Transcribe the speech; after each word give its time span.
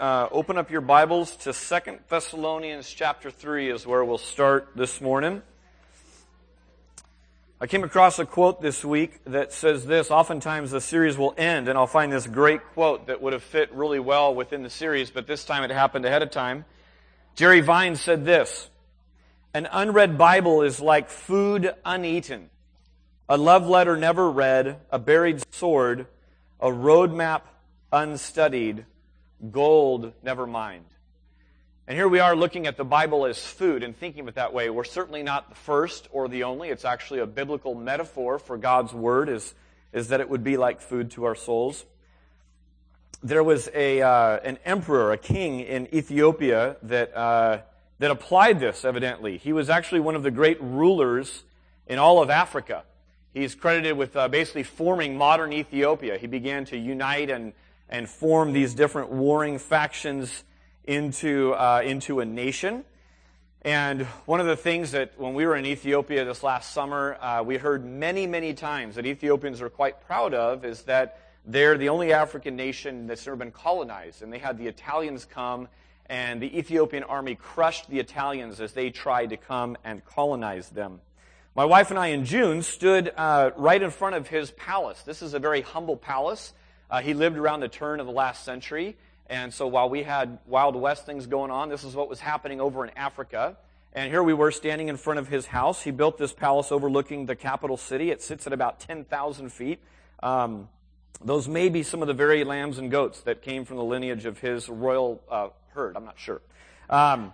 uh, 0.00 0.28
open 0.32 0.56
up 0.56 0.70
your 0.70 0.80
Bibles 0.80 1.36
to 1.36 1.52
Second 1.52 1.98
Thessalonians 2.08 2.88
chapter 2.90 3.30
3 3.30 3.70
is 3.70 3.86
where 3.86 4.02
we'll 4.02 4.16
start 4.16 4.70
this 4.74 4.98
morning. 4.98 5.42
I 7.60 7.66
came 7.66 7.84
across 7.84 8.18
a 8.18 8.24
quote 8.24 8.62
this 8.62 8.82
week 8.82 9.20
that 9.26 9.52
says 9.52 9.84
this. 9.84 10.10
Oftentimes 10.10 10.70
the 10.70 10.80
series 10.80 11.18
will 11.18 11.34
end 11.36 11.68
and 11.68 11.76
I'll 11.76 11.86
find 11.86 12.10
this 12.10 12.26
great 12.26 12.64
quote 12.72 13.08
that 13.08 13.20
would 13.20 13.34
have 13.34 13.42
fit 13.42 13.74
really 13.74 14.00
well 14.00 14.34
within 14.34 14.62
the 14.62 14.70
series, 14.70 15.10
but 15.10 15.26
this 15.26 15.44
time 15.44 15.64
it 15.64 15.70
happened 15.70 16.06
ahead 16.06 16.22
of 16.22 16.30
time. 16.30 16.64
Jerry 17.34 17.60
Vine 17.60 17.94
said 17.94 18.24
this, 18.24 18.70
an 19.52 19.68
unread 19.70 20.16
Bible 20.16 20.62
is 20.62 20.80
like 20.80 21.10
food 21.10 21.74
uneaten, 21.84 22.48
a 23.28 23.36
love 23.36 23.66
letter 23.66 23.98
never 23.98 24.30
read, 24.30 24.78
a 24.90 24.98
buried 24.98 25.42
sword, 25.52 26.06
a 26.58 26.68
roadmap 26.68 27.42
unstudied, 27.92 28.86
gold 29.50 30.12
never 30.22 30.46
mined. 30.46 30.86
And 31.86 31.96
here 31.96 32.08
we 32.08 32.20
are 32.20 32.36
looking 32.36 32.68
at 32.68 32.76
the 32.76 32.84
Bible 32.84 33.26
as 33.26 33.44
food 33.44 33.82
and 33.82 33.96
thinking 33.96 34.20
of 34.20 34.28
it 34.28 34.34
that 34.36 34.52
way. 34.52 34.70
We're 34.70 34.84
certainly 34.84 35.24
not 35.24 35.48
the 35.48 35.56
first 35.56 36.06
or 36.12 36.28
the 36.28 36.44
only. 36.44 36.68
It's 36.68 36.84
actually 36.84 37.18
a 37.18 37.26
biblical 37.26 37.74
metaphor 37.74 38.38
for 38.38 38.56
God's 38.56 38.92
Word 38.92 39.28
is, 39.28 39.54
is 39.92 40.08
that 40.08 40.20
it 40.20 40.28
would 40.28 40.44
be 40.44 40.56
like 40.56 40.80
food 40.80 41.10
to 41.12 41.24
our 41.24 41.34
souls. 41.34 41.84
There 43.24 43.42
was 43.42 43.68
a, 43.74 44.02
uh, 44.02 44.38
an 44.44 44.58
emperor, 44.64 45.10
a 45.10 45.18
king 45.18 45.60
in 45.60 45.92
Ethiopia 45.92 46.76
that, 46.84 47.16
uh, 47.16 47.58
that 47.98 48.12
applied 48.12 48.60
this, 48.60 48.84
evidently. 48.84 49.36
He 49.36 49.52
was 49.52 49.68
actually 49.68 50.00
one 50.00 50.14
of 50.14 50.22
the 50.22 50.30
great 50.30 50.62
rulers 50.62 51.42
in 51.88 51.98
all 51.98 52.22
of 52.22 52.30
Africa. 52.30 52.84
He's 53.34 53.56
credited 53.56 53.96
with 53.96 54.14
uh, 54.16 54.28
basically 54.28 54.62
forming 54.62 55.18
modern 55.18 55.52
Ethiopia. 55.52 56.18
He 56.18 56.28
began 56.28 56.66
to 56.66 56.76
unite 56.76 57.30
and 57.30 57.52
and 57.90 58.08
form 58.08 58.52
these 58.52 58.72
different 58.72 59.10
warring 59.10 59.58
factions 59.58 60.44
into, 60.84 61.52
uh, 61.52 61.82
into 61.84 62.20
a 62.20 62.24
nation. 62.24 62.84
And 63.62 64.06
one 64.24 64.40
of 64.40 64.46
the 64.46 64.56
things 64.56 64.92
that 64.92 65.12
when 65.18 65.34
we 65.34 65.44
were 65.44 65.54
in 65.54 65.66
Ethiopia 65.66 66.24
this 66.24 66.42
last 66.42 66.72
summer, 66.72 67.18
uh, 67.20 67.42
we 67.42 67.58
heard 67.58 67.84
many, 67.84 68.26
many 68.26 68.54
times 68.54 68.94
that 68.94 69.04
Ethiopians 69.04 69.60
are 69.60 69.68
quite 69.68 70.00
proud 70.06 70.32
of 70.32 70.64
is 70.64 70.84
that 70.84 71.18
they're 71.44 71.76
the 71.76 71.90
only 71.90 72.12
African 72.12 72.56
nation 72.56 73.06
that's 73.06 73.26
never 73.26 73.36
been 73.36 73.50
colonized. 73.50 74.22
And 74.22 74.32
they 74.32 74.38
had 74.38 74.56
the 74.56 74.66
Italians 74.66 75.26
come, 75.26 75.68
and 76.06 76.40
the 76.40 76.58
Ethiopian 76.58 77.02
army 77.02 77.34
crushed 77.34 77.90
the 77.90 77.98
Italians 77.98 78.60
as 78.60 78.72
they 78.72 78.90
tried 78.90 79.30
to 79.30 79.36
come 79.36 79.76
and 79.84 80.02
colonize 80.04 80.70
them. 80.70 81.00
My 81.54 81.64
wife 81.64 81.90
and 81.90 81.98
I 81.98 82.08
in 82.08 82.24
June 82.24 82.62
stood 82.62 83.12
uh, 83.16 83.50
right 83.56 83.82
in 83.82 83.90
front 83.90 84.14
of 84.14 84.28
his 84.28 84.52
palace. 84.52 85.02
This 85.02 85.20
is 85.20 85.34
a 85.34 85.38
very 85.38 85.60
humble 85.60 85.96
palace. 85.96 86.54
Uh, 86.90 87.00
he 87.00 87.14
lived 87.14 87.36
around 87.36 87.60
the 87.60 87.68
turn 87.68 88.00
of 88.00 88.06
the 88.06 88.12
last 88.12 88.44
century. 88.44 88.96
And 89.28 89.54
so 89.54 89.68
while 89.68 89.88
we 89.88 90.02
had 90.02 90.38
Wild 90.46 90.74
West 90.74 91.06
things 91.06 91.26
going 91.26 91.52
on, 91.52 91.68
this 91.68 91.84
is 91.84 91.94
what 91.94 92.08
was 92.08 92.18
happening 92.18 92.60
over 92.60 92.84
in 92.84 92.90
Africa. 92.96 93.56
And 93.92 94.10
here 94.10 94.22
we 94.22 94.34
were 94.34 94.50
standing 94.50 94.88
in 94.88 94.96
front 94.96 95.20
of 95.20 95.28
his 95.28 95.46
house. 95.46 95.82
He 95.82 95.92
built 95.92 96.18
this 96.18 96.32
palace 96.32 96.72
overlooking 96.72 97.26
the 97.26 97.36
capital 97.36 97.76
city. 97.76 98.10
It 98.10 98.22
sits 98.22 98.46
at 98.46 98.52
about 98.52 98.80
10,000 98.80 99.52
feet. 99.52 99.80
Um, 100.22 100.68
those 101.22 101.48
may 101.48 101.68
be 101.68 101.82
some 101.82 102.02
of 102.02 102.08
the 102.08 102.14
very 102.14 102.44
lambs 102.44 102.78
and 102.78 102.90
goats 102.90 103.20
that 103.22 103.42
came 103.42 103.64
from 103.64 103.76
the 103.76 103.84
lineage 103.84 104.24
of 104.24 104.38
his 104.38 104.68
royal 104.68 105.22
uh, 105.30 105.48
herd. 105.74 105.96
I'm 105.96 106.04
not 106.04 106.18
sure. 106.18 106.40
Um, 106.88 107.32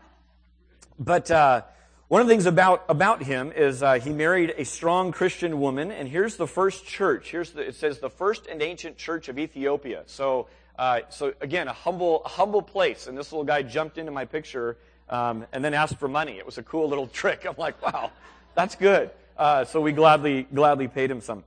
but 0.99 1.31
uh, 1.31 1.63
one 2.09 2.21
of 2.21 2.29
the 2.29 2.33
things 2.33 2.47
about, 2.47 2.85
about 2.89 3.21
him 3.25 3.51
is 3.51 3.83
uh, 3.83 3.95
he 3.95 4.11
married 4.11 4.55
a 4.57 4.65
strong 4.65 5.11
Christian 5.11 5.59
woman, 5.59 5.91
and 5.91 6.09
here's 6.09 6.37
the 6.37 6.47
first 6.47 6.87
church. 6.87 7.33
Here's 7.33 7.51
the, 7.51 7.63
it 7.63 7.75
says 7.75 7.99
the 7.99 8.11
first 8.11 8.47
and 8.47 8.63
ancient 8.63 8.97
church 8.97 9.29
of 9.29 9.41
Ethiopia. 9.41 10.05
So, 10.07 10.47
uh, 10.79 11.01
so 11.09 11.35
again, 11.41 11.67
a 11.67 11.73
humble, 11.73 12.23
humble 12.25 12.63
place. 12.63 13.09
And 13.09 13.19
this 13.19 13.33
little 13.33 13.45
guy 13.45 13.63
jumped 13.63 13.99
into 13.99 14.13
my 14.13 14.25
picture 14.25 14.77
um, 15.09 15.47
and 15.53 15.65
then 15.65 15.75
asked 15.75 15.97
for 15.97 16.07
money. 16.07 16.39
It 16.39 16.47
was 16.47 16.59
a 16.59 16.63
cool 16.63 16.89
little 16.89 17.07
trick. 17.13 17.45
I'm 17.45 17.57
like, 17.59 17.83
wow, 17.83 18.13
that's 18.55 18.77
good. 18.77 19.11
Uh, 19.37 19.65
so 19.65 19.81
we 19.81 19.91
gladly, 19.91 20.45
gladly 20.55 20.87
paid 20.87 21.11
him 21.11 21.21
some 21.21 21.43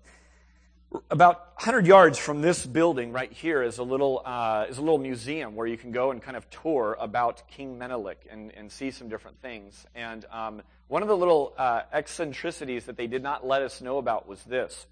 about 1.12 1.54
100 1.56 1.86
yards 1.86 2.18
from 2.18 2.42
this 2.42 2.66
building 2.66 3.12
right 3.12 3.32
here 3.32 3.62
is 3.62 3.78
a 3.78 3.84
little 3.84 4.22
uh, 4.26 4.66
is 4.70 4.78
a 4.78 4.82
little 4.82 4.98
museum 4.98 5.56
where 5.56 5.68
you 5.68 5.78
can 5.78 5.92
go 5.92 6.12
and 6.12 6.22
kind 6.22 6.36
of 6.36 6.50
tour 6.50 6.98
about 7.00 7.48
King 7.48 7.78
Menelik 7.78 8.28
and, 8.30 8.52
and 8.56 8.72
see 8.72 8.90
some 8.92 9.08
different 9.08 9.40
things. 9.42 9.86
And 9.94 10.26
um, 10.32 10.62
one 10.88 11.02
of 11.02 11.08
the 11.08 11.18
little 11.18 11.54
uh, 11.58 11.82
eccentricities 11.94 12.86
that 12.86 12.98
they 12.98 13.08
did 13.08 13.22
not 13.22 13.46
let 13.46 13.62
us 13.62 13.82
know 13.82 13.98
about 13.98 14.28
was 14.28 14.44
this: 14.44 14.88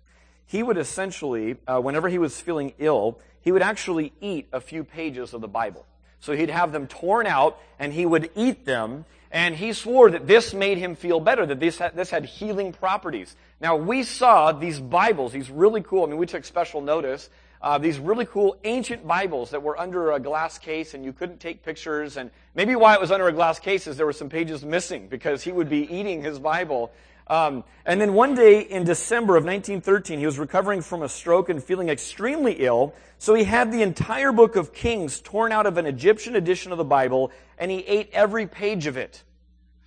he 0.45 0.61
would 0.61 0.77
essentially, 0.77 1.55
uh, 1.67 1.79
whenever 1.79 2.09
he 2.09 2.19
was 2.19 2.39
feeling 2.39 2.73
ill, 2.77 3.19
he 3.41 3.51
would 3.51 3.63
actually 3.63 4.13
eat 4.21 4.47
a 4.53 4.61
few 4.61 4.83
pages 4.83 5.33
of 5.33 5.41
the 5.41 5.47
Bible. 5.47 5.85
So 6.19 6.33
he'd 6.33 6.49
have 6.49 6.71
them 6.71 6.87
torn 6.87 7.27
out, 7.27 7.59
and 7.79 7.93
he 7.93 8.05
would 8.05 8.29
eat 8.35 8.65
them, 8.65 9.05
and 9.31 9.55
he 9.55 9.73
swore 9.73 10.11
that 10.11 10.27
this 10.27 10.53
made 10.53 10.77
him 10.77 10.95
feel 10.95 11.19
better, 11.19 11.45
that 11.45 11.59
this 11.59 11.77
had, 11.77 11.95
this 11.95 12.09
had 12.09 12.25
healing 12.25 12.71
properties. 12.71 13.35
Now, 13.59 13.75
we 13.75 14.03
saw 14.03 14.51
these 14.51 14.79
Bibles, 14.79 15.33
these 15.33 15.49
really 15.49 15.81
cool, 15.81 16.03
I 16.03 16.07
mean, 16.07 16.17
we 16.17 16.25
took 16.25 16.45
special 16.45 16.81
notice, 16.81 17.29
uh, 17.61 17.77
these 17.77 17.99
really 17.99 18.25
cool 18.25 18.57
ancient 18.63 19.05
Bibles 19.07 19.49
that 19.51 19.63
were 19.63 19.79
under 19.79 20.11
a 20.11 20.19
glass 20.19 20.57
case 20.57 20.93
and 20.93 21.03
you 21.03 21.11
couldn't 21.11 21.39
take 21.39 21.63
pictures. 21.63 22.17
And 22.17 22.29
maybe 22.53 22.75
why 22.75 22.93
it 22.93 23.01
was 23.01 23.11
under 23.11 23.27
a 23.27 23.33
glass 23.33 23.59
case 23.59 23.87
is 23.87 23.97
there 23.97 24.05
were 24.05 24.13
some 24.13 24.29
pages 24.29 24.63
missing 24.63 25.07
because 25.07 25.43
he 25.43 25.51
would 25.51 25.69
be 25.69 25.91
eating 25.93 26.21
his 26.21 26.39
Bible. 26.39 26.91
Um, 27.29 27.65
and 27.85 27.99
then 27.99 28.13
one 28.13 28.35
day 28.35 28.61
in 28.61 28.85
December 28.85 29.35
of 29.35 29.43
1913, 29.43 30.19
he 30.19 30.25
was 30.25 30.39
recovering 30.39 30.81
from 30.81 31.03
a 31.03 31.09
stroke 31.09 31.49
and 31.49 31.61
feeling 31.61 31.89
extremely 31.89 32.53
ill. 32.53 32.93
So 33.17 33.33
he 33.33 33.43
had 33.43 33.71
the 33.71 33.81
entire 33.81 34.31
book 34.31 34.55
of 34.55 34.73
Kings 34.73 35.19
torn 35.19 35.51
out 35.51 35.65
of 35.65 35.77
an 35.77 35.85
Egyptian 35.85 36.35
edition 36.35 36.71
of 36.71 36.77
the 36.77 36.85
Bible, 36.85 37.31
and 37.57 37.69
he 37.69 37.79
ate 37.79 38.09
every 38.13 38.47
page 38.47 38.87
of 38.87 38.95
it 38.95 39.23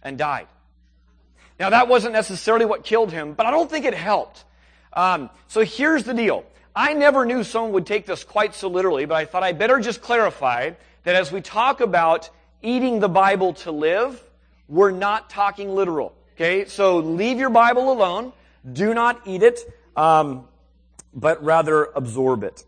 and 0.02 0.18
died. 0.18 0.48
Now 1.58 1.70
that 1.70 1.88
wasn't 1.88 2.12
necessarily 2.12 2.66
what 2.66 2.84
killed 2.84 3.12
him, 3.12 3.32
but 3.34 3.46
I 3.46 3.50
don't 3.50 3.70
think 3.70 3.84
it 3.84 3.94
helped. 3.94 4.44
Um, 4.92 5.30
so 5.48 5.62
here's 5.62 6.04
the 6.04 6.14
deal. 6.14 6.44
I 6.74 6.94
never 6.94 7.24
knew 7.24 7.42
someone 7.44 7.72
would 7.72 7.86
take 7.86 8.06
this 8.06 8.24
quite 8.24 8.54
so 8.54 8.68
literally, 8.68 9.04
but 9.04 9.14
I 9.14 9.24
thought 9.24 9.42
I 9.42 9.52
better 9.52 9.80
just 9.80 10.02
clarify 10.02 10.72
that 11.04 11.14
as 11.14 11.32
we 11.32 11.40
talk 11.40 11.80
about 11.80 12.30
eating 12.62 13.00
the 13.00 13.08
Bible 13.08 13.54
to 13.54 13.72
live, 13.72 14.22
we're 14.68 14.90
not 14.90 15.30
talking 15.30 15.74
literal. 15.74 16.14
Okay, 16.40 16.64
so 16.64 17.00
leave 17.00 17.38
your 17.38 17.50
Bible 17.50 17.92
alone. 17.92 18.32
Do 18.72 18.94
not 18.94 19.20
eat 19.26 19.42
it, 19.42 19.60
um, 19.94 20.48
but 21.12 21.44
rather 21.44 21.90
absorb 21.94 22.44
it. 22.44 22.64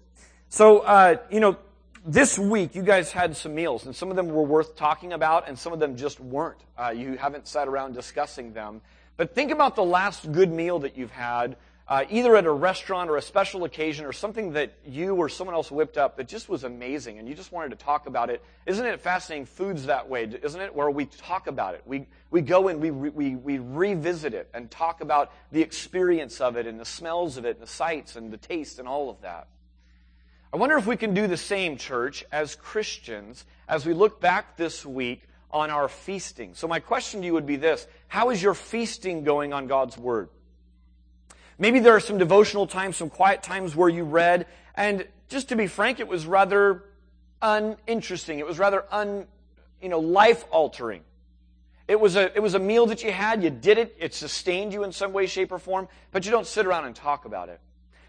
So, 0.51 0.81
uh, 0.81 1.17
you 1.31 1.41
know, 1.41 1.57
this 2.05 2.39
week 2.39 2.75
you 2.75 2.83
guys 2.83 3.13
had 3.13 3.35
some 3.35 3.55
meals, 3.55 3.87
and 3.87 3.97
some 3.97 4.11
of 4.11 4.17
them 4.17 4.29
were 4.29 4.43
worth 4.43 4.77
talking 4.77 5.15
about, 5.15 5.49
and 5.49 5.59
some 5.59 5.73
of 5.73 5.79
them 5.79 5.97
just 5.97 6.21
weren't. 6.21 6.59
Uh, 6.77 6.91
you 6.91 7.17
haven't 7.17 7.49
sat 7.49 7.67
around 7.67 7.95
discussing 7.95 8.53
them. 8.53 8.83
But 9.17 9.35
think 9.35 9.51
about 9.51 9.75
the 9.75 9.85
last 9.85 10.31
good 10.31 10.53
meal 10.53 10.81
that 10.81 10.99
you've 10.99 11.11
had 11.11 11.57
uh, 11.89 12.05
either 12.11 12.37
at 12.37 12.47
a 12.47 12.53
restaurant 12.53 13.11
or 13.11 13.17
a 13.17 13.23
special 13.23 13.65
occasion 13.65 14.07
or 14.07 14.13
something 14.13 14.53
that 14.53 14.73
you 14.87 15.15
or 15.17 15.29
someone 15.29 15.55
else 15.55 15.71
whipped 15.71 15.99
up 15.99 16.17
that 16.17 16.29
just 16.29 16.49
was 16.49 16.65
amazing 16.65 17.19
and 17.19 17.29
you 17.29 17.35
just 17.35 17.53
wanted 17.53 17.71
to 17.71 17.77
talk 17.77 18.07
about 18.07 18.31
it. 18.31 18.43
Isn't 18.67 18.87
it 18.87 19.01
fascinating? 19.01 19.47
Food's 19.47 19.87
that 19.87 20.09
way, 20.09 20.31
isn't 20.43 20.61
it? 20.61 20.75
Where 20.75 20.91
we 20.91 21.07
talk 21.07 21.49
about 21.49 21.75
it. 21.75 21.83
We, 21.85 22.07
we 22.31 22.41
go 22.41 22.69
and 22.69 22.81
we, 22.81 22.91
we, 22.91 23.35
we 23.35 23.59
revisit 23.59 24.33
it 24.33 24.49
and 24.55 24.71
talk 24.71 25.01
about 25.01 25.33
the 25.51 25.61
experience 25.61 26.41
of 26.41 26.57
it 26.57 26.67
and 26.67 26.79
the 26.79 26.85
smells 26.85 27.37
of 27.37 27.45
it 27.45 27.57
and 27.57 27.63
the 27.63 27.71
sights 27.71 28.17
and 28.17 28.31
the 28.31 28.39
taste 28.39 28.79
and 28.79 28.87
all 28.87 29.11
of 29.11 29.21
that. 29.23 29.49
I 30.53 30.59
wonder 30.59 30.77
if 30.77 30.87
we 30.87 30.97
can 30.97 31.15
do 31.15 31.27
the 31.27 31.37
same, 31.37 31.79
church, 31.79 32.25
as 32.31 32.55
Christians, 32.55 33.45
as 33.69 33.87
we 33.87 33.95
look 33.95 34.21
back 34.21 34.57
this 34.57 34.85
week 34.85 35.23
on 35.51 35.71
our 35.71 35.89
feasting. 35.89 36.55
So 36.55 36.69
my 36.69 36.79
question 36.79 37.21
to 37.21 37.27
you 37.27 37.33
would 37.33 37.47
be 37.47 37.57
this. 37.57 37.87
How 38.07 38.31
is 38.31 38.43
your 38.43 38.55
feasting 38.55 39.25
going 39.25 39.53
on 39.53 39.67
God's 39.67 39.97
Word? 39.97 40.29
Maybe 41.63 41.79
there 41.79 41.95
are 41.95 42.01
some 42.01 42.19
devotional 42.19 42.67
times, 42.67 42.97
some 42.97 43.09
quiet 43.09 43.45
times 43.45 43.77
where 43.77 43.89
you 43.89 44.03
read, 44.03 44.49
and 44.75 45.07
just 45.29 45.51
to 45.51 45.55
be 45.55 45.69
frank, 45.69 46.01
it 46.01 46.09
was 46.09 46.27
rather 46.27 46.83
uninteresting. 47.41 48.41
It 48.41 48.47
was 48.49 48.59
rather 48.59 48.85
un, 48.91 49.29
you 49.81 49.89
know, 49.89 50.01
life 50.01 50.45
altering. 50.51 51.03
It 51.87 52.01
was 52.01 52.17
a, 52.17 52.35
it 52.35 52.43
was 52.43 52.55
a 52.55 52.59
meal 52.59 52.87
that 52.87 53.05
you 53.05 53.13
had, 53.13 53.45
you 53.45 53.51
did 53.51 53.79
it, 53.79 53.95
it 54.01 54.13
sustained 54.13 54.73
you 54.73 54.83
in 54.83 54.91
some 54.91 55.13
way, 55.13 55.29
shape, 55.29 55.53
or 55.53 55.61
form, 55.61 55.87
but 56.11 56.25
you 56.25 56.33
don't 56.33 56.49
sit 56.49 56.67
around 56.67 56.87
and 56.87 56.97
talk 56.97 57.27
about 57.27 57.49
it. 57.49 57.61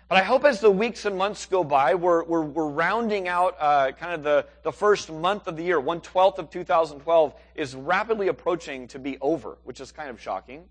But 0.08 0.18
I 0.18 0.24
hope 0.24 0.46
as 0.46 0.60
the 0.60 0.72
weeks 0.72 1.06
and 1.06 1.16
months 1.16 1.46
go 1.46 1.64
by, 1.64 1.94
we're, 1.94 2.24
we're, 2.24 2.42
we're 2.42 2.70
rounding 2.70 3.28
out 3.28 3.56
uh, 3.60 3.92
kind 3.92 4.16
of 4.16 4.24
the, 4.24 4.48
the 4.64 4.72
first 4.72 5.12
month 5.12 5.46
of 5.46 5.58
the 5.58 5.64
year. 5.64 5.80
One 5.80 6.02
twelfth 6.02 6.40
of 6.40 6.50
2012 6.50 7.36
is 7.54 7.76
rapidly 7.76 8.30
approaching 8.30 8.88
to 8.88 8.98
be 8.98 9.20
over, 9.22 9.60
which 9.64 9.80
is 9.80 9.92
kind 9.92 10.10
of 10.10 10.20
shocking. 10.20 10.66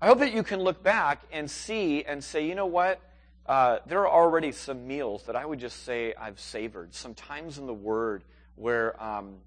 I 0.00 0.06
hope 0.06 0.20
that 0.20 0.32
you 0.32 0.44
can 0.44 0.60
look 0.60 0.80
back 0.80 1.22
and 1.32 1.50
see 1.50 2.04
and 2.04 2.22
say, 2.22 2.46
you 2.46 2.54
know 2.54 2.66
what? 2.66 3.00
Uh, 3.46 3.78
there 3.86 4.06
are 4.06 4.08
already 4.08 4.52
some 4.52 4.86
meals 4.86 5.24
that 5.24 5.34
I 5.34 5.44
would 5.44 5.58
just 5.58 5.84
say 5.84 6.14
I've 6.14 6.38
savored. 6.38 6.94
Some 6.94 7.14
times 7.14 7.58
in 7.58 7.66
the 7.66 7.74
Word 7.74 8.22
where, 8.54 9.02
um, 9.02 9.38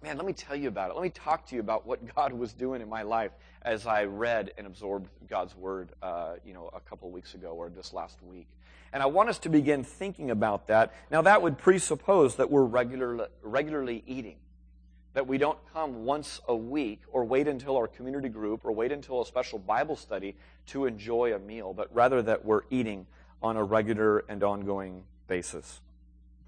man, 0.00 0.16
let 0.16 0.24
me 0.24 0.32
tell 0.32 0.54
you 0.54 0.68
about 0.68 0.90
it. 0.90 0.94
Let 0.94 1.02
me 1.02 1.10
talk 1.10 1.46
to 1.48 1.56
you 1.56 1.60
about 1.60 1.86
what 1.86 2.14
God 2.14 2.32
was 2.32 2.52
doing 2.52 2.82
in 2.82 2.88
my 2.88 3.02
life 3.02 3.32
as 3.62 3.84
I 3.84 4.04
read 4.04 4.52
and 4.58 4.64
absorbed 4.64 5.08
God's 5.28 5.56
Word, 5.56 5.88
uh, 6.02 6.34
you 6.44 6.54
know, 6.54 6.70
a 6.72 6.80
couple 6.80 7.10
weeks 7.10 7.34
ago 7.34 7.48
or 7.48 7.68
this 7.68 7.92
last 7.92 8.22
week. 8.22 8.46
And 8.92 9.02
I 9.02 9.06
want 9.06 9.28
us 9.28 9.40
to 9.40 9.48
begin 9.48 9.82
thinking 9.82 10.30
about 10.30 10.68
that. 10.68 10.94
Now, 11.10 11.22
that 11.22 11.42
would 11.42 11.58
presuppose 11.58 12.36
that 12.36 12.48
we're 12.48 12.62
regular, 12.62 13.28
regularly 13.42 14.04
eating. 14.06 14.36
That 15.14 15.26
we 15.26 15.38
don't 15.38 15.58
come 15.72 16.04
once 16.04 16.40
a 16.46 16.54
week 16.54 17.00
or 17.10 17.24
wait 17.24 17.48
until 17.48 17.76
our 17.76 17.88
community 17.88 18.28
group 18.28 18.64
or 18.64 18.72
wait 18.72 18.92
until 18.92 19.20
a 19.20 19.26
special 19.26 19.58
Bible 19.58 19.96
study 19.96 20.36
to 20.68 20.86
enjoy 20.86 21.34
a 21.34 21.38
meal, 21.38 21.72
but 21.72 21.88
rather 21.94 22.22
that 22.22 22.44
we're 22.44 22.62
eating 22.70 23.06
on 23.42 23.56
a 23.56 23.64
regular 23.64 24.24
and 24.28 24.42
ongoing 24.44 25.02
basis. 25.26 25.80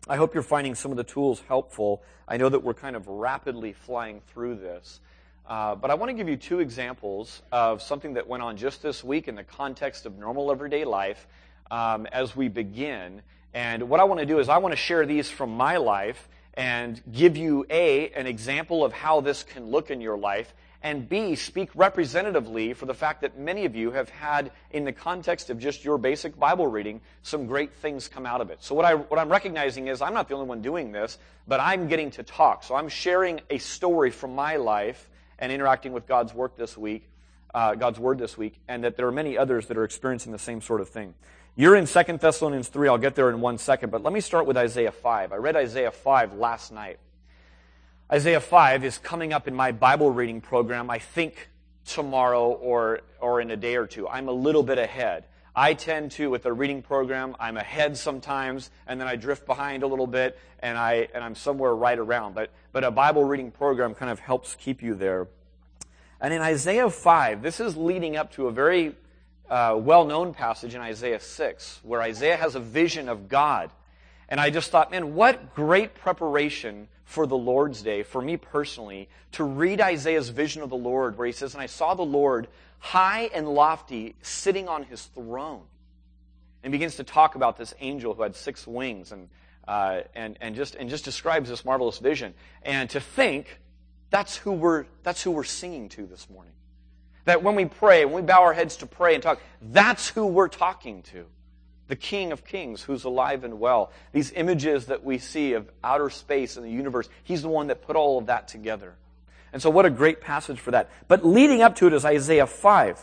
I 0.08 0.16
hope 0.16 0.34
you're 0.34 0.42
finding 0.42 0.74
some 0.74 0.90
of 0.90 0.96
the 0.96 1.04
tools 1.04 1.42
helpful. 1.46 2.02
I 2.26 2.36
know 2.36 2.48
that 2.48 2.60
we're 2.60 2.74
kind 2.74 2.96
of 2.96 3.06
rapidly 3.06 3.72
flying 3.72 4.20
through 4.32 4.56
this. 4.56 5.00
Uh, 5.46 5.74
but 5.74 5.90
I 5.90 5.94
want 5.94 6.10
to 6.10 6.14
give 6.14 6.28
you 6.28 6.36
two 6.36 6.60
examples 6.60 7.42
of 7.50 7.82
something 7.82 8.14
that 8.14 8.28
went 8.28 8.42
on 8.42 8.56
just 8.56 8.82
this 8.82 9.02
week 9.02 9.26
in 9.26 9.34
the 9.34 9.44
context 9.44 10.06
of 10.06 10.16
normal 10.18 10.50
everyday 10.50 10.84
life 10.84 11.26
um, 11.70 12.06
as 12.06 12.36
we 12.36 12.48
begin. 12.48 13.22
And 13.54 13.88
what 13.88 14.00
I 14.00 14.04
want 14.04 14.20
to 14.20 14.26
do 14.26 14.38
is 14.38 14.48
I 14.48 14.58
want 14.58 14.72
to 14.72 14.76
share 14.76 15.04
these 15.04 15.28
from 15.28 15.56
my 15.56 15.76
life 15.78 16.28
and 16.54 17.00
give 17.10 17.36
you 17.36 17.66
A, 17.70 18.10
an 18.10 18.26
example 18.26 18.84
of 18.84 18.92
how 18.92 19.20
this 19.20 19.42
can 19.42 19.70
look 19.70 19.90
in 19.90 20.00
your 20.00 20.18
life, 20.18 20.52
and 20.82 21.08
B, 21.08 21.36
speak 21.36 21.70
representatively 21.74 22.72
for 22.74 22.86
the 22.86 22.94
fact 22.94 23.20
that 23.20 23.38
many 23.38 23.64
of 23.66 23.76
you 23.76 23.92
have 23.92 24.08
had, 24.08 24.50
in 24.72 24.84
the 24.84 24.92
context 24.92 25.48
of 25.48 25.58
just 25.58 25.84
your 25.84 25.96
basic 25.96 26.36
Bible 26.36 26.66
reading, 26.66 27.00
some 27.22 27.46
great 27.46 27.72
things 27.74 28.08
come 28.08 28.26
out 28.26 28.40
of 28.40 28.50
it. 28.50 28.64
So 28.64 28.74
what, 28.74 28.84
I, 28.84 28.94
what 28.94 29.20
I'm 29.20 29.28
recognizing 29.28 29.86
is 29.86 30.02
I'm 30.02 30.12
not 30.12 30.28
the 30.28 30.34
only 30.34 30.48
one 30.48 30.60
doing 30.60 30.90
this, 30.90 31.18
but 31.46 31.60
I'm 31.60 31.86
getting 31.86 32.10
to 32.12 32.24
talk. 32.24 32.64
So 32.64 32.74
I'm 32.74 32.88
sharing 32.88 33.40
a 33.48 33.58
story 33.58 34.10
from 34.10 34.34
my 34.34 34.56
life 34.56 35.08
and 35.38 35.52
interacting 35.52 35.92
with 35.92 36.08
God's 36.08 36.34
work 36.34 36.56
this 36.56 36.76
week, 36.76 37.08
uh, 37.54 37.76
God's 37.76 38.00
word 38.00 38.18
this 38.18 38.36
week, 38.36 38.58
and 38.66 38.82
that 38.82 38.96
there 38.96 39.06
are 39.06 39.12
many 39.12 39.38
others 39.38 39.66
that 39.66 39.76
are 39.76 39.84
experiencing 39.84 40.32
the 40.32 40.38
same 40.38 40.60
sort 40.60 40.80
of 40.80 40.88
thing. 40.88 41.14
You're 41.54 41.76
in 41.76 41.84
2 41.84 42.02
Thessalonians 42.16 42.68
3. 42.68 42.88
I'll 42.88 42.96
get 42.96 43.14
there 43.14 43.28
in 43.28 43.42
one 43.42 43.58
second, 43.58 43.90
but 43.90 44.02
let 44.02 44.14
me 44.14 44.20
start 44.20 44.46
with 44.46 44.56
Isaiah 44.56 44.90
5. 44.90 45.32
I 45.32 45.36
read 45.36 45.54
Isaiah 45.54 45.90
5 45.90 46.32
last 46.32 46.72
night. 46.72 46.98
Isaiah 48.10 48.40
5 48.40 48.86
is 48.86 48.96
coming 48.96 49.34
up 49.34 49.46
in 49.46 49.54
my 49.54 49.70
Bible 49.70 50.10
reading 50.10 50.40
program, 50.40 50.88
I 50.88 50.98
think 50.98 51.50
tomorrow 51.84 52.52
or, 52.52 53.02
or 53.20 53.42
in 53.42 53.50
a 53.50 53.56
day 53.58 53.76
or 53.76 53.86
two. 53.86 54.08
I'm 54.08 54.28
a 54.28 54.32
little 54.32 54.62
bit 54.62 54.78
ahead. 54.78 55.26
I 55.54 55.74
tend 55.74 56.12
to, 56.12 56.30
with 56.30 56.46
a 56.46 56.52
reading 56.54 56.80
program, 56.80 57.36
I'm 57.38 57.58
ahead 57.58 57.98
sometimes, 57.98 58.70
and 58.86 58.98
then 58.98 59.06
I 59.06 59.16
drift 59.16 59.44
behind 59.44 59.82
a 59.82 59.86
little 59.86 60.06
bit, 60.06 60.38
and, 60.60 60.78
I, 60.78 61.08
and 61.14 61.22
I'm 61.22 61.34
somewhere 61.34 61.74
right 61.74 61.98
around. 61.98 62.34
But, 62.34 62.48
but 62.72 62.82
a 62.82 62.90
Bible 62.90 63.24
reading 63.24 63.50
program 63.50 63.94
kind 63.94 64.10
of 64.10 64.20
helps 64.20 64.54
keep 64.54 64.82
you 64.82 64.94
there. 64.94 65.28
And 66.18 66.32
in 66.32 66.40
Isaiah 66.40 66.88
5, 66.88 67.42
this 67.42 67.60
is 67.60 67.76
leading 67.76 68.16
up 68.16 68.32
to 68.32 68.46
a 68.46 68.50
very 68.50 68.94
uh, 69.48 69.76
well 69.78 70.04
known 70.04 70.34
passage 70.34 70.74
in 70.74 70.80
Isaiah 70.80 71.20
6, 71.20 71.80
where 71.82 72.00
Isaiah 72.00 72.36
has 72.36 72.54
a 72.54 72.60
vision 72.60 73.08
of 73.08 73.28
God. 73.28 73.70
And 74.28 74.40
I 74.40 74.50
just 74.50 74.70
thought, 74.70 74.90
man, 74.90 75.14
what 75.14 75.54
great 75.54 75.94
preparation 75.94 76.88
for 77.04 77.26
the 77.26 77.36
Lord's 77.36 77.82
Day, 77.82 78.02
for 78.02 78.22
me 78.22 78.38
personally, 78.38 79.08
to 79.32 79.44
read 79.44 79.80
Isaiah's 79.80 80.30
vision 80.30 80.62
of 80.62 80.70
the 80.70 80.76
Lord, 80.76 81.18
where 81.18 81.26
he 81.26 81.32
says, 81.32 81.52
And 81.52 81.62
I 81.62 81.66
saw 81.66 81.94
the 81.94 82.02
Lord 82.02 82.48
high 82.78 83.30
and 83.34 83.48
lofty, 83.48 84.16
sitting 84.22 84.68
on 84.68 84.84
his 84.84 85.04
throne. 85.06 85.62
And 86.64 86.72
begins 86.72 86.96
to 86.96 87.04
talk 87.04 87.34
about 87.34 87.58
this 87.58 87.74
angel 87.80 88.14
who 88.14 88.22
had 88.22 88.36
six 88.36 88.66
wings 88.66 89.12
and, 89.12 89.28
uh, 89.66 90.02
and, 90.14 90.38
and, 90.40 90.54
just, 90.54 90.76
and 90.76 90.88
just 90.88 91.04
describes 91.04 91.48
this 91.48 91.64
marvelous 91.64 91.98
vision. 91.98 92.34
And 92.62 92.88
to 92.90 93.00
think 93.00 93.60
that's 94.10 94.36
who, 94.36 94.52
we're, 94.52 94.86
that's 95.02 95.22
who 95.22 95.32
we're 95.32 95.44
singing 95.44 95.88
to 95.90 96.06
this 96.06 96.30
morning. 96.30 96.52
That 97.24 97.42
when 97.42 97.54
we 97.54 97.66
pray, 97.66 98.04
when 98.04 98.14
we 98.14 98.22
bow 98.22 98.42
our 98.42 98.52
heads 98.52 98.76
to 98.78 98.86
pray 98.86 99.14
and 99.14 99.22
talk, 99.22 99.40
that's 99.60 100.08
who 100.08 100.26
we're 100.26 100.48
talking 100.48 101.02
to. 101.04 101.24
The 101.88 101.96
King 101.96 102.32
of 102.32 102.44
Kings 102.44 102.82
who's 102.82 103.04
alive 103.04 103.44
and 103.44 103.60
well. 103.60 103.92
These 104.12 104.32
images 104.32 104.86
that 104.86 105.04
we 105.04 105.18
see 105.18 105.52
of 105.52 105.70
outer 105.84 106.10
space 106.10 106.56
and 106.56 106.64
the 106.64 106.70
universe, 106.70 107.08
He's 107.22 107.42
the 107.42 107.48
one 107.48 107.68
that 107.68 107.82
put 107.82 107.96
all 107.96 108.18
of 108.18 108.26
that 108.26 108.48
together. 108.48 108.94
And 109.52 109.60
so, 109.60 109.70
what 109.70 109.84
a 109.84 109.90
great 109.90 110.20
passage 110.20 110.58
for 110.58 110.70
that. 110.70 110.90
But 111.06 111.24
leading 111.24 111.62
up 111.62 111.76
to 111.76 111.86
it 111.86 111.92
is 111.92 112.04
Isaiah 112.04 112.46
5. 112.46 113.00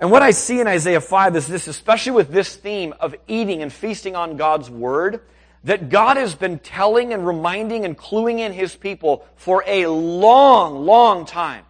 And 0.00 0.10
what 0.10 0.22
I 0.22 0.32
see 0.32 0.58
in 0.58 0.66
Isaiah 0.66 1.00
5 1.00 1.36
is 1.36 1.46
this, 1.46 1.68
especially 1.68 2.12
with 2.12 2.30
this 2.30 2.56
theme 2.56 2.94
of 2.98 3.14
eating 3.28 3.62
and 3.62 3.72
feasting 3.72 4.16
on 4.16 4.36
God's 4.36 4.68
Word, 4.68 5.20
that 5.64 5.90
God 5.90 6.16
has 6.16 6.34
been 6.34 6.58
telling 6.58 7.12
and 7.12 7.24
reminding 7.24 7.84
and 7.84 7.96
cluing 7.96 8.40
in 8.40 8.52
His 8.52 8.74
people 8.74 9.24
for 9.36 9.62
a 9.66 9.86
long, 9.86 10.86
long 10.86 11.24
time 11.24 11.64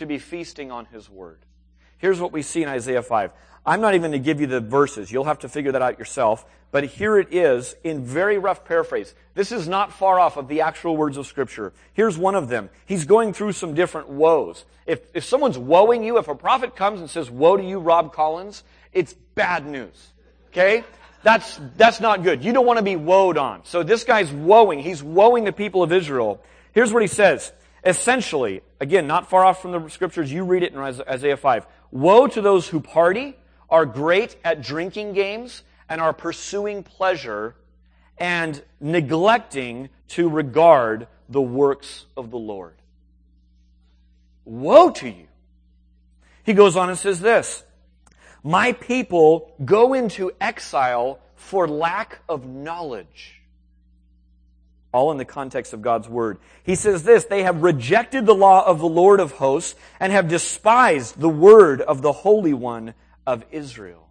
to 0.00 0.06
be 0.06 0.18
feasting 0.18 0.70
on 0.70 0.86
His 0.86 1.08
Word. 1.08 1.38
Here's 1.98 2.20
what 2.20 2.32
we 2.32 2.42
see 2.42 2.62
in 2.62 2.68
Isaiah 2.68 3.02
5. 3.02 3.30
I'm 3.64 3.80
not 3.80 3.94
even 3.94 4.10
going 4.10 4.20
to 4.20 4.24
give 4.24 4.40
you 4.40 4.46
the 4.46 4.60
verses. 4.60 5.12
You'll 5.12 5.24
have 5.24 5.40
to 5.40 5.48
figure 5.48 5.72
that 5.72 5.82
out 5.82 5.98
yourself. 5.98 6.44
But 6.72 6.84
here 6.84 7.18
it 7.18 7.34
is 7.34 7.74
in 7.82 8.04
very 8.04 8.38
rough 8.38 8.64
paraphrase. 8.64 9.14
This 9.34 9.52
is 9.52 9.68
not 9.68 9.92
far 9.92 10.18
off 10.18 10.36
of 10.36 10.48
the 10.48 10.62
actual 10.62 10.96
words 10.96 11.16
of 11.16 11.26
Scripture. 11.26 11.72
Here's 11.92 12.16
one 12.16 12.34
of 12.34 12.48
them. 12.48 12.70
He's 12.86 13.04
going 13.04 13.32
through 13.32 13.52
some 13.52 13.74
different 13.74 14.08
woes. 14.08 14.64
If, 14.86 15.00
if 15.14 15.24
someone's 15.24 15.58
woeing 15.58 16.04
you, 16.04 16.18
if 16.18 16.28
a 16.28 16.34
prophet 16.34 16.76
comes 16.76 17.00
and 17.00 17.10
says, 17.10 17.30
Woe 17.30 17.56
to 17.56 17.62
you, 17.62 17.80
Rob 17.80 18.14
Collins, 18.14 18.62
it's 18.92 19.12
bad 19.34 19.66
news. 19.66 20.12
Okay? 20.48 20.84
That's, 21.22 21.60
that's 21.76 22.00
not 22.00 22.22
good. 22.22 22.42
You 22.42 22.52
don't 22.52 22.66
want 22.66 22.78
to 22.78 22.84
be 22.84 22.94
woed 22.94 23.38
on. 23.38 23.64
So 23.64 23.82
this 23.82 24.04
guy's 24.04 24.30
woeing. 24.30 24.80
He's 24.80 25.02
woeing 25.02 25.44
the 25.44 25.52
people 25.52 25.82
of 25.82 25.92
Israel. 25.92 26.42
Here's 26.72 26.92
what 26.92 27.02
he 27.02 27.08
says. 27.08 27.52
Essentially, 27.84 28.60
again, 28.78 29.06
not 29.06 29.30
far 29.30 29.44
off 29.44 29.62
from 29.62 29.72
the 29.72 29.88
scriptures, 29.88 30.32
you 30.32 30.44
read 30.44 30.62
it 30.62 30.72
in 30.72 30.78
Isaiah 30.78 31.36
5. 31.36 31.66
Woe 31.90 32.26
to 32.26 32.40
those 32.40 32.68
who 32.68 32.80
party, 32.80 33.36
are 33.68 33.86
great 33.86 34.36
at 34.44 34.62
drinking 34.62 35.14
games, 35.14 35.62
and 35.88 36.00
are 36.00 36.12
pursuing 36.12 36.82
pleasure 36.82 37.54
and 38.18 38.62
neglecting 38.80 39.88
to 40.08 40.28
regard 40.28 41.08
the 41.28 41.40
works 41.40 42.06
of 42.16 42.30
the 42.30 42.38
Lord. 42.38 42.74
Woe 44.44 44.90
to 44.90 45.08
you. 45.08 45.28
He 46.42 46.52
goes 46.52 46.76
on 46.76 46.88
and 46.88 46.98
says 46.98 47.20
this 47.20 47.64
My 48.42 48.72
people 48.72 49.54
go 49.64 49.94
into 49.94 50.32
exile 50.40 51.20
for 51.36 51.66
lack 51.66 52.20
of 52.28 52.46
knowledge 52.46 53.39
all 54.92 55.12
in 55.12 55.18
the 55.18 55.24
context 55.24 55.72
of 55.72 55.82
God's 55.82 56.08
Word. 56.08 56.38
He 56.64 56.74
says 56.74 57.04
this, 57.04 57.24
they 57.24 57.42
have 57.42 57.62
rejected 57.62 58.26
the 58.26 58.34
law 58.34 58.66
of 58.66 58.80
the 58.80 58.88
Lord 58.88 59.20
of 59.20 59.32
hosts 59.32 59.74
and 60.00 60.12
have 60.12 60.28
despised 60.28 61.20
the 61.20 61.28
word 61.28 61.80
of 61.80 62.02
the 62.02 62.12
Holy 62.12 62.54
One 62.54 62.94
of 63.26 63.44
Israel. 63.52 64.08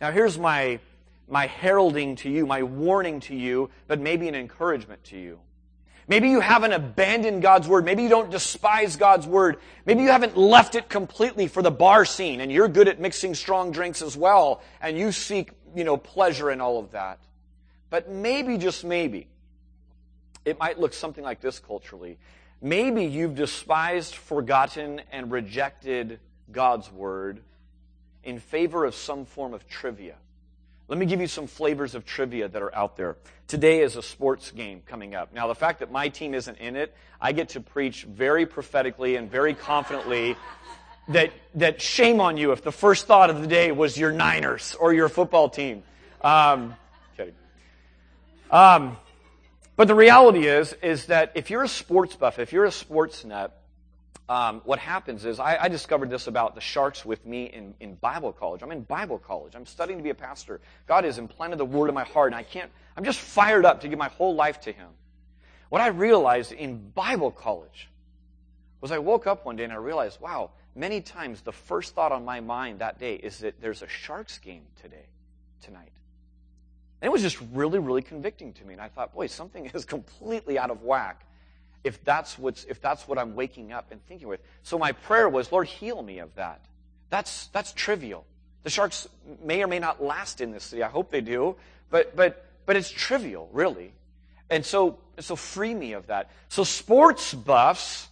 Now 0.00 0.12
here's 0.12 0.38
my, 0.38 0.80
my 1.28 1.46
heralding 1.46 2.16
to 2.16 2.30
you, 2.30 2.46
my 2.46 2.62
warning 2.62 3.20
to 3.20 3.34
you, 3.34 3.70
but 3.86 4.00
maybe 4.00 4.28
an 4.28 4.34
encouragement 4.34 5.04
to 5.04 5.18
you. 5.18 5.40
Maybe 6.06 6.28
you 6.28 6.40
haven't 6.40 6.72
abandoned 6.72 7.40
God's 7.40 7.66
Word. 7.66 7.84
Maybe 7.84 8.02
you 8.02 8.10
don't 8.10 8.30
despise 8.30 8.96
God's 8.96 9.26
Word. 9.26 9.58
Maybe 9.86 10.02
you 10.02 10.10
haven't 10.10 10.36
left 10.36 10.74
it 10.74 10.88
completely 10.88 11.48
for 11.48 11.62
the 11.62 11.70
bar 11.70 12.04
scene 12.04 12.40
and 12.40 12.52
you're 12.52 12.68
good 12.68 12.88
at 12.88 13.00
mixing 13.00 13.34
strong 13.34 13.72
drinks 13.72 14.02
as 14.02 14.16
well 14.16 14.62
and 14.82 14.98
you 14.98 15.12
seek, 15.12 15.50
you 15.74 15.84
know, 15.84 15.96
pleasure 15.96 16.50
in 16.50 16.60
all 16.60 16.78
of 16.78 16.90
that. 16.92 17.20
But 17.88 18.10
maybe, 18.10 18.58
just 18.58 18.84
maybe, 18.84 19.28
it 20.44 20.58
might 20.58 20.78
look 20.78 20.92
something 20.92 21.24
like 21.24 21.40
this 21.40 21.58
culturally. 21.58 22.18
Maybe 22.60 23.04
you've 23.04 23.34
despised, 23.34 24.14
forgotten, 24.14 25.02
and 25.12 25.30
rejected 25.30 26.20
God's 26.50 26.90
word 26.90 27.40
in 28.22 28.38
favor 28.38 28.84
of 28.84 28.94
some 28.94 29.24
form 29.24 29.54
of 29.54 29.68
trivia. 29.68 30.14
Let 30.88 30.98
me 30.98 31.06
give 31.06 31.20
you 31.20 31.26
some 31.26 31.46
flavors 31.46 31.94
of 31.94 32.04
trivia 32.04 32.48
that 32.48 32.60
are 32.60 32.74
out 32.74 32.96
there. 32.96 33.16
Today 33.46 33.80
is 33.80 33.96
a 33.96 34.02
sports 34.02 34.50
game 34.50 34.82
coming 34.86 35.14
up. 35.14 35.32
Now, 35.32 35.46
the 35.46 35.54
fact 35.54 35.80
that 35.80 35.90
my 35.90 36.08
team 36.08 36.34
isn't 36.34 36.58
in 36.58 36.76
it, 36.76 36.94
I 37.20 37.32
get 37.32 37.50
to 37.50 37.60
preach 37.60 38.04
very 38.04 38.44
prophetically 38.44 39.16
and 39.16 39.30
very 39.30 39.54
confidently 39.54 40.36
that, 41.08 41.32
that 41.54 41.80
shame 41.80 42.20
on 42.20 42.36
you 42.36 42.52
if 42.52 42.62
the 42.62 42.72
first 42.72 43.06
thought 43.06 43.30
of 43.30 43.40
the 43.40 43.46
day 43.46 43.72
was 43.72 43.96
your 43.96 44.12
Niners 44.12 44.76
or 44.78 44.92
your 44.92 45.08
football 45.08 45.48
team. 45.48 45.82
Um, 46.20 46.74
kidding. 47.16 47.34
Um, 48.50 48.96
but 49.76 49.88
the 49.88 49.94
reality 49.94 50.46
is, 50.46 50.72
is 50.82 51.06
that 51.06 51.32
if 51.34 51.50
you're 51.50 51.64
a 51.64 51.68
sports 51.68 52.14
buff, 52.16 52.38
if 52.38 52.52
you're 52.52 52.64
a 52.64 52.72
sports 52.72 53.24
nut, 53.24 53.60
um, 54.28 54.62
what 54.64 54.78
happens 54.78 55.24
is 55.24 55.38
I, 55.38 55.58
I, 55.64 55.68
discovered 55.68 56.08
this 56.08 56.28
about 56.28 56.54
the 56.54 56.60
sharks 56.60 57.04
with 57.04 57.26
me 57.26 57.44
in, 57.44 57.74
in 57.78 57.94
Bible 57.96 58.32
college. 58.32 58.62
I'm 58.62 58.72
in 58.72 58.80
Bible 58.80 59.18
college. 59.18 59.54
I'm 59.54 59.66
studying 59.66 59.98
to 59.98 60.02
be 60.02 60.08
a 60.08 60.14
pastor. 60.14 60.62
God 60.86 61.04
has 61.04 61.18
implanted 61.18 61.58
the 61.58 61.66
word 61.66 61.88
in 61.88 61.94
my 61.94 62.04
heart, 62.04 62.32
and 62.32 62.34
I 62.34 62.42
can't. 62.42 62.70
I'm 62.96 63.04
just 63.04 63.20
fired 63.20 63.66
up 63.66 63.82
to 63.82 63.88
give 63.88 63.98
my 63.98 64.08
whole 64.08 64.34
life 64.34 64.60
to 64.62 64.72
Him. 64.72 64.88
What 65.68 65.82
I 65.82 65.88
realized 65.88 66.52
in 66.52 66.90
Bible 66.90 67.30
college 67.30 67.90
was 68.80 68.92
I 68.92 68.98
woke 68.98 69.26
up 69.26 69.44
one 69.44 69.56
day 69.56 69.64
and 69.64 69.72
I 69.72 69.76
realized, 69.76 70.20
wow, 70.20 70.52
many 70.74 71.02
times 71.02 71.42
the 71.42 71.52
first 71.52 71.94
thought 71.94 72.12
on 72.12 72.24
my 72.24 72.40
mind 72.40 72.78
that 72.78 72.98
day 72.98 73.16
is 73.16 73.38
that 73.38 73.60
there's 73.60 73.82
a 73.82 73.88
Sharks 73.88 74.38
game 74.38 74.62
today, 74.80 75.06
tonight. 75.60 75.92
And 77.04 77.10
it 77.10 77.12
was 77.12 77.20
just 77.20 77.38
really, 77.52 77.78
really 77.80 78.00
convicting 78.00 78.54
to 78.54 78.64
me. 78.64 78.72
And 78.72 78.80
I 78.80 78.88
thought, 78.88 79.12
boy, 79.12 79.26
something 79.26 79.66
is 79.74 79.84
completely 79.84 80.58
out 80.58 80.70
of 80.70 80.84
whack 80.84 81.26
if 81.84 82.02
that's, 82.02 82.38
what's, 82.38 82.64
if 82.64 82.80
that's 82.80 83.06
what 83.06 83.18
I'm 83.18 83.34
waking 83.34 83.72
up 83.72 83.92
and 83.92 84.02
thinking 84.06 84.26
with. 84.26 84.40
So 84.62 84.78
my 84.78 84.92
prayer 84.92 85.28
was, 85.28 85.52
Lord, 85.52 85.66
heal 85.66 86.00
me 86.00 86.20
of 86.20 86.34
that. 86.36 86.64
That's, 87.10 87.48
that's 87.48 87.74
trivial. 87.74 88.24
The 88.62 88.70
Sharks 88.70 89.06
may 89.44 89.62
or 89.62 89.66
may 89.66 89.80
not 89.80 90.02
last 90.02 90.40
in 90.40 90.50
this 90.50 90.64
city. 90.64 90.82
I 90.82 90.88
hope 90.88 91.10
they 91.10 91.20
do. 91.20 91.56
But, 91.90 92.16
but, 92.16 92.42
but 92.64 92.74
it's 92.74 92.90
trivial, 92.90 93.50
really. 93.52 93.92
And 94.48 94.64
so, 94.64 94.96
so 95.18 95.36
free 95.36 95.74
me 95.74 95.92
of 95.92 96.06
that. 96.06 96.30
So 96.48 96.64
sports 96.64 97.34
buffs 97.34 98.08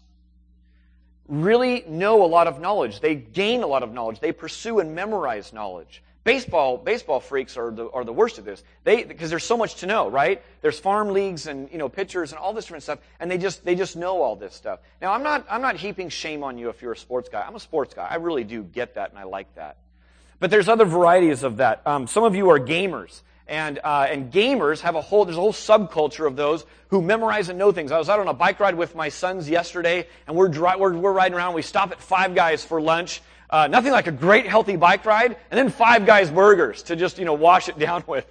really 1.28 1.82
know 1.88 2.22
a 2.22 2.28
lot 2.28 2.46
of 2.46 2.60
knowledge. 2.60 3.00
They 3.00 3.14
gain 3.14 3.62
a 3.62 3.66
lot 3.66 3.82
of 3.82 3.90
knowledge. 3.90 4.20
They 4.20 4.32
pursue 4.32 4.80
and 4.80 4.94
memorize 4.94 5.54
knowledge. 5.54 6.02
Baseball, 6.24 6.78
baseball 6.78 7.18
freaks 7.18 7.56
are 7.56 7.72
the, 7.72 7.90
are 7.90 8.04
the 8.04 8.12
worst 8.12 8.38
of 8.38 8.44
this. 8.44 8.62
They, 8.84 9.02
because 9.02 9.28
there's 9.28 9.42
so 9.42 9.56
much 9.56 9.76
to 9.76 9.86
know, 9.86 10.08
right? 10.08 10.40
There's 10.60 10.78
farm 10.78 11.08
leagues 11.08 11.48
and, 11.48 11.68
you 11.72 11.78
know, 11.78 11.88
pitchers 11.88 12.30
and 12.30 12.38
all 12.38 12.52
this 12.52 12.66
different 12.66 12.84
stuff, 12.84 13.00
and 13.18 13.28
they 13.28 13.38
just, 13.38 13.64
they 13.64 13.74
just 13.74 13.96
know 13.96 14.22
all 14.22 14.36
this 14.36 14.54
stuff. 14.54 14.78
Now, 15.00 15.12
I'm 15.12 15.24
not, 15.24 15.44
I'm 15.50 15.62
not 15.62 15.76
heaping 15.76 16.10
shame 16.10 16.44
on 16.44 16.58
you 16.58 16.68
if 16.68 16.80
you're 16.80 16.92
a 16.92 16.96
sports 16.96 17.28
guy. 17.28 17.44
I'm 17.44 17.56
a 17.56 17.60
sports 17.60 17.94
guy. 17.94 18.06
I 18.08 18.16
really 18.16 18.44
do 18.44 18.62
get 18.62 18.94
that, 18.94 19.10
and 19.10 19.18
I 19.18 19.24
like 19.24 19.52
that. 19.56 19.78
But 20.38 20.50
there's 20.50 20.68
other 20.68 20.84
varieties 20.84 21.42
of 21.42 21.56
that. 21.56 21.84
Um, 21.86 22.06
some 22.06 22.22
of 22.22 22.36
you 22.36 22.50
are 22.50 22.60
gamers. 22.60 23.22
And, 23.48 23.80
uh, 23.82 24.06
and 24.08 24.32
gamers 24.32 24.80
have 24.80 24.94
a 24.94 25.00
whole, 25.00 25.24
there's 25.24 25.36
a 25.36 25.40
whole 25.40 25.52
subculture 25.52 26.26
of 26.26 26.36
those 26.36 26.64
who 26.88 27.02
memorize 27.02 27.48
and 27.48 27.58
know 27.58 27.72
things. 27.72 27.90
I 27.90 27.98
was 27.98 28.08
out 28.08 28.20
on 28.20 28.28
a 28.28 28.32
bike 28.32 28.60
ride 28.60 28.76
with 28.76 28.94
my 28.94 29.08
sons 29.08 29.50
yesterday, 29.50 30.06
and 30.26 30.36
we're, 30.36 30.48
we're, 30.78 30.96
we're 30.96 31.12
riding 31.12 31.36
around. 31.36 31.54
We 31.54 31.62
stop 31.62 31.90
at 31.90 32.00
Five 32.00 32.34
Guys 32.34 32.64
for 32.64 32.80
lunch. 32.80 33.20
Uh, 33.52 33.66
nothing 33.66 33.92
like 33.92 34.06
a 34.06 34.12
great 34.12 34.46
healthy 34.46 34.76
bike 34.76 35.04
ride, 35.04 35.36
and 35.50 35.58
then 35.58 35.68
Five 35.68 36.06
Guys 36.06 36.30
burgers 36.30 36.84
to 36.84 36.96
just, 36.96 37.18
you 37.18 37.26
know, 37.26 37.34
wash 37.34 37.68
it 37.68 37.78
down 37.86 38.02
with. 38.06 38.26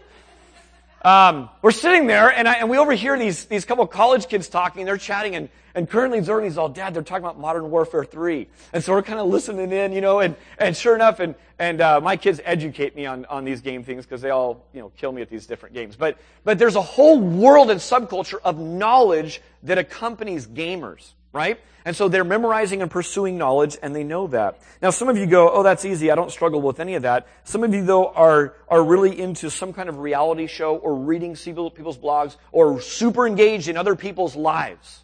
Um, 1.03 1.49
we're 1.61 1.71
sitting 1.71 2.07
there, 2.07 2.29
and, 2.31 2.47
I, 2.47 2.55
and 2.55 2.69
we 2.69 2.77
overhear 2.77 3.17
these, 3.17 3.45
these 3.45 3.63
couple 3.63 3.85
college 3.85 4.27
kids 4.27 4.49
talking, 4.49 4.85
they're 4.85 4.97
chatting, 4.97 5.35
and, 5.35 5.49
and 5.75 5.87
currently 5.87 6.19
Zerley's 6.21 6.57
all, 6.57 6.69
Dad, 6.69 6.95
they're 6.95 7.03
talking 7.03 7.23
about 7.23 7.39
Modern 7.39 7.69
Warfare 7.69 8.03
3. 8.03 8.47
And 8.73 8.83
so 8.83 8.93
we're 8.93 9.03
kind 9.03 9.19
of 9.19 9.27
listening 9.27 9.71
in, 9.71 9.93
you 9.93 10.01
know, 10.01 10.19
and, 10.21 10.35
and 10.57 10.75
sure 10.75 10.95
enough, 10.95 11.19
and, 11.19 11.35
and 11.59 11.81
uh, 11.81 12.01
my 12.01 12.17
kids 12.17 12.41
educate 12.43 12.95
me 12.95 13.05
on, 13.05 13.25
on 13.25 13.45
these 13.45 13.61
game 13.61 13.83
things 13.83 14.05
because 14.05 14.21
they 14.21 14.31
all, 14.31 14.65
you 14.73 14.79
know, 14.79 14.91
kill 14.97 15.11
me 15.11 15.21
at 15.21 15.29
these 15.29 15.45
different 15.45 15.75
games. 15.75 15.95
But, 15.95 16.17
but 16.43 16.57
there's 16.57 16.75
a 16.75 16.81
whole 16.81 17.19
world 17.19 17.69
and 17.69 17.79
subculture 17.79 18.39
of 18.43 18.59
knowledge 18.59 19.39
that 19.63 19.77
accompanies 19.77 20.47
gamers 20.47 21.13
right? 21.33 21.59
And 21.83 21.95
so 21.95 22.09
they're 22.09 22.23
memorizing 22.23 22.81
and 22.81 22.91
pursuing 22.91 23.37
knowledge, 23.37 23.77
and 23.81 23.95
they 23.95 24.03
know 24.03 24.27
that. 24.27 24.59
Now, 24.81 24.91
some 24.91 25.09
of 25.09 25.17
you 25.17 25.25
go, 25.25 25.49
oh, 25.49 25.63
that's 25.63 25.83
easy. 25.83 26.11
I 26.11 26.15
don't 26.15 26.31
struggle 26.31 26.61
with 26.61 26.79
any 26.79 26.95
of 26.95 27.03
that. 27.03 27.27
Some 27.43 27.63
of 27.63 27.73
you, 27.73 27.83
though, 27.83 28.09
are, 28.09 28.55
are 28.67 28.83
really 28.83 29.19
into 29.19 29.49
some 29.49 29.73
kind 29.73 29.89
of 29.89 29.99
reality 29.99 30.47
show 30.47 30.75
or 30.75 30.95
reading 30.95 31.35
people's 31.35 31.97
blogs 31.97 32.35
or 32.51 32.81
super 32.81 33.25
engaged 33.25 33.67
in 33.67 33.77
other 33.77 33.95
people's 33.95 34.35
lives. 34.35 35.03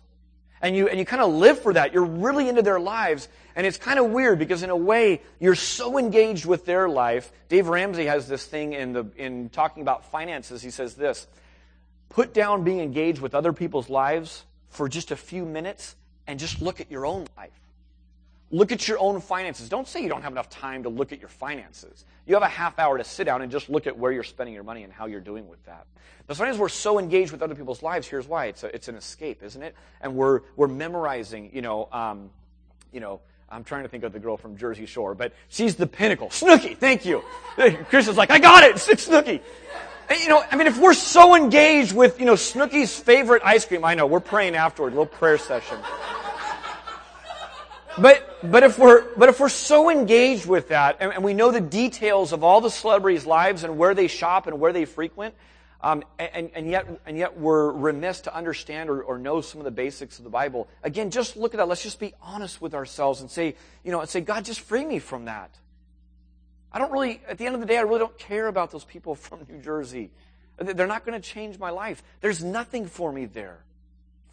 And 0.61 0.75
you, 0.75 0.87
and 0.87 0.99
you 0.99 1.05
kind 1.05 1.21
of 1.21 1.31
live 1.33 1.59
for 1.59 1.73
that. 1.73 1.93
You're 1.93 2.05
really 2.05 2.49
into 2.49 2.61
their 2.61 2.79
lives. 2.79 3.27
And 3.55 3.65
it's 3.65 3.77
kind 3.77 3.99
of 3.99 4.11
weird 4.11 4.39
because 4.39 4.63
in 4.63 4.69
a 4.69 4.75
way, 4.75 5.21
you're 5.39 5.55
so 5.55 5.97
engaged 5.97 6.45
with 6.45 6.65
their 6.65 6.89
life. 6.89 7.31
Dave 7.47 7.67
Ramsey 7.67 8.05
has 8.05 8.27
this 8.27 8.45
thing 8.45 8.73
in 8.73 8.93
the, 8.93 9.05
in 9.17 9.49
talking 9.49 9.81
about 9.81 10.11
finances. 10.11 10.61
He 10.61 10.69
says 10.71 10.95
this, 10.95 11.27
put 12.09 12.33
down 12.33 12.63
being 12.63 12.79
engaged 12.79 13.19
with 13.19 13.33
other 13.33 13.53
people's 13.53 13.89
lives 13.89 14.45
for 14.69 14.87
just 14.89 15.11
a 15.11 15.15
few 15.15 15.45
minutes 15.45 15.95
and 16.27 16.39
just 16.39 16.61
look 16.61 16.81
at 16.81 16.91
your 16.91 17.05
own 17.05 17.25
life. 17.37 17.51
Look 18.49 18.71
at 18.71 18.87
your 18.87 18.97
own 18.99 19.19
finances. 19.19 19.67
Don't 19.67 19.87
say 19.87 20.01
you 20.01 20.07
don't 20.07 20.21
have 20.21 20.31
enough 20.31 20.49
time 20.49 20.83
to 20.83 20.89
look 20.89 21.11
at 21.11 21.19
your 21.19 21.27
finances. 21.27 22.05
You 22.25 22.35
have 22.35 22.43
a 22.43 22.47
half 22.47 22.79
hour 22.79 22.97
to 22.97 23.03
sit 23.03 23.25
down 23.25 23.41
and 23.41 23.51
just 23.51 23.69
look 23.69 23.87
at 23.87 23.97
where 23.97 24.11
you're 24.11 24.23
spending 24.23 24.53
your 24.53 24.63
money 24.63 24.83
and 24.83 24.93
how 24.93 25.07
you're 25.07 25.19
doing 25.19 25.49
with 25.49 25.63
that. 25.65 25.85
But 26.27 26.37
sometimes 26.37 26.57
we're 26.57 26.69
so 26.69 26.97
engaged 26.97 27.31
with 27.31 27.41
other 27.41 27.55
people's 27.55 27.83
lives. 27.83 28.07
Here's 28.07 28.27
why: 28.27 28.45
it's 28.45 28.63
a, 28.63 28.73
it's 28.73 28.87
an 28.87 28.95
escape, 28.95 29.43
isn't 29.43 29.61
it? 29.61 29.75
And 29.99 30.15
we're 30.15 30.41
we're 30.55 30.67
memorizing. 30.67 31.49
You 31.53 31.61
know, 31.61 31.89
um, 31.91 32.29
you 32.91 32.99
know. 32.99 33.21
I'm 33.49 33.63
trying 33.63 33.83
to 33.83 33.87
think 33.87 34.03
of 34.03 34.11
the 34.11 34.19
girl 34.19 34.35
from 34.35 34.57
Jersey 34.57 34.85
Shore, 34.85 35.15
but 35.15 35.31
she's 35.47 35.77
the 35.77 35.87
pinnacle. 35.87 36.27
Snooki, 36.27 36.75
thank 36.75 37.05
you. 37.05 37.23
Chris 37.55 38.09
is 38.09 38.17
like, 38.17 38.29
I 38.29 38.39
got 38.39 38.63
it. 38.65 38.71
It's 38.89 39.07
Snooki. 39.07 39.39
And, 40.09 40.19
you 40.19 40.27
know, 40.27 40.43
I 40.51 40.57
mean, 40.57 40.67
if 40.67 40.77
we're 40.77 40.93
so 40.93 41.33
engaged 41.33 41.93
with, 41.93 42.19
you 42.19 42.25
know, 42.25 42.33
Snooki's 42.33 42.97
favorite 42.97 43.41
ice 43.45 43.63
cream, 43.63 43.85
I 43.85 43.93
know, 43.93 44.05
we're 44.05 44.19
praying 44.19 44.55
afterward, 44.55 44.89
a 44.93 44.97
little 44.97 45.05
prayer 45.05 45.37
session. 45.37 45.77
But, 47.99 48.51
but 48.51 48.63
if 48.63 48.77
we're, 48.77 49.15
but 49.15 49.29
if 49.29 49.39
we're 49.39 49.49
so 49.49 49.89
engaged 49.89 50.45
with 50.45 50.69
that, 50.69 50.97
and, 50.99 51.11
and, 51.11 51.23
we 51.23 51.33
know 51.33 51.51
the 51.51 51.61
details 51.61 52.31
of 52.31 52.43
all 52.43 52.61
the 52.61 52.69
celebrities' 52.69 53.25
lives 53.25 53.63
and 53.63 53.77
where 53.77 53.95
they 53.95 54.07
shop 54.07 54.45
and 54.45 54.59
where 54.59 54.71
they 54.71 54.85
frequent, 54.85 55.33
um, 55.81 56.03
and, 56.19 56.51
and, 56.53 56.69
yet, 56.69 56.87
and 57.07 57.17
yet 57.17 57.39
we're 57.39 57.71
remiss 57.71 58.21
to 58.21 58.35
understand 58.35 58.89
or, 58.89 59.01
or 59.01 59.17
know 59.17 59.41
some 59.41 59.59
of 59.59 59.65
the 59.65 59.71
basics 59.71 60.19
of 60.19 60.23
the 60.23 60.29
Bible. 60.29 60.67
Again, 60.83 61.09
just 61.09 61.37
look 61.37 61.55
at 61.55 61.57
that. 61.57 61.67
Let's 61.67 61.81
just 61.81 61.99
be 61.99 62.13
honest 62.21 62.61
with 62.61 62.75
ourselves 62.75 63.21
and 63.21 63.31
say, 63.31 63.55
you 63.83 63.91
know, 63.91 64.01
and 64.01 64.09
say, 64.09 64.21
God, 64.21 64.45
just 64.45 64.61
free 64.61 64.85
me 64.85 64.99
from 64.99 65.25
that. 65.25 65.49
I 66.71 66.79
don't 66.79 66.91
really, 66.91 67.21
at 67.27 67.39
the 67.39 67.47
end 67.47 67.55
of 67.55 67.61
the 67.61 67.67
day, 67.67 67.77
I 67.77 67.81
really 67.81 67.99
don't 67.99 68.17
care 68.17 68.47
about 68.47 68.71
those 68.71 68.83
people 68.83 69.15
from 69.15 69.39
New 69.49 69.59
Jersey. 69.59 70.11
They're 70.59 70.87
not 70.87 71.05
going 71.05 71.19
to 71.19 71.27
change 71.27 71.57
my 71.57 71.71
life. 71.71 72.03
There's 72.21 72.43
nothing 72.43 72.87
for 72.87 73.11
me 73.11 73.25
there 73.25 73.59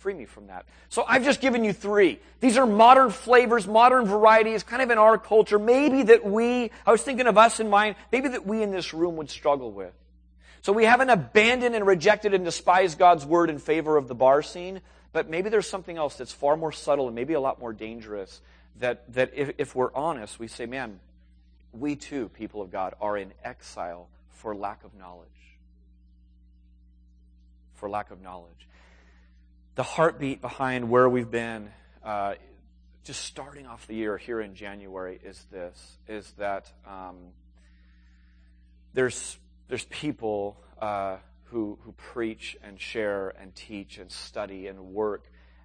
free 0.05 0.13
me 0.13 0.27
from 0.27 0.49
that. 0.49 0.67
So 0.91 1.03
I've 1.09 1.25
just 1.25 1.41
given 1.41 1.65
you 1.65 1.73
three. 1.73 2.19
These 2.41 2.59
are 2.59 2.67
modern 2.67 3.09
flavors, 3.09 3.67
modern 3.67 4.05
varieties, 4.05 4.63
kind 4.63 4.83
of 4.83 4.91
in 4.91 4.99
our 4.99 5.17
culture. 5.17 5.59
Maybe 5.59 6.03
that 6.03 6.23
we, 6.23 6.71
I 6.85 6.93
was 6.93 7.01
thinking 7.01 7.27
of 7.27 7.39
us 7.39 7.59
in 7.59 7.71
mind, 7.71 7.97
maybe 8.13 8.29
that 8.29 8.47
we 8.47 8.63
in 8.63 8.71
this 8.71 8.93
room 8.93 9.17
would 9.17 9.31
struggle 9.31 9.73
with. 9.73 9.95
So 10.61 10.75
we 10.75 10.85
haven't 10.85 11.09
abandoned 11.09 11.75
and 11.75 11.87
rejected 11.87 12.35
and 12.35 12.45
despised 12.45 12.99
God's 12.99 13.25
word 13.25 13.49
in 13.49 13.59
favor 13.59 13.97
of 13.97 14.07
the 14.07 14.15
bar 14.15 14.43
scene, 14.43 14.83
but 15.15 15.31
maybe 15.31 15.49
there's 15.49 15.71
something 15.71 15.97
else 15.97 16.17
that's 16.17 16.33
far 16.33 16.55
more 16.55 16.71
subtle 16.71 17.07
and 17.07 17.15
maybe 17.15 17.33
a 17.33 17.41
lot 17.41 17.59
more 17.59 17.73
dangerous 17.73 18.43
that, 18.81 19.11
that 19.15 19.31
if, 19.35 19.53
if 19.57 19.75
we're 19.75 19.95
honest, 19.95 20.39
we 20.39 20.49
say, 20.49 20.67
man, 20.67 21.01
we 21.73 21.97
too, 21.97 22.29
people 22.29 22.61
of 22.61 22.71
God, 22.71 22.93
are 23.01 23.17
in 23.17 23.33
exile 23.43 24.09
for 24.33 24.55
lack 24.55 24.85
of 24.85 24.95
knowledge. 24.95 25.31
For 27.77 27.89
lack 27.89 28.11
of 28.11 28.21
knowledge 28.21 28.69
the 29.75 29.83
heartbeat 29.83 30.41
behind 30.41 30.89
where 30.89 31.09
we've 31.09 31.31
been, 31.31 31.71
uh, 32.05 32.35
just 33.03 33.23
starting 33.25 33.67
off 33.67 33.87
the 33.87 33.95
year 33.95 34.17
here 34.17 34.41
in 34.41 34.55
January, 34.55 35.21
is 35.23 35.45
this: 35.51 35.99
is 36.07 36.33
that 36.39 36.71
um, 36.87 37.17
there's 38.93 39.37
there's 39.69 39.85
people 39.87 40.57
uh, 40.81 41.17
who 41.45 41.79
who 41.83 41.93
preach 41.93 42.57
and 42.63 42.81
share 42.81 43.31
and 43.41 43.55
teach 43.55 43.99
and 43.99 44.11
study 44.11 44.69
and 44.69 44.79
work 44.79 45.25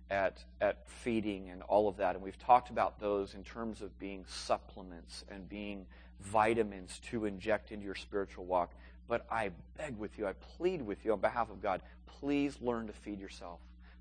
at 0.10 0.44
at 0.60 0.90
feeding 0.90 1.50
and 1.50 1.62
all 1.62 1.88
of 1.88 1.98
that, 1.98 2.16
and 2.16 2.24
we've 2.24 2.40
talked 2.40 2.72
about 2.72 3.00
those 3.00 3.36
in 3.36 3.44
terms 3.44 3.82
of 3.82 3.98
being 4.00 4.26
supplements 4.28 5.24
and 5.30 5.48
being 5.48 5.86
vitamins 6.20 7.00
to 7.12 7.26
inject 7.26 7.72
into 7.72 7.86
your 7.86 7.96
spiritual 7.96 8.46
walk. 8.46 8.72
But 9.08 9.26
I 9.32 9.52
beg 9.78 9.98
with 9.98 10.18
you, 10.18 10.28
I 10.28 10.34
plead 10.34 10.82
with 10.82 11.06
you 11.06 11.14
on 11.14 11.20
behalf 11.20 11.50
of 11.50 11.62
God, 11.62 11.82
please 12.20 12.58
learn 12.60 12.88
to 12.88 12.94
feed 12.94 13.20
yourself 13.20 13.60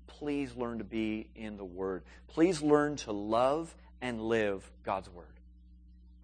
please 0.09 0.55
learn 0.55 0.79
to 0.79 0.83
be 0.83 1.29
in 1.35 1.57
the 1.57 1.65
Word. 1.65 2.03
Please 2.27 2.61
learn 2.61 2.97
to 2.97 3.11
love 3.11 3.73
and 4.01 4.21
live 4.21 4.69
God's 4.83 5.09
Word. 5.09 5.25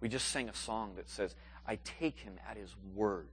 We 0.00 0.08
just 0.08 0.28
sang 0.28 0.48
a 0.48 0.54
song 0.54 0.92
that 0.96 1.08
says, 1.08 1.34
I 1.66 1.78
take 1.98 2.18
him 2.18 2.34
at 2.48 2.56
his 2.56 2.74
word 2.94 3.28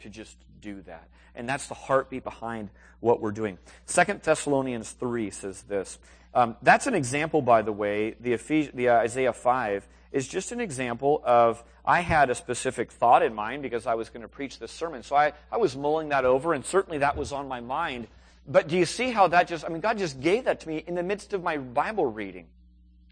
to 0.00 0.08
just 0.08 0.36
do 0.60 0.82
that. 0.82 1.08
And 1.34 1.48
that's 1.48 1.66
the 1.68 1.74
heartbeat 1.74 2.24
behind 2.24 2.70
what 3.00 3.20
we're 3.20 3.30
doing. 3.30 3.58
Second 3.86 4.22
Thessalonians 4.22 4.90
3 4.92 5.30
says 5.30 5.62
this. 5.62 5.98
Um, 6.34 6.56
that's 6.62 6.86
an 6.86 6.94
example, 6.94 7.42
by 7.42 7.62
the 7.62 7.72
way, 7.72 8.14
the, 8.20 8.32
Ephes- 8.34 8.70
the 8.74 8.88
uh, 8.88 8.98
Isaiah 8.98 9.32
5 9.32 9.86
is 10.12 10.26
just 10.26 10.52
an 10.52 10.60
example 10.60 11.22
of 11.24 11.62
I 11.84 12.00
had 12.00 12.30
a 12.30 12.34
specific 12.34 12.90
thought 12.90 13.22
in 13.22 13.34
mind 13.34 13.62
because 13.62 13.86
I 13.86 13.94
was 13.94 14.10
going 14.10 14.22
to 14.22 14.28
preach 14.28 14.58
this 14.58 14.72
sermon. 14.72 15.02
So 15.02 15.16
I, 15.16 15.32
I 15.52 15.56
was 15.56 15.76
mulling 15.76 16.08
that 16.08 16.24
over, 16.24 16.52
and 16.52 16.64
certainly 16.64 16.98
that 16.98 17.16
was 17.16 17.32
on 17.32 17.48
my 17.48 17.60
mind 17.60 18.08
but 18.50 18.66
do 18.66 18.76
you 18.76 18.84
see 18.84 19.12
how 19.12 19.28
that 19.28 19.46
just, 19.46 19.64
I 19.64 19.68
mean, 19.68 19.80
God 19.80 19.96
just 19.96 20.20
gave 20.20 20.44
that 20.44 20.58
to 20.60 20.68
me 20.68 20.82
in 20.84 20.96
the 20.96 21.04
midst 21.04 21.32
of 21.32 21.42
my 21.42 21.56
Bible 21.56 22.04
reading. 22.04 22.48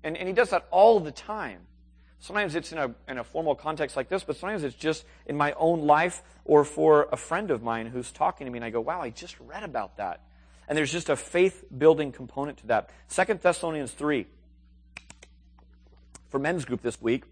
And, 0.03 0.17
and 0.17 0.27
He 0.27 0.35
does 0.35 0.51
that 0.51 0.67
all 0.73 0.99
the 0.99 1.13
time. 1.13 1.61
Sometimes 2.19 2.57
it's 2.57 2.73
in 2.73 2.79
a, 2.79 2.93
in 3.07 3.19
a 3.19 3.25
formal 3.25 3.55
context 3.55 3.97
like 3.97 4.09
this, 4.09 4.25
but 4.25 4.37
sometimes 4.37 4.65
it's 4.65 4.75
just 4.75 5.05
in 5.27 5.37
my 5.37 5.53
own 5.53 5.87
life 5.87 6.25
or 6.45 6.65
for 6.65 7.09
a 7.13 7.17
friend 7.17 7.53
of 7.53 7.63
mine 7.63 7.87
who's 7.87 8.11
talking 8.11 8.47
to 8.47 8.51
me, 8.51 8.59
and 8.59 8.65
I 8.65 8.71
go, 8.71 8.81
wow, 8.81 9.01
I 9.01 9.11
just 9.11 9.39
read 9.39 9.63
about 9.63 9.99
that. 9.99 10.23
And 10.67 10.77
there's 10.77 10.91
just 10.91 11.09
a 11.09 11.15
faith 11.15 11.65
building 11.77 12.11
component 12.11 12.59
to 12.59 12.67
that. 12.67 12.91
Second 13.07 13.41
Thessalonians 13.41 13.93
3. 13.93 14.27
For 16.31 16.41
men's 16.41 16.65
group 16.65 16.83
this 16.83 17.01
week, 17.01 17.23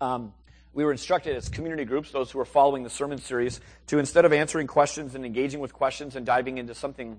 um, 0.00 0.32
we 0.76 0.84
were 0.84 0.92
instructed 0.92 1.34
as 1.34 1.48
community 1.48 1.86
groups, 1.86 2.10
those 2.10 2.30
who 2.30 2.38
are 2.38 2.44
following 2.44 2.82
the 2.82 2.90
sermon 2.90 3.16
series, 3.16 3.62
to 3.86 3.98
instead 3.98 4.26
of 4.26 4.32
answering 4.34 4.66
questions 4.66 5.14
and 5.14 5.24
engaging 5.24 5.58
with 5.58 5.72
questions 5.72 6.16
and 6.16 6.26
diving 6.26 6.58
into 6.58 6.74
something, 6.74 7.18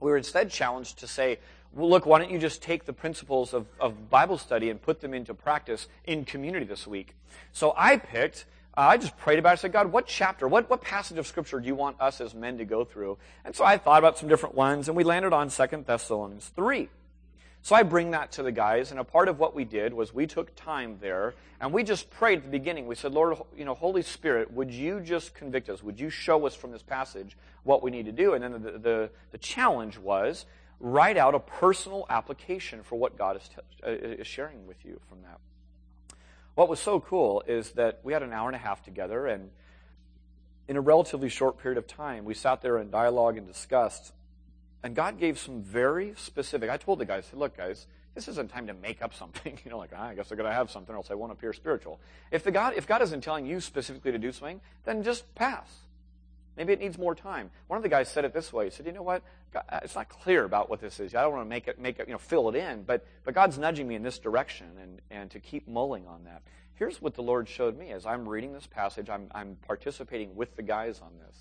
we 0.00 0.10
were 0.10 0.16
instead 0.16 0.50
challenged 0.50 0.98
to 0.98 1.06
say, 1.06 1.38
well, 1.72 1.88
look, 1.88 2.04
why 2.04 2.18
don't 2.18 2.32
you 2.32 2.40
just 2.40 2.62
take 2.62 2.84
the 2.84 2.92
principles 2.92 3.54
of, 3.54 3.66
of 3.78 4.10
Bible 4.10 4.38
study 4.38 4.70
and 4.70 4.82
put 4.82 5.00
them 5.00 5.14
into 5.14 5.34
practice 5.34 5.86
in 6.04 6.24
community 6.24 6.66
this 6.66 6.84
week? 6.84 7.14
So 7.52 7.72
I 7.76 7.96
picked, 7.96 8.44
uh, 8.76 8.80
I 8.80 8.96
just 8.96 9.16
prayed 9.18 9.38
about 9.38 9.50
it. 9.50 9.52
I 9.52 9.56
said, 9.56 9.72
God, 9.72 9.92
what 9.92 10.08
chapter, 10.08 10.48
what, 10.48 10.68
what 10.68 10.80
passage 10.80 11.16
of 11.16 11.28
Scripture 11.28 11.60
do 11.60 11.66
you 11.68 11.76
want 11.76 12.00
us 12.00 12.20
as 12.20 12.34
men 12.34 12.58
to 12.58 12.64
go 12.64 12.84
through? 12.84 13.18
And 13.44 13.54
so 13.54 13.64
I 13.64 13.78
thought 13.78 14.00
about 14.00 14.18
some 14.18 14.28
different 14.28 14.56
ones, 14.56 14.88
and 14.88 14.96
we 14.96 15.04
landed 15.04 15.32
on 15.32 15.48
Second 15.48 15.86
Thessalonians 15.86 16.50
3. 16.56 16.88
So 17.66 17.74
I 17.74 17.82
bring 17.82 18.12
that 18.12 18.30
to 18.30 18.44
the 18.44 18.52
guys, 18.52 18.92
and 18.92 19.00
a 19.00 19.02
part 19.02 19.26
of 19.26 19.40
what 19.40 19.52
we 19.52 19.64
did 19.64 19.92
was 19.92 20.14
we 20.14 20.28
took 20.28 20.54
time 20.54 20.98
there, 21.00 21.34
and 21.60 21.72
we 21.72 21.82
just 21.82 22.08
prayed 22.10 22.38
at 22.38 22.44
the 22.44 22.48
beginning. 22.48 22.86
We 22.86 22.94
said, 22.94 23.12
Lord, 23.12 23.38
you 23.56 23.64
know, 23.64 23.74
Holy 23.74 24.02
Spirit, 24.02 24.52
would 24.52 24.70
you 24.70 25.00
just 25.00 25.34
convict 25.34 25.68
us? 25.68 25.82
Would 25.82 25.98
you 25.98 26.08
show 26.08 26.46
us 26.46 26.54
from 26.54 26.70
this 26.70 26.84
passage 26.84 27.36
what 27.64 27.82
we 27.82 27.90
need 27.90 28.06
to 28.06 28.12
do? 28.12 28.34
And 28.34 28.44
then 28.44 28.52
the, 28.52 28.78
the, 28.78 29.10
the 29.32 29.38
challenge 29.38 29.98
was 29.98 30.46
write 30.78 31.16
out 31.16 31.34
a 31.34 31.40
personal 31.40 32.06
application 32.08 32.84
for 32.84 32.94
what 32.94 33.18
God 33.18 33.36
is, 33.36 33.48
t- 33.48 33.56
uh, 33.84 33.90
is 33.90 34.28
sharing 34.28 34.68
with 34.68 34.84
you 34.84 35.00
from 35.08 35.22
that. 35.22 35.40
What 36.54 36.68
was 36.68 36.78
so 36.78 37.00
cool 37.00 37.42
is 37.48 37.72
that 37.72 37.98
we 38.04 38.12
had 38.12 38.22
an 38.22 38.32
hour 38.32 38.48
and 38.48 38.54
a 38.54 38.60
half 38.60 38.84
together, 38.84 39.26
and 39.26 39.50
in 40.68 40.76
a 40.76 40.80
relatively 40.80 41.28
short 41.28 41.58
period 41.58 41.78
of 41.78 41.88
time, 41.88 42.26
we 42.26 42.34
sat 42.34 42.62
there 42.62 42.76
and 42.76 42.92
dialogue 42.92 43.36
and 43.36 43.44
discussed 43.44 44.12
and 44.86 44.94
God 44.94 45.18
gave 45.18 45.36
some 45.36 45.62
very 45.62 46.14
specific. 46.16 46.70
I 46.70 46.76
told 46.76 47.00
the 47.00 47.04
guys, 47.04 47.28
look, 47.32 47.56
guys, 47.56 47.88
this 48.14 48.28
isn't 48.28 48.50
time 48.50 48.68
to 48.68 48.74
make 48.74 49.02
up 49.02 49.12
something. 49.12 49.58
You 49.64 49.70
know, 49.72 49.78
like, 49.78 49.90
ah, 49.94 50.08
I 50.08 50.14
guess 50.14 50.30
I 50.30 50.36
gotta 50.36 50.52
have 50.52 50.70
something, 50.70 50.94
or 50.94 50.98
else 50.98 51.10
I 51.10 51.14
won't 51.14 51.32
appear 51.32 51.52
spiritual. 51.52 51.98
If 52.30 52.44
the 52.44 52.52
God, 52.52 52.74
if 52.76 52.86
God 52.86 53.02
isn't 53.02 53.22
telling 53.22 53.46
you 53.46 53.60
specifically 53.60 54.12
to 54.12 54.18
do 54.18 54.30
something, 54.30 54.60
then 54.84 55.02
just 55.02 55.34
pass. 55.34 55.68
Maybe 56.56 56.72
it 56.72 56.78
needs 56.78 56.98
more 56.98 57.16
time. 57.16 57.50
One 57.66 57.76
of 57.76 57.82
the 57.82 57.88
guys 57.88 58.08
said 58.08 58.24
it 58.24 58.32
this 58.32 58.52
way. 58.52 58.66
He 58.66 58.70
said, 58.70 58.86
"You 58.86 58.92
know 58.92 59.02
what? 59.02 59.22
God, 59.52 59.64
uh, 59.68 59.80
it's 59.82 59.96
not 59.96 60.08
clear 60.08 60.44
about 60.44 60.70
what 60.70 60.80
this 60.80 61.00
is. 61.00 61.16
I 61.16 61.22
don't 61.22 61.32
want 61.32 61.44
to 61.44 61.48
make 61.48 61.66
it, 61.66 61.80
make 61.80 61.98
it, 61.98 62.06
you 62.06 62.14
know, 62.14 62.18
fill 62.18 62.48
it 62.48 62.54
in. 62.54 62.84
But, 62.84 63.04
but 63.24 63.34
God's 63.34 63.58
nudging 63.58 63.88
me 63.88 63.96
in 63.96 64.04
this 64.04 64.20
direction, 64.20 64.68
and, 64.80 65.00
and 65.10 65.30
to 65.32 65.40
keep 65.40 65.66
mulling 65.66 66.06
on 66.06 66.22
that. 66.24 66.42
Here's 66.74 67.02
what 67.02 67.14
the 67.14 67.22
Lord 67.22 67.48
showed 67.48 67.76
me 67.76 67.90
as 67.90 68.06
I'm 68.06 68.28
reading 68.28 68.52
this 68.52 68.66
passage. 68.66 69.10
I'm, 69.10 69.28
I'm 69.34 69.56
participating 69.66 70.36
with 70.36 70.54
the 70.56 70.62
guys 70.62 71.00
on 71.00 71.10
this. 71.26 71.36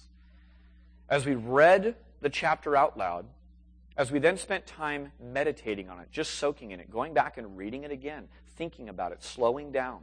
As 1.10 1.26
we 1.26 1.36
read 1.36 1.96
the 2.22 2.30
chapter 2.30 2.76
out 2.76 2.98
loud, 2.98 3.26
as 3.98 4.12
we 4.12 4.20
then 4.20 4.38
spent 4.38 4.66
time 4.66 5.12
meditating 5.22 5.90
on 5.90 6.00
it, 6.00 6.12
just 6.12 6.36
soaking 6.36 6.72
in 6.72 6.80
it, 6.80 6.92
going 6.92 7.14
back 7.14 7.38
and 7.38 7.58
reading 7.58 7.84
it 7.84 7.92
again, 7.92 8.28
thinking 8.58 8.90
about 8.90 9.12
it, 9.12 9.24
slowing 9.24 9.72
down, 9.72 10.02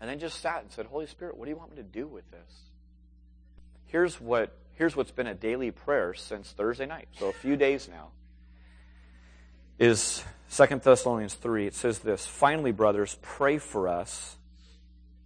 and 0.00 0.10
then 0.10 0.18
just 0.18 0.40
sat 0.40 0.62
and 0.62 0.70
said, 0.70 0.86
Holy 0.86 1.06
Spirit, 1.06 1.36
what 1.36 1.46
do 1.46 1.50
you 1.50 1.56
want 1.56 1.70
me 1.70 1.76
to 1.76 1.82
do 1.82 2.06
with 2.06 2.30
this? 2.30 2.70
Here's 3.86 4.20
what 4.20 4.52
here's 4.74 4.94
what's 4.94 5.10
been 5.10 5.26
a 5.26 5.34
daily 5.34 5.70
prayer 5.70 6.12
since 6.12 6.50
Thursday 6.50 6.84
night, 6.84 7.08
so 7.18 7.28
a 7.28 7.32
few 7.32 7.56
days 7.56 7.88
now. 7.88 8.08
Is 9.78 10.22
2 10.50 10.66
Thessalonians 10.82 11.34
3. 11.34 11.66
It 11.66 11.74
says 11.74 12.00
this 12.00 12.26
Finally, 12.26 12.72
brothers, 12.72 13.16
pray 13.22 13.58
for 13.58 13.88
us 13.88 14.36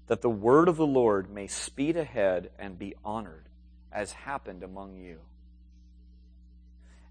that 0.07 0.23
the 0.23 0.30
word 0.30 0.69
of 0.69 0.76
the 0.76 0.87
Lord 0.87 1.30
may 1.30 1.47
speed 1.47 1.97
ahead 1.97 2.50
and 2.59 2.78
be 2.78 2.95
honored, 3.04 3.49
as 3.92 4.12
happened 4.12 4.62
among 4.62 4.97
you 4.97 5.19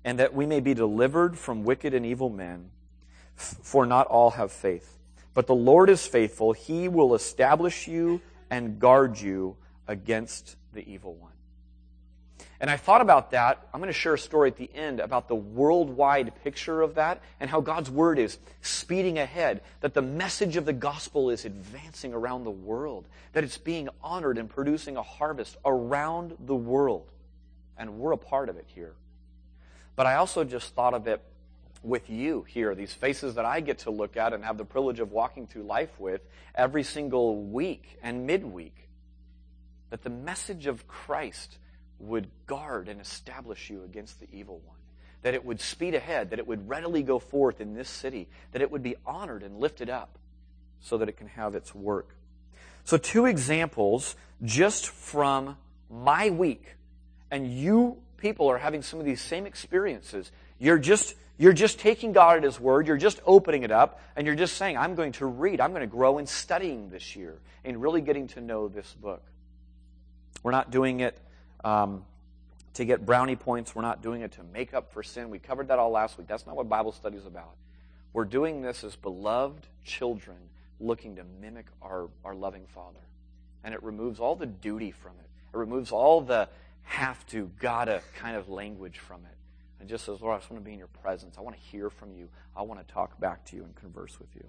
and 0.03 0.19
that 0.19 0.33
we 0.33 0.45
may 0.45 0.59
be 0.59 0.73
delivered 0.73 1.37
from 1.37 1.63
wicked 1.63 1.93
and 1.93 2.05
evil 2.05 2.29
men, 2.29 2.69
for 3.35 3.85
not 3.85 4.07
all 4.07 4.31
have 4.31 4.51
faith. 4.51 4.97
But 5.33 5.47
the 5.47 5.55
Lord 5.55 5.89
is 5.89 6.05
faithful. 6.05 6.53
He 6.53 6.87
will 6.87 7.15
establish 7.15 7.87
you 7.87 8.21
and 8.49 8.79
guard 8.79 9.19
you 9.19 9.55
against 9.87 10.55
the 10.73 10.87
evil 10.91 11.13
one. 11.15 11.31
And 12.61 12.69
I 12.69 12.75
thought 12.75 12.99
about 12.99 13.31
that. 13.31 13.65
I'm 13.73 13.79
going 13.79 13.87
to 13.87 13.93
share 13.93 14.15
a 14.15 14.19
story 14.19 14.49
at 14.49 14.57
the 14.57 14.69
end 14.75 14.99
about 14.99 15.29
the 15.29 15.35
worldwide 15.35 16.33
picture 16.43 16.81
of 16.81 16.95
that 16.95 17.21
and 17.39 17.49
how 17.49 17.61
God's 17.61 17.89
word 17.89 18.19
is 18.19 18.37
speeding 18.61 19.17
ahead, 19.17 19.61
that 19.79 19.93
the 19.93 20.01
message 20.01 20.57
of 20.57 20.65
the 20.65 20.73
gospel 20.73 21.29
is 21.29 21.45
advancing 21.45 22.13
around 22.13 22.43
the 22.43 22.51
world, 22.51 23.07
that 23.31 23.45
it's 23.45 23.57
being 23.57 23.87
honored 24.03 24.37
and 24.37 24.49
producing 24.49 24.97
a 24.97 25.03
harvest 25.03 25.55
around 25.63 26.35
the 26.39 26.55
world. 26.55 27.09
And 27.77 27.97
we're 27.97 28.11
a 28.11 28.17
part 28.17 28.49
of 28.49 28.57
it 28.57 28.65
here. 28.67 28.95
But 29.99 30.07
I 30.07 30.15
also 30.15 30.45
just 30.45 30.75
thought 30.75 30.93
of 30.93 31.07
it 31.07 31.21
with 31.83 32.09
you 32.09 32.43
here, 32.43 32.73
these 32.73 32.93
faces 32.93 33.35
that 33.35 33.43
I 33.43 33.59
get 33.59 33.79
to 33.79 33.91
look 33.91 34.15
at 34.15 34.31
and 34.31 34.45
have 34.45 34.57
the 34.57 34.63
privilege 34.63 35.01
of 35.01 35.11
walking 35.11 35.45
through 35.45 35.63
life 35.63 35.99
with 35.99 36.21
every 36.55 36.83
single 36.83 37.43
week 37.43 37.99
and 38.01 38.25
midweek. 38.25 38.87
That 39.89 40.01
the 40.01 40.09
message 40.09 40.67
of 40.67 40.87
Christ 40.87 41.57
would 41.99 42.29
guard 42.47 42.87
and 42.87 43.01
establish 43.01 43.69
you 43.69 43.83
against 43.83 44.21
the 44.21 44.27
evil 44.31 44.61
one. 44.65 44.77
That 45.23 45.33
it 45.33 45.43
would 45.43 45.59
speed 45.59 45.95
ahead, 45.95 46.29
that 46.29 46.39
it 46.39 46.47
would 46.47 46.69
readily 46.69 47.03
go 47.03 47.19
forth 47.19 47.59
in 47.59 47.73
this 47.73 47.89
city, 47.89 48.29
that 48.53 48.61
it 48.61 48.71
would 48.71 48.81
be 48.81 48.95
honored 49.05 49.43
and 49.43 49.59
lifted 49.59 49.89
up 49.89 50.17
so 50.79 50.97
that 50.99 51.09
it 51.09 51.17
can 51.17 51.27
have 51.27 51.55
its 51.55 51.75
work. 51.75 52.15
So, 52.85 52.95
two 52.95 53.25
examples 53.25 54.15
just 54.43 54.87
from 54.87 55.57
my 55.89 56.29
week. 56.29 56.77
And 57.29 57.53
you 57.53 57.97
people 58.19 58.49
are 58.49 58.57
having 58.57 58.81
some 58.81 58.99
of 58.99 59.05
these 59.05 59.21
same 59.21 59.45
experiences. 59.45 60.31
You're 60.59 60.77
just, 60.77 61.15
you're 61.37 61.53
just 61.53 61.79
taking 61.79 62.11
God 62.11 62.37
at 62.37 62.43
His 62.43 62.59
word, 62.59 62.87
you're 62.87 62.97
just 62.97 63.21
opening 63.25 63.63
it 63.63 63.71
up, 63.71 64.01
and 64.15 64.27
you're 64.27 64.35
just 64.35 64.57
saying, 64.57 64.77
I'm 64.77 64.95
going 64.95 65.13
to 65.13 65.25
read, 65.25 65.61
I'm 65.61 65.71
going 65.71 65.81
to 65.81 65.87
grow 65.87 66.17
in 66.17 66.27
studying 66.27 66.89
this 66.89 67.15
year 67.15 67.37
and 67.63 67.81
really 67.81 68.01
getting 68.01 68.27
to 68.29 68.41
know 68.41 68.67
this 68.67 68.93
book. 68.93 69.23
We're 70.43 70.51
not 70.51 70.71
doing 70.71 70.99
it 71.01 71.17
um, 71.63 72.05
to 72.75 72.85
get 72.85 73.05
brownie 73.05 73.35
points, 73.35 73.75
we're 73.75 73.81
not 73.81 74.01
doing 74.01 74.21
it 74.21 74.33
to 74.33 74.43
make 74.43 74.73
up 74.73 74.93
for 74.93 75.03
sin. 75.03 75.29
We 75.29 75.39
covered 75.39 75.69
that 75.69 75.79
all 75.79 75.91
last 75.91 76.17
week. 76.17 76.27
That's 76.27 76.45
not 76.45 76.55
what 76.55 76.69
Bible 76.69 76.91
study 76.91 77.17
is 77.17 77.25
about. 77.25 77.55
We're 78.13 78.25
doing 78.25 78.61
this 78.61 78.83
as 78.83 78.95
beloved 78.95 79.65
children 79.83 80.37
looking 80.79 81.17
to 81.17 81.23
mimic 81.41 81.65
our, 81.81 82.09
our 82.23 82.33
loving 82.33 82.65
Father. 82.73 82.99
And 83.63 83.73
it 83.73 83.83
removes 83.83 84.19
all 84.19 84.35
the 84.35 84.45
duty 84.45 84.91
from 84.91 85.11
it. 85.19 85.29
It 85.53 85.57
removes 85.57 85.91
all 85.91 86.21
the 86.21 86.47
have 86.89 87.23
to, 87.27 87.51
gotta 87.59 88.01
kind 88.15 88.35
of 88.35 88.49
language 88.49 88.97
from 88.97 89.21
it. 89.25 89.37
And 89.79 89.87
just 89.87 90.05
says, 90.05 90.19
Lord, 90.21 90.35
I 90.35 90.39
just 90.39 90.49
want 90.49 90.63
to 90.63 90.65
be 90.65 90.73
in 90.73 90.79
your 90.79 90.87
presence. 90.87 91.35
I 91.37 91.41
want 91.41 91.55
to 91.55 91.61
hear 91.61 91.89
from 91.89 92.11
you. 92.11 92.27
I 92.57 92.63
want 92.63 92.85
to 92.85 92.93
talk 92.93 93.19
back 93.19 93.45
to 93.45 93.55
you 93.55 93.63
and 93.63 93.73
converse 93.75 94.19
with 94.19 94.35
you. 94.35 94.43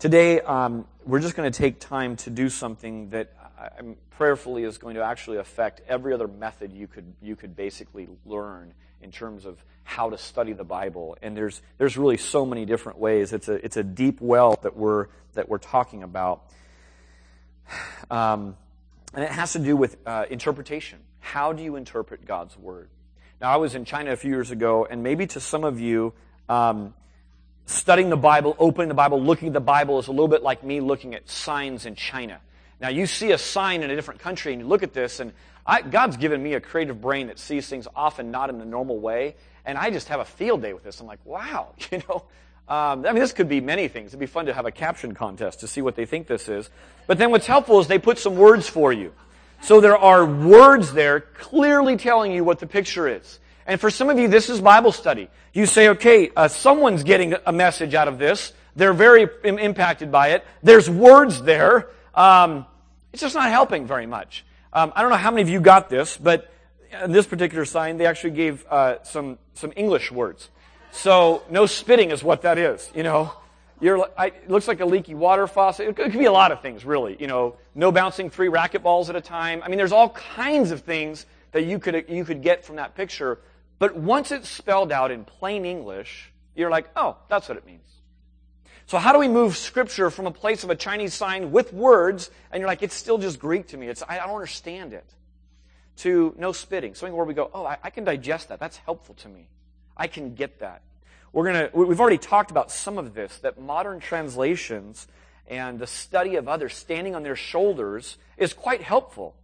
Today, 0.00 0.40
um, 0.40 0.86
we're 1.06 1.20
just 1.20 1.36
going 1.36 1.50
to 1.50 1.56
take 1.56 1.80
time 1.80 2.16
to 2.16 2.30
do 2.30 2.48
something 2.50 3.10
that 3.10 3.32
I, 3.58 3.70
prayerfully 4.10 4.64
is 4.64 4.78
going 4.78 4.96
to 4.96 5.02
actually 5.02 5.38
affect 5.38 5.80
every 5.88 6.12
other 6.12 6.28
method 6.28 6.72
you 6.72 6.88
could 6.88 7.14
you 7.22 7.36
could 7.36 7.56
basically 7.56 8.08
learn 8.26 8.74
in 9.00 9.10
terms 9.12 9.46
of 9.46 9.64
how 9.84 10.10
to 10.10 10.18
study 10.18 10.52
the 10.52 10.64
Bible. 10.64 11.16
And 11.22 11.36
there's 11.36 11.62
there's 11.78 11.96
really 11.96 12.16
so 12.16 12.44
many 12.44 12.66
different 12.66 12.98
ways. 12.98 13.32
It's 13.32 13.48
a 13.48 13.64
it's 13.64 13.76
a 13.76 13.84
deep 13.84 14.20
well 14.20 14.58
that 14.62 14.76
we're 14.76 15.06
that 15.34 15.48
we're 15.48 15.58
talking 15.58 16.02
about. 16.02 16.42
Um, 18.10 18.56
and 19.14 19.24
it 19.24 19.30
has 19.30 19.52
to 19.52 19.58
do 19.58 19.76
with 19.76 19.96
uh, 20.06 20.26
interpretation. 20.30 20.98
How 21.20 21.52
do 21.52 21.62
you 21.62 21.76
interpret 21.76 22.24
God's 22.24 22.56
Word? 22.56 22.88
Now, 23.40 23.52
I 23.52 23.56
was 23.56 23.74
in 23.74 23.84
China 23.84 24.12
a 24.12 24.16
few 24.16 24.30
years 24.30 24.50
ago, 24.50 24.86
and 24.88 25.02
maybe 25.02 25.26
to 25.28 25.40
some 25.40 25.64
of 25.64 25.80
you, 25.80 26.12
um, 26.48 26.94
studying 27.66 28.10
the 28.10 28.16
Bible, 28.16 28.56
opening 28.58 28.88
the 28.88 28.94
Bible, 28.94 29.22
looking 29.22 29.48
at 29.48 29.54
the 29.54 29.60
Bible 29.60 29.98
is 29.98 30.08
a 30.08 30.10
little 30.10 30.28
bit 30.28 30.42
like 30.42 30.64
me 30.64 30.80
looking 30.80 31.14
at 31.14 31.28
signs 31.28 31.86
in 31.86 31.94
China. 31.94 32.40
Now, 32.80 32.88
you 32.88 33.06
see 33.06 33.32
a 33.32 33.38
sign 33.38 33.82
in 33.82 33.90
a 33.90 33.94
different 33.94 34.20
country, 34.20 34.52
and 34.52 34.62
you 34.62 34.66
look 34.68 34.82
at 34.82 34.92
this, 34.92 35.20
and 35.20 35.32
I, 35.66 35.82
God's 35.82 36.16
given 36.16 36.42
me 36.42 36.54
a 36.54 36.60
creative 36.60 37.00
brain 37.00 37.26
that 37.26 37.38
sees 37.38 37.68
things 37.68 37.86
often 37.94 38.30
not 38.30 38.50
in 38.50 38.58
the 38.58 38.64
normal 38.64 38.98
way, 38.98 39.36
and 39.64 39.76
I 39.76 39.90
just 39.90 40.08
have 40.08 40.20
a 40.20 40.24
field 40.24 40.62
day 40.62 40.72
with 40.72 40.82
this. 40.82 41.00
I'm 41.00 41.06
like, 41.06 41.24
wow, 41.24 41.74
you 41.90 42.02
know, 42.08 42.24
um, 42.68 43.06
I 43.06 43.12
mean, 43.12 43.20
this 43.20 43.32
could 43.32 43.48
be 43.48 43.60
many 43.60 43.88
things. 43.88 44.10
It'd 44.10 44.20
be 44.20 44.26
fun 44.26 44.46
to 44.46 44.52
have 44.52 44.66
a 44.66 44.70
caption 44.70 45.14
contest 45.14 45.60
to 45.60 45.68
see 45.68 45.80
what 45.80 45.96
they 45.96 46.04
think 46.04 46.26
this 46.26 46.48
is. 46.48 46.68
But 47.06 47.16
then 47.16 47.30
what's 47.30 47.46
helpful 47.46 47.80
is 47.80 47.86
they 47.86 47.98
put 47.98 48.18
some 48.18 48.36
words 48.36 48.68
for 48.68 48.92
you. 48.92 49.12
So 49.62 49.80
there 49.80 49.96
are 49.96 50.24
words 50.24 50.92
there 50.92 51.20
clearly 51.20 51.96
telling 51.96 52.32
you 52.32 52.44
what 52.44 52.58
the 52.58 52.66
picture 52.66 53.08
is. 53.08 53.38
And 53.66 53.80
for 53.80 53.90
some 53.90 54.10
of 54.10 54.18
you, 54.18 54.28
this 54.28 54.50
is 54.50 54.60
Bible 54.60 54.92
study. 54.92 55.28
You 55.52 55.66
say, 55.66 55.88
okay, 55.88 56.30
uh, 56.36 56.48
someone's 56.48 57.04
getting 57.04 57.34
a 57.46 57.52
message 57.52 57.94
out 57.94 58.06
of 58.06 58.18
this. 58.18 58.52
They're 58.76 58.92
very 58.92 59.28
Im- 59.44 59.58
impacted 59.58 60.12
by 60.12 60.28
it. 60.28 60.44
There's 60.62 60.88
words 60.88 61.42
there. 61.42 61.88
Um, 62.14 62.66
it's 63.12 63.22
just 63.22 63.34
not 63.34 63.50
helping 63.50 63.86
very 63.86 64.06
much. 64.06 64.44
Um, 64.72 64.92
I 64.94 65.02
don't 65.02 65.10
know 65.10 65.16
how 65.16 65.30
many 65.30 65.42
of 65.42 65.48
you 65.48 65.60
got 65.60 65.88
this, 65.88 66.16
but 66.16 66.52
in 67.02 67.12
this 67.12 67.26
particular 67.26 67.64
sign, 67.64 67.96
they 67.96 68.06
actually 68.06 68.30
gave 68.32 68.66
uh, 68.70 69.02
some 69.02 69.38
some 69.54 69.72
English 69.76 70.12
words. 70.12 70.50
So 70.92 71.42
no 71.50 71.66
spitting 71.66 72.10
is 72.10 72.22
what 72.22 72.42
that 72.42 72.58
is, 72.58 72.90
you 72.94 73.02
know. 73.02 73.32
You're, 73.80 74.08
I, 74.18 74.26
it 74.26 74.50
looks 74.50 74.66
like 74.66 74.80
a 74.80 74.84
leaky 74.84 75.14
water 75.14 75.46
faucet. 75.46 75.88
It 75.88 75.96
could 75.96 76.12
be 76.12 76.24
a 76.24 76.32
lot 76.32 76.50
of 76.50 76.62
things, 76.62 76.84
really. 76.84 77.16
You 77.20 77.28
know, 77.28 77.56
no 77.74 77.92
bouncing 77.92 78.28
three 78.28 78.48
racquetballs 78.48 79.08
at 79.08 79.14
a 79.14 79.20
time. 79.20 79.62
I 79.62 79.68
mean, 79.68 79.78
there's 79.78 79.92
all 79.92 80.08
kinds 80.10 80.72
of 80.72 80.80
things 80.82 81.26
that 81.52 81.64
you 81.64 81.78
could, 81.78 82.06
you 82.08 82.24
could 82.24 82.42
get 82.42 82.64
from 82.64 82.76
that 82.76 82.96
picture. 82.96 83.38
But 83.78 83.96
once 83.96 84.32
it's 84.32 84.48
spelled 84.48 84.90
out 84.90 85.12
in 85.12 85.24
plain 85.24 85.64
English, 85.64 86.32
you're 86.56 86.70
like, 86.70 86.88
oh, 86.96 87.16
that's 87.28 87.48
what 87.48 87.56
it 87.56 87.64
means. 87.66 87.86
So 88.86 88.98
how 88.98 89.12
do 89.12 89.18
we 89.18 89.28
move 89.28 89.56
scripture 89.56 90.10
from 90.10 90.26
a 90.26 90.32
place 90.32 90.64
of 90.64 90.70
a 90.70 90.74
Chinese 90.74 91.14
sign 91.14 91.52
with 91.52 91.72
words, 91.72 92.30
and 92.50 92.60
you're 92.60 92.68
like, 92.68 92.82
it's 92.82 92.94
still 92.94 93.18
just 93.18 93.38
Greek 93.38 93.68
to 93.68 93.76
me. 93.76 93.86
It's, 93.86 94.02
I 94.08 94.16
don't 94.16 94.30
understand 94.30 94.92
it. 94.92 95.04
To 95.98 96.34
no 96.38 96.52
spitting. 96.52 96.94
Something 96.94 97.14
where 97.14 97.26
we 97.26 97.34
go, 97.34 97.50
oh, 97.52 97.66
I, 97.66 97.76
I 97.82 97.90
can 97.90 98.04
digest 98.04 98.48
that. 98.48 98.58
That's 98.58 98.76
helpful 98.78 99.14
to 99.16 99.28
me. 99.28 99.48
I 99.98 100.06
can 100.06 100.34
get 100.34 100.60
that. 100.60 100.82
We're 101.32 101.46
gonna, 101.46 101.70
we've 101.72 102.00
already 102.00 102.18
talked 102.18 102.50
about 102.50 102.70
some 102.70 102.98
of 102.98 103.14
this, 103.14 103.38
that 103.38 103.60
modern 103.60 104.00
translations 104.00 105.06
and 105.46 105.78
the 105.78 105.86
study 105.86 106.36
of 106.36 106.48
others 106.48 106.74
standing 106.74 107.14
on 107.14 107.22
their 107.22 107.36
shoulders 107.36 108.16
is 108.36 108.52
quite 108.52 108.82
helpful. 108.82 109.34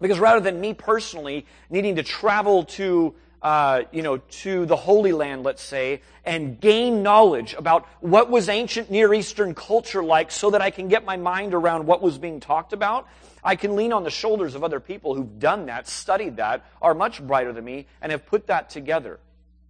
Because 0.00 0.18
rather 0.18 0.40
than 0.40 0.60
me 0.60 0.74
personally 0.74 1.46
needing 1.70 1.96
to 1.96 2.02
travel 2.02 2.64
to 2.64 3.14
uh, 3.42 3.82
you 3.90 4.02
know, 4.02 4.18
to 4.18 4.64
the 4.66 4.76
Holy 4.76 5.12
Land, 5.12 5.42
let's 5.42 5.62
say, 5.62 6.00
and 6.24 6.60
gain 6.60 7.02
knowledge 7.02 7.54
about 7.54 7.86
what 8.00 8.30
was 8.30 8.48
ancient 8.48 8.88
Near 8.88 9.12
Eastern 9.12 9.54
culture 9.54 10.02
like 10.02 10.30
so 10.30 10.50
that 10.50 10.62
I 10.62 10.70
can 10.70 10.86
get 10.86 11.04
my 11.04 11.16
mind 11.16 11.52
around 11.52 11.86
what 11.86 12.00
was 12.00 12.18
being 12.18 12.38
talked 12.38 12.72
about, 12.72 13.08
I 13.42 13.56
can 13.56 13.74
lean 13.74 13.92
on 13.92 14.04
the 14.04 14.10
shoulders 14.10 14.54
of 14.54 14.62
other 14.62 14.78
people 14.78 15.16
who've 15.16 15.40
done 15.40 15.66
that, 15.66 15.88
studied 15.88 16.36
that, 16.36 16.64
are 16.80 16.94
much 16.94 17.20
brighter 17.20 17.52
than 17.52 17.64
me, 17.64 17.86
and 18.00 18.12
have 18.12 18.24
put 18.26 18.46
that 18.46 18.70
together. 18.70 19.18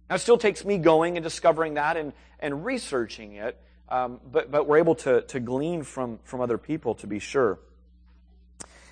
Now, 0.09 0.15
it 0.15 0.19
still 0.19 0.37
takes 0.37 0.63
me 0.65 0.77
going 0.77 1.17
and 1.17 1.23
discovering 1.23 1.75
that 1.75 1.97
and, 1.97 2.13
and 2.39 2.65
researching 2.65 3.33
it, 3.33 3.57
um, 3.89 4.19
but, 4.31 4.51
but 4.51 4.67
we're 4.67 4.77
able 4.77 4.95
to, 4.95 5.21
to 5.21 5.39
glean 5.39 5.83
from, 5.83 6.19
from 6.23 6.41
other 6.41 6.57
people 6.57 6.95
to 6.95 7.07
be 7.07 7.19
sure. 7.19 7.59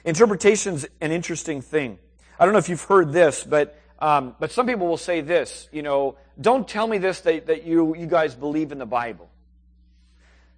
Interpretation's 0.03 0.85
an 0.99 1.11
interesting 1.11 1.61
thing. 1.61 1.99
I 2.39 2.45
don't 2.45 2.53
know 2.53 2.59
if 2.59 2.69
you've 2.69 2.83
heard 2.83 3.11
this, 3.13 3.43
but 3.43 3.77
um, 4.01 4.35
but 4.39 4.51
some 4.51 4.65
people 4.65 4.87
will 4.87 4.97
say 4.97 5.21
this, 5.21 5.69
you 5.71 5.83
know, 5.83 6.17
don't 6.39 6.67
tell 6.67 6.87
me 6.87 6.97
this 6.97 7.21
that, 7.21 7.45
that 7.45 7.65
you, 7.65 7.95
you 7.95 8.07
guys 8.07 8.33
believe 8.33 8.71
in 8.71 8.79
the 8.79 8.85
Bible. 8.85 9.29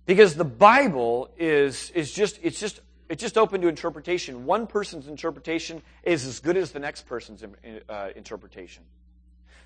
Because 0.05 0.35
the 0.35 0.45
Bible 0.45 1.29
is, 1.37 1.91
is 1.91 2.13
just, 2.13 2.39
it's 2.41 2.57
just, 2.57 2.79
it's 3.09 3.21
just 3.21 3.37
open 3.37 3.59
to 3.61 3.67
interpretation. 3.67 4.45
One 4.45 4.65
person's 4.65 5.09
interpretation 5.09 5.81
is 6.03 6.25
as 6.25 6.39
good 6.39 6.55
as 6.55 6.71
the 6.71 6.79
next 6.79 7.05
person's 7.05 7.43
uh, 7.89 8.09
interpretation. 8.15 8.83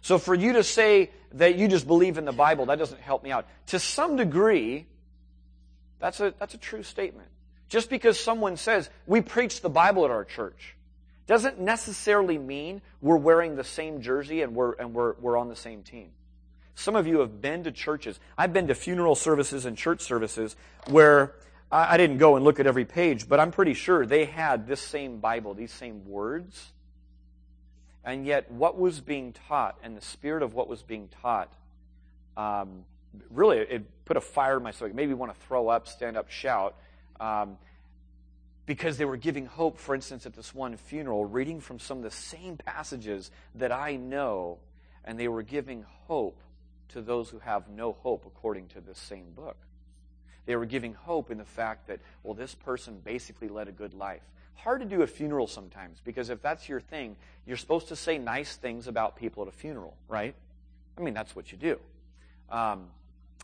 So 0.07 0.17
for 0.17 0.33
you 0.33 0.53
to 0.53 0.63
say 0.63 1.11
that 1.33 1.57
you 1.57 1.67
just 1.67 1.85
believe 1.85 2.17
in 2.17 2.23
the 2.23 2.31
Bible, 2.31 2.67
that 2.67 2.79
doesn't 2.79 3.01
help 3.01 3.25
me 3.25 3.31
out. 3.31 3.45
To 3.67 3.77
some 3.77 4.15
degree, 4.15 4.85
that's 5.99 6.21
a, 6.21 6.33
that's 6.39 6.53
a 6.53 6.57
true 6.57 6.83
statement. 6.83 7.27
Just 7.67 7.89
because 7.89 8.17
someone 8.17 8.55
says, 8.55 8.89
we 9.05 9.19
preach 9.19 9.59
the 9.59 9.67
Bible 9.69 10.05
at 10.05 10.11
our 10.11 10.23
church, 10.23 10.77
doesn't 11.25 11.59
necessarily 11.59 12.37
mean 12.37 12.81
we're 13.01 13.17
wearing 13.17 13.57
the 13.57 13.65
same 13.65 13.99
jersey 13.99 14.43
and 14.43 14.55
we're, 14.55 14.75
and 14.75 14.93
we're, 14.93 15.15
we're 15.19 15.35
on 15.35 15.49
the 15.49 15.57
same 15.57 15.83
team. 15.83 16.11
Some 16.75 16.95
of 16.95 17.05
you 17.05 17.19
have 17.19 17.41
been 17.41 17.65
to 17.65 17.73
churches. 17.73 18.17
I've 18.37 18.53
been 18.53 18.67
to 18.67 18.75
funeral 18.75 19.15
services 19.15 19.65
and 19.65 19.75
church 19.75 19.99
services 19.99 20.55
where 20.89 21.35
I, 21.69 21.95
I 21.95 21.97
didn't 21.97 22.19
go 22.19 22.37
and 22.37 22.45
look 22.45 22.61
at 22.61 22.65
every 22.65 22.85
page, 22.85 23.27
but 23.27 23.41
I'm 23.41 23.51
pretty 23.51 23.73
sure 23.73 24.05
they 24.05 24.23
had 24.23 24.67
this 24.67 24.79
same 24.79 25.19
Bible, 25.19 25.53
these 25.53 25.73
same 25.73 26.07
words. 26.07 26.71
And 28.07 28.25
yet, 28.25 28.49
what 28.49 28.79
was 28.79 29.01
being 29.01 29.33
taught 29.33 29.77
and 29.83 29.97
the 29.97 30.01
spirit 30.01 30.41
of 30.41 30.53
what 30.53 30.69
was 30.69 30.81
being 30.81 31.09
taught, 31.21 31.51
um, 32.37 32.85
really, 33.29 33.57
it 33.57 34.05
put 34.05 34.15
a 34.15 34.21
fire 34.21 34.55
in 34.55 34.63
my 34.63 34.71
stomach. 34.71 34.95
Maybe 34.95 35.13
want 35.13 35.33
to 35.33 35.39
throw 35.41 35.67
up, 35.67 35.89
stand 35.89 36.15
up, 36.15 36.29
shout. 36.29 36.75
Um, 37.19 37.57
because 38.65 38.97
they 38.97 39.03
were 39.03 39.17
giving 39.17 39.45
hope, 39.45 39.77
for 39.77 39.93
instance, 39.93 40.25
at 40.25 40.33
this 40.33 40.55
one 40.55 40.77
funeral, 40.77 41.25
reading 41.25 41.59
from 41.59 41.79
some 41.79 41.97
of 41.97 42.03
the 42.05 42.11
same 42.11 42.55
passages 42.55 43.29
that 43.55 43.73
I 43.73 43.97
know, 43.97 44.59
and 45.03 45.19
they 45.19 45.27
were 45.27 45.43
giving 45.43 45.85
hope 46.05 46.39
to 46.89 47.01
those 47.01 47.29
who 47.29 47.39
have 47.39 47.67
no 47.67 47.91
hope 47.91 48.25
according 48.25 48.67
to 48.69 48.79
this 48.79 48.97
same 48.97 49.31
book. 49.35 49.57
They 50.45 50.55
were 50.55 50.65
giving 50.65 50.93
hope 50.93 51.29
in 51.29 51.39
the 51.39 51.43
fact 51.43 51.87
that, 51.87 51.99
well, 52.23 52.35
this 52.35 52.55
person 52.55 53.01
basically 53.03 53.49
led 53.49 53.67
a 53.67 53.73
good 53.73 53.93
life. 53.93 54.23
Hard 54.57 54.81
to 54.81 54.85
do 54.85 55.01
a 55.01 55.07
funeral 55.07 55.47
sometimes 55.47 55.99
because 56.03 56.29
if 56.29 56.41
that's 56.41 56.67
your 56.67 56.79
thing, 56.79 57.15
you're 57.45 57.57
supposed 57.57 57.87
to 57.87 57.95
say 57.95 58.17
nice 58.17 58.55
things 58.55 58.87
about 58.87 59.15
people 59.15 59.43
at 59.43 59.49
a 59.49 59.51
funeral, 59.51 59.95
right? 60.07 60.35
I 60.97 61.01
mean, 61.01 61.13
that's 61.13 61.35
what 61.35 61.51
you 61.51 61.57
do. 61.57 61.79
Um, 62.49 62.87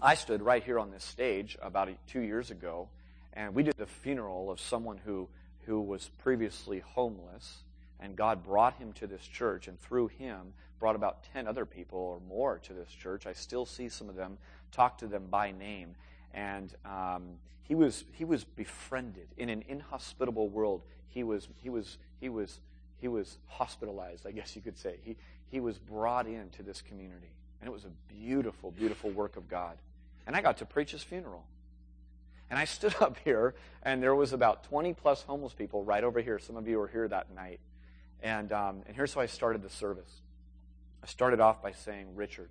I 0.02 0.16
stood 0.16 0.42
right 0.42 0.64
here 0.64 0.80
on 0.80 0.92
this 0.92 1.04
stage 1.04 1.58
about 1.62 1.90
two 2.08 2.22
years 2.22 2.52
ago 2.52 2.90
and 3.34 3.56
we 3.56 3.64
did 3.64 3.76
the 3.78 3.86
funeral 3.86 4.52
of 4.52 4.60
someone 4.60 4.98
who, 4.98 5.28
who 5.66 5.82
was 5.82 6.10
previously 6.20 6.80
homeless, 6.80 7.64
and 8.00 8.16
God 8.16 8.44
brought 8.44 8.76
him 8.76 8.94
to 8.94 9.08
this 9.08 9.26
church, 9.26 9.68
and 9.68 9.80
through 9.82 10.08
him 10.08 10.54
brought 10.80 10.96
about 10.96 11.24
10 11.34 11.48
other 11.48 11.66
people 11.66 12.00
or 12.00 12.20
more 12.28 12.60
to 12.60 12.74
this 12.74 12.90
church. 12.90 13.26
I 13.26 13.34
still 13.34 13.66
see 13.66 13.90
some 13.90 14.10
of 14.10 14.16
them, 14.16 14.38
talk 14.72 14.98
to 15.00 15.08
them 15.08 15.28
by 15.30 15.52
name. 15.52 15.96
And 16.34 16.74
um, 16.86 17.24
he, 17.64 17.76
was, 17.76 18.06
he 18.14 18.26
was 18.26 18.44
befriended 18.44 19.28
in 19.38 19.50
an 19.50 19.64
inhospitable 19.68 20.50
world. 20.50 20.82
He 21.08 21.24
was, 21.24 21.48
he 21.62 21.70
was, 21.70 21.98
he 22.20 22.30
was, 22.30 22.60
he 22.98 23.08
was 23.08 23.38
hospitalized, 23.48 24.26
I 24.26 24.32
guess 24.32 24.56
you 24.56 24.62
could 24.62 24.78
say. 24.78 24.96
He, 25.04 25.16
he 25.48 25.60
was 25.60 25.78
brought 25.78 26.28
into 26.28 26.64
this 26.64 26.82
community. 26.82 27.32
And 27.62 27.70
it 27.70 27.72
was 27.72 27.86
a 27.86 28.14
beautiful, 28.14 28.72
beautiful 28.72 29.10
work 29.12 29.38
of 29.38 29.48
God. 29.48 29.78
And 30.26 30.36
I 30.36 30.42
got 30.42 30.58
to 30.58 30.66
preach 30.66 30.92
his 30.92 31.04
funeral. 31.04 31.46
And 32.50 32.60
I 32.60 32.66
stood 32.66 32.96
up 33.02 33.18
here, 33.24 33.56
and 33.84 34.02
there 34.02 34.16
was 34.16 34.34
about 34.34 34.64
20 34.66 34.94
plus 34.94 35.22
homeless 35.22 35.54
people 35.54 35.84
right 35.84 36.04
over 36.04 36.22
here. 36.22 36.40
Some 36.40 36.58
of 36.58 36.68
you 36.68 36.78
were 36.78 36.88
here 36.88 37.08
that 37.08 37.34
night. 37.34 37.60
And, 38.22 38.52
um, 38.52 38.84
and 38.88 38.96
here's 38.96 39.14
how 39.14 39.22
I 39.22 39.26
started 39.26 39.62
the 39.62 39.70
service. 39.70 40.22
I 41.04 41.08
started 41.08 41.40
off 41.40 41.62
by 41.62 41.72
saying, 41.72 42.16
Richard. 42.16 42.50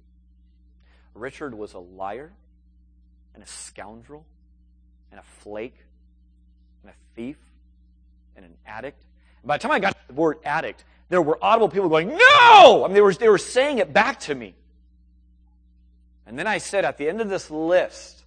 Richard 1.14 1.54
was 1.54 1.74
a 1.74 1.78
liar 1.78 2.32
and 3.34 3.42
a 3.42 3.46
scoundrel 3.46 4.26
and 5.10 5.20
a 5.20 5.22
flake 5.40 5.76
and 6.82 6.90
a 6.90 6.94
thief 7.14 7.38
and 8.36 8.44
an 8.44 8.54
addict. 8.66 9.02
And 9.42 9.48
by 9.48 9.58
the 9.58 9.62
time 9.62 9.72
I 9.72 9.78
got 9.78 9.92
to 9.92 9.98
the 10.08 10.14
word 10.14 10.38
addict, 10.44 10.84
there 11.08 11.22
were 11.22 11.38
audible 11.42 11.68
people 11.68 11.88
going, 11.88 12.08
No! 12.08 12.82
I 12.84 12.86
mean, 12.86 12.94
they 12.94 13.00
were, 13.00 13.14
they 13.14 13.28
were 13.28 13.38
saying 13.38 13.78
it 13.78 13.92
back 13.92 14.20
to 14.20 14.34
me. 14.34 14.54
And 16.26 16.38
then 16.38 16.46
I 16.46 16.58
said 16.58 16.84
at 16.84 16.98
the 16.98 17.08
end 17.08 17.20
of 17.20 17.28
this 17.28 17.50
list, 17.50 18.22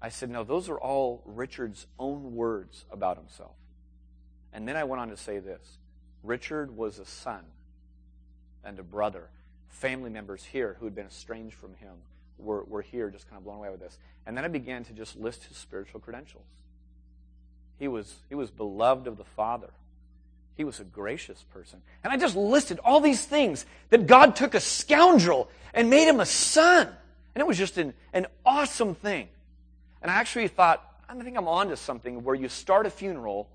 I 0.00 0.08
said, 0.10 0.30
no, 0.30 0.44
those 0.44 0.68
are 0.68 0.78
all 0.78 1.22
Richard's 1.24 1.86
own 1.98 2.34
words 2.34 2.84
about 2.90 3.16
himself. 3.16 3.54
And 4.52 4.66
then 4.66 4.76
I 4.76 4.84
went 4.84 5.00
on 5.00 5.08
to 5.10 5.16
say 5.16 5.38
this 5.38 5.78
Richard 6.22 6.76
was 6.76 6.98
a 6.98 7.04
son 7.04 7.44
and 8.64 8.78
a 8.78 8.82
brother. 8.82 9.28
Family 9.68 10.10
members 10.10 10.44
here 10.44 10.76
who 10.78 10.86
had 10.86 10.94
been 10.94 11.06
estranged 11.06 11.54
from 11.54 11.74
him 11.74 11.94
were, 12.38 12.64
were 12.64 12.82
here 12.82 13.10
just 13.10 13.28
kind 13.28 13.38
of 13.38 13.44
blown 13.44 13.56
away 13.58 13.70
with 13.70 13.80
this. 13.80 13.98
And 14.26 14.36
then 14.36 14.44
I 14.44 14.48
began 14.48 14.84
to 14.84 14.92
just 14.92 15.16
list 15.16 15.44
his 15.44 15.56
spiritual 15.56 16.00
credentials. 16.00 16.44
He 17.78 17.88
was, 17.88 18.14
he 18.28 18.34
was 18.34 18.50
beloved 18.50 19.06
of 19.06 19.16
the 19.16 19.24
Father. 19.24 19.70
He 20.56 20.64
was 20.64 20.80
a 20.80 20.84
gracious 20.84 21.44
person. 21.54 21.80
And 22.02 22.12
I 22.12 22.16
just 22.16 22.36
listed 22.36 22.80
all 22.84 23.00
these 23.00 23.24
things 23.24 23.64
that 23.90 24.06
God 24.06 24.34
took 24.34 24.54
a 24.54 24.60
scoundrel 24.60 25.48
and 25.72 25.88
made 25.88 26.08
him 26.08 26.18
a 26.18 26.26
son. 26.26 26.88
And 27.34 27.40
it 27.40 27.46
was 27.46 27.56
just 27.56 27.78
an, 27.78 27.94
an 28.12 28.26
awesome 28.44 28.94
thing. 28.96 29.28
And 30.02 30.10
I 30.10 30.14
actually 30.14 30.48
thought, 30.48 30.84
I 31.08 31.14
think 31.14 31.36
I'm 31.36 31.48
on 31.48 31.68
to 31.68 31.76
something 31.76 32.24
where 32.24 32.34
you 32.34 32.48
start 32.48 32.86
a 32.86 32.90
funeral 32.90 33.48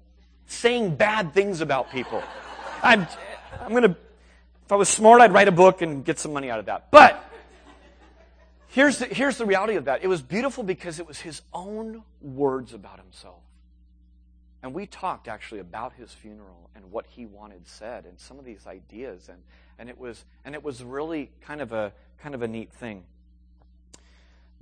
saying 0.47 0.95
bad 0.95 1.33
things 1.33 1.61
about 1.61 1.91
people. 1.91 2.23
I'm, 2.83 3.05
I'm 3.61 3.71
going 3.71 3.83
to, 3.83 3.97
if 4.65 4.71
I 4.71 4.75
was 4.75 4.87
smart, 4.87 5.21
I'd 5.21 5.33
write 5.33 5.49
a 5.49 5.53
book 5.53 5.81
and 5.81 6.05
get 6.05 6.19
some 6.19 6.31
money 6.33 6.49
out 6.49 6.59
of 6.59 6.65
that. 6.65 6.89
But 6.89 7.23
here's 8.73 8.99
the, 8.99 9.05
here's 9.05 9.37
the 9.37 9.45
reality 9.45 9.75
of 9.75 9.85
that. 9.85 10.03
It 10.03 10.07
was 10.07 10.21
beautiful 10.21 10.63
because 10.63 10.99
it 10.99 11.07
was 11.07 11.21
his 11.21 11.41
own 11.53 12.03
words 12.21 12.73
about 12.73 12.99
himself. 12.99 13.41
And 14.61 14.73
we 14.73 14.85
talked 14.85 15.27
actually 15.27 15.59
about 15.59 15.93
his 15.93 16.11
funeral 16.11 16.69
and 16.75 16.91
what 16.91 17.05
he 17.07 17.25
wanted 17.25 17.67
said 17.67 18.05
and 18.05 18.19
some 18.19 18.39
of 18.39 18.45
these 18.45 18.65
ideas 18.67 19.29
and, 19.29 19.39
and 19.77 19.89
it 19.89 19.97
was 19.97 20.23
and 20.45 20.55
it 20.55 20.63
was 20.63 20.83
really 20.83 21.31
kind 21.41 21.61
of 21.61 21.73
a 21.73 21.91
kind 22.21 22.33
of 22.33 22.41
a 22.41 22.47
neat 22.47 22.71
thing 22.73 23.03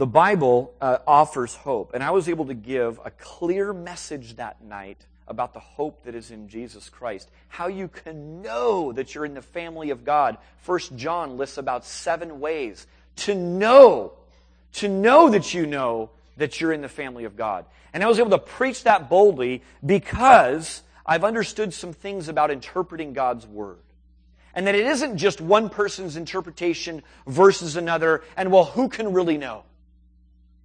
the 0.01 0.07
Bible 0.07 0.73
uh, 0.81 0.97
offers 1.05 1.53
hope. 1.53 1.91
And 1.93 2.03
I 2.03 2.09
was 2.09 2.27
able 2.27 2.45
to 2.45 2.55
give 2.55 2.99
a 3.05 3.11
clear 3.11 3.71
message 3.71 4.37
that 4.37 4.59
night 4.63 5.05
about 5.27 5.53
the 5.53 5.59
hope 5.59 6.05
that 6.05 6.15
is 6.15 6.31
in 6.31 6.49
Jesus 6.49 6.89
Christ. 6.89 7.29
How 7.49 7.67
you 7.67 7.87
can 7.87 8.41
know 8.41 8.91
that 8.93 9.13
you're 9.13 9.25
in 9.25 9.35
the 9.35 9.43
family 9.43 9.91
of 9.91 10.03
God. 10.03 10.37
First 10.57 10.95
John 10.95 11.37
lists 11.37 11.59
about 11.59 11.85
seven 11.85 12.39
ways 12.39 12.87
to 13.17 13.35
know, 13.35 14.13
to 14.73 14.87
know 14.87 15.29
that 15.29 15.53
you 15.53 15.65
know 15.65 16.09
that 16.37 16.59
you're 16.59 16.73
in 16.73 16.81
the 16.81 16.89
family 16.89 17.25
of 17.25 17.35
God. 17.35 17.65
And 17.93 18.03
I 18.03 18.07
was 18.07 18.19
able 18.19 18.31
to 18.31 18.39
preach 18.39 18.83
that 18.83 19.09
boldly 19.09 19.63
because 19.85 20.81
I've 21.05 21.23
understood 21.23 21.73
some 21.73 21.93
things 21.93 22.27
about 22.27 22.51
interpreting 22.51 23.13
God's 23.13 23.45
Word. 23.45 23.79
And 24.53 24.67
that 24.67 24.75
it 24.75 24.85
isn't 24.85 25.17
just 25.17 25.39
one 25.39 25.69
person's 25.69 26.17
interpretation 26.17 27.03
versus 27.25 27.77
another, 27.77 28.21
and 28.35 28.51
well, 28.51 28.65
who 28.65 28.89
can 28.89 29.13
really 29.13 29.37
know? 29.37 29.63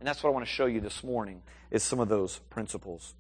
And 0.01 0.09
that's 0.09 0.23
what 0.23 0.31
I 0.31 0.33
want 0.33 0.45
to 0.45 0.53
show 0.53 0.67
you 0.67 0.81
this 0.81 1.05
morning 1.05 1.43
is 1.71 1.83
some 1.83 2.01
of 2.01 2.09
those 2.09 2.39
principles. 2.51 3.15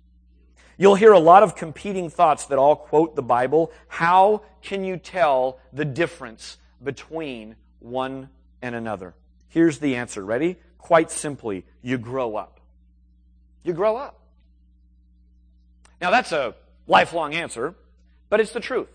You'll 0.76 0.94
hear 0.94 1.12
a 1.12 1.18
lot 1.18 1.42
of 1.42 1.56
competing 1.56 2.10
thoughts 2.10 2.46
that 2.46 2.58
all 2.58 2.76
quote 2.76 3.16
the 3.16 3.22
Bible. 3.22 3.72
How 3.88 4.42
can 4.62 4.84
you 4.84 4.96
tell 4.96 5.58
the 5.72 5.84
difference 5.84 6.58
between 6.82 7.56
one 7.78 8.28
and 8.66 8.74
another? 8.74 9.14
Here's 9.48 9.78
the 9.78 9.96
answer. 9.96 10.24
Ready? 10.24 10.56
Quite 10.78 11.10
simply, 11.10 11.64
you 11.82 11.98
grow 11.98 12.36
up. 12.36 12.60
You 13.62 13.72
grow 13.72 13.96
up. 13.96 14.20
Now 16.00 16.10
that's 16.10 16.32
a 16.32 16.54
lifelong 16.86 17.34
answer, 17.34 17.74
but 18.28 18.40
it's 18.40 18.52
the 18.52 18.60
truth. 18.60 18.88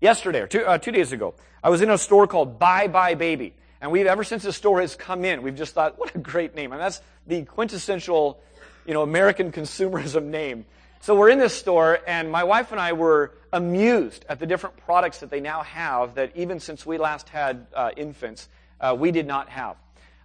Yesterday, 0.00 0.40
or 0.40 0.46
two, 0.48 0.64
uh, 0.64 0.78
two 0.78 0.90
days 0.90 1.12
ago, 1.12 1.34
I 1.62 1.70
was 1.70 1.80
in 1.80 1.90
a 1.90 1.96
store 1.96 2.26
called 2.26 2.58
Buy 2.58 2.88
Buy 2.88 3.14
Baby. 3.14 3.54
And 3.80 3.90
we've, 3.90 4.06
ever 4.06 4.24
since 4.24 4.42
the 4.42 4.52
store 4.52 4.80
has 4.80 4.94
come 4.96 5.24
in, 5.24 5.42
we've 5.42 5.56
just 5.56 5.74
thought, 5.74 5.98
what 5.98 6.14
a 6.14 6.18
great 6.18 6.54
name. 6.54 6.72
And 6.72 6.80
that's 6.80 7.00
the 7.26 7.44
quintessential, 7.44 8.40
you 8.86 8.94
know, 8.94 9.02
American 9.02 9.52
consumerism 9.52 10.24
name. 10.24 10.66
So 11.00 11.16
we're 11.16 11.30
in 11.30 11.38
this 11.38 11.54
store, 11.54 11.98
and 12.06 12.30
my 12.30 12.44
wife 12.44 12.70
and 12.70 12.80
I 12.80 12.92
were 12.92 13.32
amused 13.52 14.24
at 14.28 14.38
the 14.38 14.46
different 14.46 14.76
products 14.76 15.18
that 15.18 15.30
they 15.30 15.40
now 15.40 15.62
have 15.62 16.14
that 16.14 16.36
even 16.36 16.60
since 16.60 16.86
we 16.86 16.96
last 16.96 17.28
had 17.28 17.66
uh, 17.74 17.90
infants, 17.96 18.48
uh, 18.82 18.94
we 18.98 19.12
did 19.12 19.26
not 19.26 19.48
have. 19.48 19.76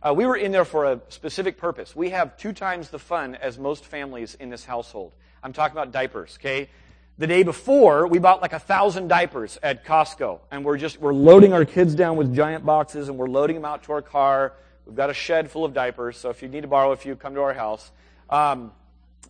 Uh, 0.02 0.14
we 0.14 0.26
were 0.26 0.36
in 0.36 0.52
there 0.52 0.66
for 0.66 0.86
a 0.86 1.02
specific 1.10 1.58
purpose. 1.58 1.96
We 1.96 2.10
have 2.10 2.38
two 2.38 2.54
times 2.54 2.90
the 2.90 3.00
fun 3.00 3.36
as 3.36 3.58
most 3.58 3.86
families 3.86 4.36
in 4.36 4.50
this 4.50 4.66
household. 4.66 5.14
I'm 5.42 5.54
talking 5.54 5.78
about 5.78 5.92
diapers, 5.92 6.38
okay? 6.40 6.70
The 7.18 7.28
day 7.28 7.44
before, 7.44 8.06
we 8.08 8.20
bought 8.20 8.42
like 8.42 8.54
a 8.54 8.60
thousand 8.60 9.08
diapers 9.08 9.58
at 9.64 9.86
Costco, 9.86 10.40
and 10.52 10.64
we're 10.64 10.78
just, 10.78 11.00
we're 11.00 11.14
loading 11.14 11.54
our 11.54 11.66
kids 11.66 11.96
down 11.96 12.16
with 12.16 12.36
giant 12.36 12.66
boxes, 12.66 13.10
and 13.10 13.18
we're 13.18 13.30
loading 13.30 13.56
them 13.56 13.66
out 13.66 13.84
to 13.84 13.94
our 13.94 14.02
car. 14.02 14.54
We've 14.86 14.96
got 14.96 15.10
a 15.10 15.16
shed 15.16 15.50
full 15.50 15.66
of 15.66 15.74
diapers, 15.74 16.18
so 16.18 16.30
if 16.30 16.42
you 16.42 16.48
need 16.48 16.62
to 16.62 16.68
borrow 16.68 16.92
a 16.92 16.96
few, 16.96 17.16
come 17.16 17.34
to 17.34 17.42
our 17.42 17.54
house. 17.54 17.92
Um, 18.30 18.72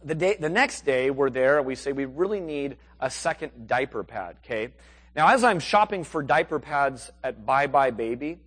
the, 0.04 0.16
day, 0.16 0.38
the 0.40 0.50
next 0.50 0.86
day, 0.86 1.12
we're 1.12 1.30
there, 1.30 1.60
and 1.60 1.66
we 1.66 1.76
say 1.76 1.92
we 1.94 2.06
really 2.06 2.42
need 2.42 2.78
a 3.00 3.10
second 3.10 3.68
diaper 3.68 4.04
pad, 4.04 4.36
okay? 4.44 4.74
Now, 5.16 5.30
as 5.30 5.44
I'm 5.44 5.60
shopping 5.60 6.04
for 6.04 6.22
diaper 6.22 6.60
pads 6.60 7.10
at 7.24 7.46
Buy 7.46 7.68
Buy 7.68 7.92
Baby, 7.92 8.38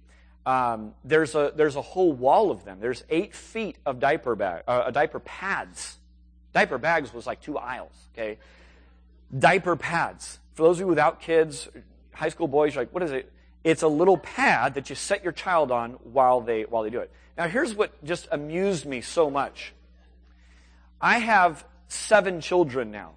um, 0.51 0.95
there's, 1.05 1.37
a, 1.37 1.53
there's 1.55 1.77
a 1.77 1.83
whole 1.83 2.13
wall 2.13 2.51
of 2.51 2.65
them. 2.65 2.81
There's 2.81 3.05
eight 3.09 3.37
feet 3.37 3.77
of 3.87 4.01
diaper, 4.01 4.35
bag, 4.35 4.65
uh, 4.67 4.91
diaper 4.91 5.21
pads. 5.21 5.97
Diaper 6.53 6.77
bags 6.77 7.15
was 7.15 7.25
like 7.25 7.41
two 7.41 7.57
aisles, 7.57 7.93
okay? 8.13 8.37
Diaper 9.39 9.77
pads. 9.77 10.41
For 10.55 10.65
those 10.65 10.79
of 10.79 10.81
you 10.81 10.87
without 10.89 11.21
kids, 11.21 11.69
high 12.13 12.31
school 12.31 12.49
boys, 12.49 12.75
you're 12.75 12.83
like, 12.83 12.93
what 12.93 13.05
is 13.05 13.13
it? 13.13 13.31
It's 13.63 13.83
a 13.83 13.89
little 13.89 14.17
pad 14.17 14.75
that 14.75 14.91
you 14.91 14.97
set 14.97 15.23
your 15.23 15.33
child 15.33 15.71
on 15.71 15.93
while 16.03 16.41
they, 16.41 16.63
while 16.63 16.83
they 16.83 16.91
do 16.91 16.99
it. 16.99 17.13
Now, 17.39 17.47
here's 17.47 17.73
what 17.73 18.03
just 18.03 18.27
amused 18.33 18.87
me 18.87 19.03
so 19.03 19.31
much. 19.31 19.73
I 21.01 21.19
have 21.19 21.65
seven 21.87 22.41
children 22.41 22.91
now. 22.91 23.13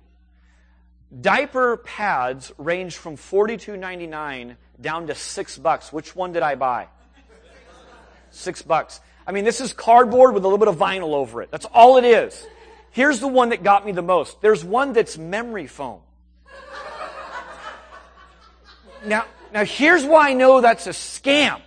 Diaper 1.20 1.78
pads 1.78 2.52
range 2.60 2.98
from 2.98 3.18
$42.99 3.18 4.56
down 4.80 5.08
to 5.08 5.16
six 5.16 5.58
bucks. 5.58 5.92
Which 5.92 6.16
one 6.16 6.32
did 6.32 6.44
I 6.44 6.54
buy? 6.54 6.90
Six 8.34 8.64
bucks. 8.64 9.00
I 9.26 9.32
mean, 9.32 9.46
this 9.46 9.62
is 9.62 9.74
cardboard 9.74 10.34
with 10.34 10.44
a 10.44 10.48
little 10.48 10.58
bit 10.58 10.68
of 10.68 10.76
vinyl 10.76 11.14
over 11.14 11.42
it. 11.42 11.52
That's 11.52 11.66
all 11.66 11.98
it 11.98 12.04
is. 12.04 12.46
Here's 12.92 13.20
the 13.20 13.28
one 13.28 13.50
that 13.50 13.64
got 13.64 13.86
me 13.86 13.92
the 13.92 14.02
most. 14.02 14.42
There's 14.42 14.64
one 14.64 14.94
that's 14.94 15.18
memory 15.18 15.68
foam. 15.68 16.02
Now, 19.06 19.26
now 19.54 19.64
here's 19.66 20.04
why 20.04 20.30
I 20.30 20.34
know 20.34 20.62
that's 20.62 20.88
a 20.88 20.92
scam. 20.92 21.62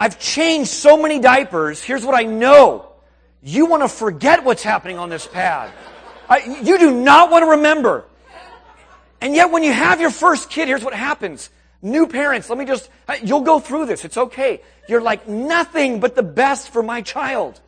I've 0.00 0.18
changed 0.18 0.70
so 0.70 0.96
many 0.96 1.18
diapers. 1.18 1.82
Here's 1.82 2.04
what 2.04 2.14
I 2.14 2.22
know. 2.22 2.92
You 3.42 3.66
want 3.66 3.82
to 3.82 3.88
forget 3.88 4.44
what's 4.44 4.62
happening 4.62 4.98
on 4.98 5.10
this 5.10 5.26
pad. 5.26 5.70
I, 6.28 6.60
you 6.62 6.78
do 6.78 6.90
not 6.92 7.30
want 7.30 7.42
to 7.42 7.50
remember. 7.50 8.04
And 9.20 9.34
yet 9.34 9.50
when 9.50 9.62
you 9.62 9.72
have 9.72 10.00
your 10.00 10.10
first 10.10 10.48
kid, 10.48 10.68
here's 10.68 10.84
what 10.84 10.94
happens. 10.94 11.50
New 11.82 12.06
parents, 12.06 12.48
let 12.50 12.58
me 12.58 12.66
just, 12.66 12.90
you'll 13.22 13.40
go 13.40 13.58
through 13.58 13.86
this. 13.86 14.04
It's 14.04 14.16
okay. 14.16 14.60
You're 14.88 15.00
like 15.00 15.26
nothing 15.26 16.00
but 16.00 16.14
the 16.14 16.22
best 16.22 16.72
for 16.72 16.82
my 16.82 17.00
child. 17.00 17.60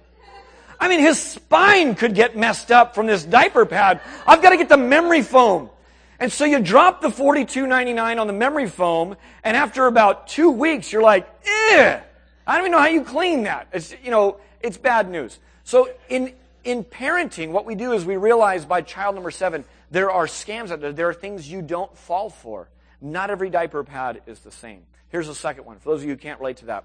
I 0.79 0.88
mean, 0.88 1.01
his 1.01 1.18
spine 1.18 1.94
could 1.94 2.14
get 2.14 2.37
messed 2.37 2.70
up 2.70 2.94
from 2.94 3.07
this 3.07 3.25
diaper 3.25 3.64
pad. 3.64 4.01
I've 4.27 4.42
got 4.42 4.51
to 4.51 4.57
get 4.57 4.68
the 4.68 4.77
memory 4.77 5.22
foam. 5.22 5.70
And 6.18 6.31
so 6.31 6.44
you 6.44 6.61
drop 6.61 7.01
the 7.01 7.09
$42.99 7.09 8.20
on 8.20 8.27
the 8.27 8.33
memory 8.33 8.68
foam, 8.68 9.16
and 9.42 9.57
after 9.57 9.87
about 9.87 10.29
two 10.29 10.51
weeks, 10.51 10.92
you're 10.92 11.03
like, 11.03 11.29
eh, 11.44 12.01
I 12.46 12.53
don't 12.53 12.62
even 12.62 12.72
know 12.72 12.79
how 12.79 12.88
you 12.88 13.03
clean 13.03 13.44
that. 13.44 13.68
It's, 13.72 13.94
you 14.05 14.11
know, 14.11 14.38
it's 14.61 14.77
bad 14.77 15.11
news. 15.11 15.38
So 15.64 15.88
in, 16.09 16.33
in 16.64 16.85
parenting, 16.85 17.51
what 17.51 17.64
we 17.64 17.75
do 17.75 17.92
is 17.92 18.05
we 18.05 18.16
realize 18.16 18.64
by 18.64 18.83
child 18.83 19.14
number 19.14 19.31
seven, 19.31 19.64
there 19.90 20.11
are 20.11 20.27
scams 20.27 20.70
out 20.70 20.81
there. 20.81 20.92
There 20.92 21.09
are 21.09 21.14
things 21.14 21.51
you 21.51 21.62
don't 21.62 21.96
fall 21.96 22.31
for. 22.31 22.68
Not 23.03 23.31
every 23.31 23.51
diaper 23.51 23.85
pad 23.85 24.23
is 24.27 24.41
the 24.41 24.51
same. 24.51 24.85
Here's 25.09 25.27
the 25.27 25.35
second 25.35 25.67
one. 25.67 25.79
For 25.79 25.91
those 25.91 26.01
of 26.01 26.05
you 26.05 26.12
who 26.12 26.17
can't 26.17 26.41
relate 26.41 26.59
to 26.59 26.67
that, 26.67 26.85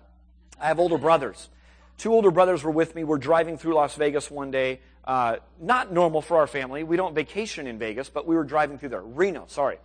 I 0.60 0.68
have 0.68 0.80
older 0.80 0.98
brothers. 0.98 1.50
Two 1.98 2.12
older 2.12 2.32
brothers 2.32 2.64
were 2.64 2.72
with 2.72 2.94
me. 2.96 3.04
We're 3.04 3.18
driving 3.18 3.58
through 3.58 3.76
Las 3.76 3.96
Vegas 3.96 4.30
one 4.30 4.52
day. 4.52 4.82
Uh, 5.06 5.38
not 5.62 5.94
normal 5.94 6.22
for 6.22 6.38
our 6.38 6.48
family. 6.48 6.84
We 6.84 6.98
don't 6.98 7.16
vacation 7.16 7.68
in 7.68 7.80
Vegas, 7.80 8.10
but 8.10 8.28
we 8.28 8.36
were 8.36 8.44
driving 8.44 8.78
through 8.78 8.90
there. 8.90 9.02
Reno, 9.02 9.46
sorry. 9.48 9.78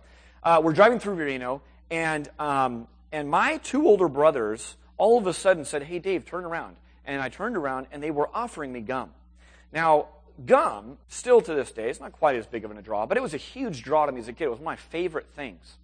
Uh, 0.43 0.59
we're 0.61 0.73
driving 0.73 0.99
through 0.99 1.13
Reno, 1.13 1.61
and 1.89 2.29
um, 2.37 2.87
and 3.13 3.29
my 3.29 3.57
two 3.57 3.87
older 3.87 4.09
brothers 4.09 4.75
all 4.97 5.17
of 5.17 5.27
a 5.27 5.33
sudden 5.33 5.63
said, 5.63 5.83
"Hey, 5.83 5.99
Dave, 5.99 6.25
turn 6.25 6.43
around." 6.43 6.75
and 7.05 7.21
I 7.21 7.29
turned 7.29 7.57
around 7.57 7.87
and 7.91 8.01
they 8.01 8.11
were 8.11 8.29
offering 8.33 8.71
me 8.71 8.81
gum. 8.81 9.09
Now, 9.71 10.07
gum, 10.45 10.97
still 11.07 11.41
to 11.41 11.53
this 11.53 11.71
day, 11.71 11.89
it's 11.89 11.99
not 11.99 12.13
quite 12.13 12.35
as 12.35 12.47
big 12.47 12.65
of 12.65 12.71
a 12.71 12.81
draw, 12.81 13.05
but 13.05 13.17
it 13.17 13.23
was 13.23 13.33
a 13.33 13.37
huge 13.37 13.83
draw 13.83 14.05
to 14.05 14.11
me 14.11 14.19
as 14.19 14.27
a 14.27 14.33
kid. 14.33 14.45
It 14.45 14.49
was 14.49 14.59
one 14.59 14.73
of 14.73 14.79
my 14.79 14.89
favorite 14.89 15.27
things. 15.35 15.77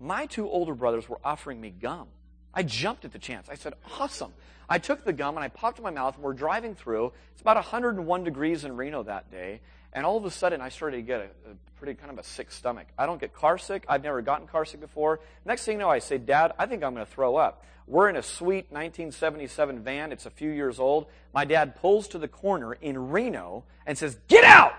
My 0.00 0.26
two 0.26 0.48
older 0.48 0.74
brothers 0.74 1.08
were 1.08 1.20
offering 1.24 1.60
me 1.60 1.70
gum. 1.70 2.08
I 2.52 2.62
jumped 2.62 3.04
at 3.04 3.12
the 3.12 3.18
chance. 3.18 3.48
I 3.50 3.54
said, 3.54 3.74
awesome. 3.98 4.32
I 4.68 4.78
took 4.78 5.04
the 5.04 5.12
gum 5.12 5.36
and 5.36 5.44
I 5.44 5.48
popped 5.48 5.78
it 5.78 5.80
in 5.80 5.84
my 5.84 5.90
mouth 5.90 6.14
and 6.16 6.24
we're 6.24 6.32
driving 6.32 6.74
through. 6.74 7.12
It's 7.32 7.40
about 7.40 7.56
101 7.56 8.24
degrees 8.24 8.64
in 8.64 8.76
Reno 8.76 9.02
that 9.04 9.30
day. 9.30 9.60
And 9.92 10.04
all 10.04 10.16
of 10.16 10.24
a 10.24 10.30
sudden, 10.30 10.60
I 10.60 10.68
started 10.68 10.96
to 10.96 11.02
get 11.02 11.20
a, 11.20 11.50
a, 11.50 11.54
pretty 11.76 11.94
kind 11.94 12.10
of 12.10 12.18
a 12.18 12.22
sick 12.22 12.50
stomach. 12.50 12.86
I 12.98 13.06
don't 13.06 13.20
get 13.20 13.34
car 13.34 13.58
sick. 13.58 13.84
I've 13.88 14.02
never 14.02 14.22
gotten 14.22 14.46
car 14.46 14.64
sick 14.64 14.80
before. 14.80 15.20
Next 15.44 15.64
thing 15.64 15.74
you 15.74 15.78
know, 15.78 15.90
I 15.90 15.98
say, 15.98 16.18
Dad, 16.18 16.52
I 16.58 16.66
think 16.66 16.82
I'm 16.82 16.94
going 16.94 17.06
to 17.06 17.12
throw 17.12 17.36
up. 17.36 17.64
We're 17.86 18.08
in 18.08 18.16
a 18.16 18.22
sweet 18.22 18.66
1977 18.70 19.80
van. 19.80 20.12
It's 20.12 20.26
a 20.26 20.30
few 20.30 20.50
years 20.50 20.80
old. 20.80 21.06
My 21.32 21.44
dad 21.44 21.76
pulls 21.76 22.08
to 22.08 22.18
the 22.18 22.28
corner 22.28 22.72
in 22.72 23.10
Reno 23.10 23.64
and 23.86 23.96
says, 23.96 24.18
Get 24.28 24.44
out! 24.44 24.72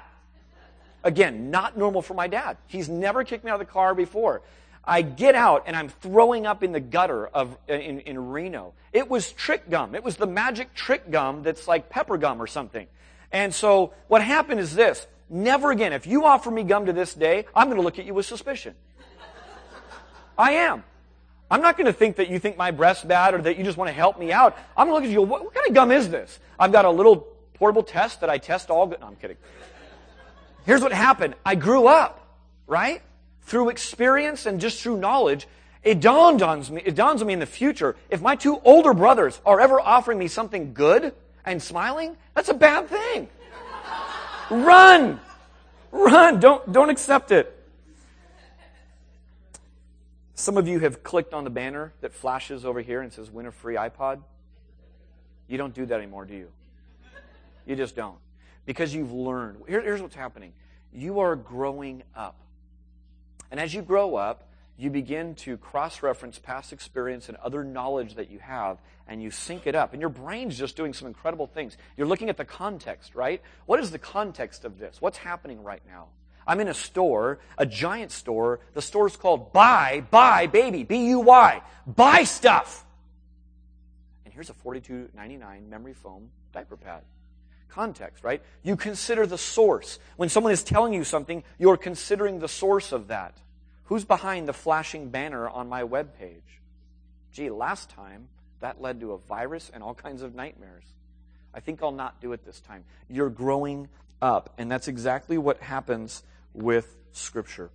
Again, 1.04 1.52
not 1.52 1.78
normal 1.78 2.02
for 2.02 2.16
my 2.16 2.28
dad. 2.28 2.58
He's 2.68 2.90
never 2.90 3.24
kicked 3.24 3.46
me 3.46 3.52
out 3.52 3.62
of 3.62 3.66
the 3.66 3.72
car 3.72 3.96
before. 3.96 4.42
I 4.88 5.02
get 5.02 5.36
out 5.36 5.66
and 5.68 5.76
I'm 5.76 5.90
throwing 5.90 6.48
up 6.48 6.64
in 6.64 6.72
the 6.72 6.80
gutter 6.80 7.28
of 7.28 7.58
in, 7.68 8.00
in 8.00 8.30
Reno. 8.30 8.74
It 8.94 9.10
was 9.10 9.34
trick 9.34 9.70
gum. 9.70 9.94
It 9.94 10.04
was 10.04 10.16
the 10.16 10.26
magic 10.26 10.74
trick 10.74 11.12
gum 11.12 11.44
that's 11.44 11.68
like 11.68 11.90
pepper 11.90 12.18
gum 12.18 12.42
or 12.42 12.48
something. 12.48 12.88
And 13.32 13.54
so 13.54 13.94
what 14.08 14.24
happened 14.24 14.62
is 14.62 14.74
this. 14.74 15.06
Never 15.30 15.72
again. 15.72 15.92
If 15.92 16.08
you 16.08 16.26
offer 16.26 16.50
me 16.50 16.64
gum 16.64 16.86
to 16.86 16.94
this 16.94 17.14
day, 17.14 17.46
I'm 17.54 17.68
going 17.68 17.76
to 17.76 17.84
look 17.84 18.00
at 18.00 18.06
you 18.06 18.14
with 18.14 18.26
suspicion. 18.26 18.76
I 20.38 20.52
am. 20.54 20.84
I'm 21.52 21.62
not 21.62 21.78
going 21.78 21.88
to 21.88 21.94
think 21.94 22.18
that 22.18 22.30
you 22.30 22.40
think 22.40 22.58
my 22.58 22.72
breath's 22.72 23.04
bad 23.04 23.34
or 23.34 23.42
that 23.42 23.58
you 23.58 23.64
just 23.64 23.78
want 23.78 23.90
to 23.90 23.94
help 23.94 24.18
me 24.18 24.32
out. 24.32 24.58
I'm 24.76 24.88
going 24.88 25.02
to 25.02 25.04
look 25.04 25.04
at 25.04 25.14
you. 25.14 25.22
What, 25.22 25.44
what 25.44 25.54
kind 25.54 25.68
of 25.68 25.74
gum 25.74 25.92
is 25.92 26.10
this? 26.10 26.40
I've 26.58 26.72
got 26.72 26.86
a 26.86 26.90
little 26.90 27.28
portable 27.56 27.84
test 27.84 28.22
that 28.22 28.30
I 28.30 28.38
test 28.38 28.70
all. 28.70 28.88
No, 28.88 28.96
I'm 29.02 29.16
kidding. 29.16 29.38
Here's 30.66 30.82
what 30.82 30.94
happened. 30.94 31.36
I 31.46 31.56
grew 31.56 31.88
up, 31.88 32.38
right? 32.68 33.02
Through 33.48 33.70
experience 33.70 34.46
and 34.46 34.60
just 34.60 34.82
through 34.82 34.98
knowledge. 34.98 35.48
It 35.82 36.02
dawned 36.02 36.42
on 36.42 36.60
me, 36.70 36.82
it 36.84 36.96
dawns 36.96 37.22
on 37.22 37.28
me 37.28 37.34
in 37.34 37.40
the 37.40 37.46
future, 37.46 37.96
if 38.10 38.22
my 38.22 38.36
two 38.36 38.60
older 38.66 38.94
brothers 38.94 39.40
are 39.46 39.62
ever 39.62 39.80
offering 39.80 40.20
me 40.20 40.28
something 40.28 40.74
good 40.74 41.14
and 41.46 41.64
smiling, 41.64 42.18
that's 42.34 42.50
a 42.50 42.54
bad 42.54 42.90
thing. 42.90 43.30
Run! 44.52 45.22
Run! 45.94 46.42
Don't, 46.42 46.72
don't 46.74 46.90
accept 46.90 47.32
it. 47.32 47.54
Some 50.36 50.58
of 50.58 50.68
you 50.68 50.80
have 50.80 51.04
clicked 51.04 51.34
on 51.34 51.46
the 51.46 51.50
banner 51.50 51.94
that 52.02 52.14
flashes 52.14 52.66
over 52.66 52.82
here 52.82 53.02
and 53.02 53.14
says 53.14 53.32
win 53.32 53.46
a 53.46 53.52
free 53.52 53.76
iPod. 53.76 54.22
You 55.48 55.58
don't 55.58 55.74
do 55.74 55.86
that 55.86 55.98
anymore, 55.98 56.26
do 56.26 56.36
you? 56.36 56.50
You 57.66 57.78
just 57.78 57.96
don't. 57.96 58.18
Because 58.66 58.94
you've 58.94 59.14
learned. 59.14 59.60
Here, 59.70 59.82
here's 59.82 60.02
what's 60.02 60.16
happening 60.16 60.52
you 60.92 61.22
are 61.22 61.38
growing 61.38 62.04
up. 62.14 62.36
And 63.52 63.60
as 63.60 63.74
you 63.74 63.82
grow 63.82 64.16
up, 64.16 64.48
you 64.78 64.90
begin 64.92 65.34
to 65.36 65.58
cross 65.58 66.04
reference 66.04 66.38
past 66.38 66.72
experience 66.72 67.30
and 67.30 67.38
other 67.38 67.64
knowledge 67.64 68.16
that 68.16 68.30
you 68.30 68.38
have, 68.40 68.78
and 69.08 69.22
you 69.22 69.32
sync 69.32 69.66
it 69.66 69.74
up. 69.74 69.94
And 69.94 70.00
your 70.00 70.10
brain's 70.10 70.58
just 70.58 70.76
doing 70.76 70.94
some 70.94 71.08
incredible 71.08 71.48
things. 71.48 71.78
You're 71.98 72.08
looking 72.08 72.30
at 72.30 72.38
the 72.38 72.46
context, 72.46 73.16
right? 73.16 73.42
What 73.66 73.80
is 73.80 73.90
the 73.90 74.00
context 74.00 74.66
of 74.66 74.78
this? 74.78 75.02
What's 75.02 75.18
happening 75.18 75.64
right 75.64 75.82
now? 75.88 76.08
I'm 76.46 76.60
in 76.60 76.68
a 76.68 76.74
store, 76.74 77.40
a 77.58 77.66
giant 77.66 78.12
store. 78.12 78.60
The 78.74 78.82
store's 78.82 79.18
called 79.18 79.52
Buy, 79.52 80.06
Buy 80.12 80.48
Baby, 80.48 80.84
B-U-Y. 80.84 81.62
Buy 81.88 82.24
stuff. 82.24 82.86
And 84.26 84.34
here's 84.34 84.50
a 84.50 84.54
$42.99 84.54 85.68
memory 85.68 85.94
foam 85.94 86.30
diaper 86.54 86.78
pad. 86.78 87.02
Context, 87.70 88.24
right? 88.24 88.42
You 88.64 88.76
consider 88.76 89.28
the 89.28 89.38
source. 89.38 90.00
When 90.16 90.30
someone 90.30 90.54
is 90.54 90.64
telling 90.64 90.94
you 90.94 91.04
something, 91.04 91.44
you're 91.58 91.78
considering 91.78 92.40
the 92.40 92.48
source 92.48 92.92
of 92.92 93.08
that. 93.08 93.38
Who's 93.86 94.06
behind 94.06 94.48
the 94.48 94.54
flashing 94.54 95.10
banner 95.10 95.48
on 95.48 95.70
my 95.70 95.84
web 95.84 96.18
page? 96.18 96.62
Gee, 97.32 97.50
last 97.50 97.90
time 97.90 98.30
that 98.60 98.82
led 98.82 99.00
to 99.02 99.14
a 99.14 99.18
virus 99.18 99.70
and 99.74 99.84
all 99.84 99.94
kinds 100.08 100.22
of 100.22 100.36
nightmares. 100.36 100.84
I 101.54 101.60
think 101.60 101.82
I'll 101.82 101.92
not 101.92 102.22
do 102.22 102.34
it 102.34 102.46
this 102.46 102.60
time. 102.60 102.84
You're 103.10 103.30
growing 103.30 103.90
up, 104.22 104.54
and 104.58 104.70
that's 104.70 104.88
exactly 104.88 105.38
what 105.38 105.60
happens 105.60 106.24
with 106.54 106.96
Scripture. 107.14 107.70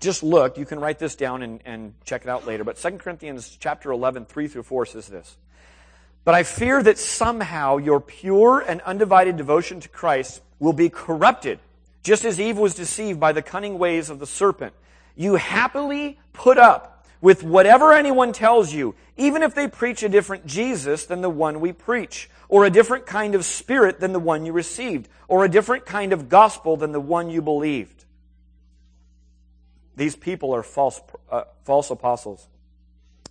Just 0.00 0.22
look, 0.22 0.56
you 0.56 0.64
can 0.64 0.80
write 0.80 0.98
this 0.98 1.14
down 1.14 1.42
and, 1.42 1.60
and 1.64 1.94
check 2.04 2.22
it 2.22 2.28
out 2.28 2.46
later, 2.46 2.64
but 2.64 2.76
2 2.76 2.92
Corinthians 2.92 3.56
chapter 3.60 3.90
11, 3.90 4.24
3 4.24 4.48
through 4.48 4.62
4 4.62 4.86
says 4.86 5.06
this. 5.06 5.36
But 6.24 6.34
I 6.34 6.42
fear 6.42 6.82
that 6.82 6.98
somehow 6.98 7.78
your 7.78 8.00
pure 8.00 8.60
and 8.60 8.80
undivided 8.82 9.36
devotion 9.36 9.80
to 9.80 9.88
Christ 9.88 10.42
will 10.58 10.72
be 10.72 10.88
corrupted 10.88 11.58
just 12.02 12.24
as 12.24 12.40
Eve 12.40 12.58
was 12.58 12.74
deceived 12.74 13.20
by 13.20 13.32
the 13.32 13.42
cunning 13.42 13.78
ways 13.78 14.10
of 14.10 14.18
the 14.18 14.26
serpent. 14.26 14.72
You 15.16 15.36
happily 15.36 16.18
put 16.32 16.58
up 16.58 17.06
with 17.20 17.42
whatever 17.42 17.92
anyone 17.92 18.32
tells 18.32 18.72
you, 18.72 18.94
even 19.16 19.42
if 19.42 19.54
they 19.54 19.68
preach 19.68 20.02
a 20.02 20.08
different 20.08 20.46
Jesus 20.46 21.04
than 21.04 21.20
the 21.20 21.28
one 21.28 21.60
we 21.60 21.72
preach, 21.72 22.30
or 22.48 22.64
a 22.64 22.70
different 22.70 23.04
kind 23.04 23.34
of 23.34 23.44
spirit 23.44 24.00
than 24.00 24.12
the 24.12 24.18
one 24.18 24.46
you 24.46 24.52
received, 24.52 25.08
or 25.28 25.44
a 25.44 25.48
different 25.48 25.84
kind 25.84 26.12
of 26.12 26.28
gospel 26.28 26.76
than 26.76 26.92
the 26.92 27.00
one 27.00 27.28
you 27.28 27.42
believed. 27.42 28.04
These 29.96 30.16
people 30.16 30.54
are 30.54 30.62
false, 30.62 31.00
uh, 31.30 31.44
false 31.64 31.90
apostles. 31.90 32.48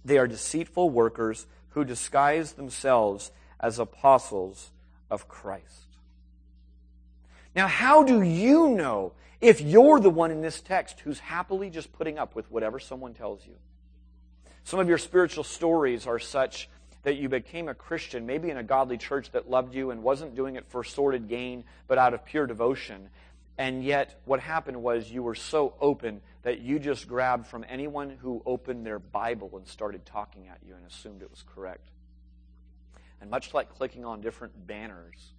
They 0.06 0.20
are 0.20 0.28
deceitful 0.28 0.92
workers 0.92 1.48
who 1.72 1.84
disguise 1.84 2.54
themselves 2.54 3.32
as 3.60 3.80
apostles 3.80 4.72
of 5.10 5.28
Christ. 5.28 5.66
Now, 7.56 7.68
how 7.68 8.04
do 8.04 8.22
you 8.22 8.70
know 8.70 9.14
if 9.42 9.62
you're 9.62 10.00
the 10.00 10.10
one 10.10 10.32
in 10.32 10.42
this 10.42 10.62
text 10.62 11.00
who's 11.02 11.20
happily 11.20 11.70
just 11.70 11.92
putting 11.94 12.18
up 12.18 12.36
with 12.36 12.50
whatever 12.52 12.80
someone 12.80 13.14
tells 13.14 13.46
you? 13.46 13.56
Some 14.64 14.80
of 14.80 14.88
your 14.88 14.98
spiritual 14.98 15.44
stories 15.44 16.06
are 16.06 16.20
such 16.20 16.70
that 17.04 17.16
you 17.16 17.30
became 17.30 17.70
a 17.70 17.74
Christian, 17.74 18.26
maybe 18.26 18.50
in 18.50 18.58
a 18.58 18.64
godly 18.64 18.98
church 18.98 19.32
that 19.32 19.50
loved 19.50 19.74
you 19.74 19.92
and 19.92 20.04
wasn't 20.04 20.36
doing 20.36 20.58
it 20.58 20.66
for 20.68 20.84
sordid 20.84 21.30
gain, 21.30 21.64
but 21.88 21.98
out 21.98 22.14
of 22.14 22.26
pure 22.26 22.46
devotion. 22.46 23.10
And 23.60 23.84
yet, 23.84 24.22
what 24.24 24.40
happened 24.40 24.82
was 24.82 25.12
you 25.12 25.22
were 25.22 25.36
so 25.36 25.74
open 25.82 26.22
that 26.44 26.62
you 26.62 26.80
just 26.80 27.10
grabbed 27.10 27.46
from 27.46 27.66
anyone 27.68 28.10
who 28.10 28.42
opened 28.46 28.86
their 28.86 29.00
Bible 29.00 29.52
and 29.58 29.68
started 29.68 30.06
talking 30.06 30.48
at 30.48 30.60
you 30.66 30.76
and 30.76 30.88
assumed 30.88 31.22
it 31.22 31.30
was 31.30 31.44
correct. 31.54 31.90
And 33.20 33.30
much 33.30 33.54
like 33.54 33.76
clicking 33.76 34.06
on 34.06 34.22
different 34.22 34.66
banners, 34.66 35.34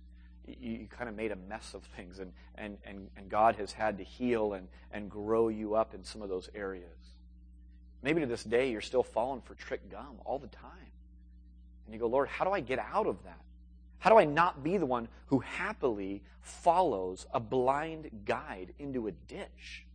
you, 0.46 0.72
you 0.80 0.86
kind 0.86 1.08
of 1.08 1.16
made 1.16 1.32
a 1.32 1.36
mess 1.36 1.72
of 1.72 1.82
things, 1.96 2.18
and, 2.18 2.30
and, 2.56 2.76
and, 2.84 3.08
and 3.16 3.30
God 3.30 3.56
has 3.56 3.72
had 3.72 3.96
to 3.96 4.04
heal 4.04 4.52
and, 4.52 4.68
and 4.92 5.10
grow 5.10 5.48
you 5.48 5.74
up 5.74 5.94
in 5.94 6.04
some 6.04 6.20
of 6.20 6.28
those 6.28 6.50
areas. 6.54 6.84
Maybe 8.02 8.20
to 8.20 8.26
this 8.26 8.44
day, 8.44 8.70
you're 8.70 8.82
still 8.82 9.02
falling 9.02 9.40
for 9.40 9.54
trick 9.54 9.90
gum 9.90 10.16
all 10.26 10.38
the 10.38 10.48
time. 10.48 10.92
And 11.86 11.94
you 11.94 11.98
go, 11.98 12.06
Lord, 12.06 12.28
how 12.28 12.44
do 12.44 12.50
I 12.50 12.60
get 12.60 12.80
out 12.80 13.06
of 13.06 13.16
that? 13.24 13.40
How 14.00 14.10
do 14.10 14.18
I 14.18 14.24
not 14.24 14.64
be 14.64 14.78
the 14.78 14.86
one 14.86 15.08
who 15.26 15.38
happily 15.40 16.22
follows 16.40 17.26
a 17.32 17.38
blind 17.38 18.10
guide 18.24 18.74
into 18.78 19.06
a 19.06 19.12
ditch? 19.12 19.86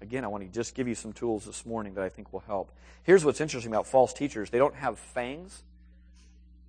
Again, 0.00 0.24
I 0.24 0.28
want 0.28 0.44
to 0.44 0.48
just 0.48 0.74
give 0.74 0.86
you 0.86 0.94
some 0.94 1.12
tools 1.12 1.44
this 1.44 1.66
morning 1.66 1.94
that 1.94 2.04
I 2.04 2.08
think 2.08 2.32
will 2.32 2.44
help. 2.46 2.70
Here's 3.02 3.24
what's 3.24 3.40
interesting 3.40 3.72
about 3.72 3.86
false 3.86 4.12
teachers 4.12 4.50
they 4.50 4.58
don't 4.58 4.76
have 4.76 4.98
fangs, 4.98 5.64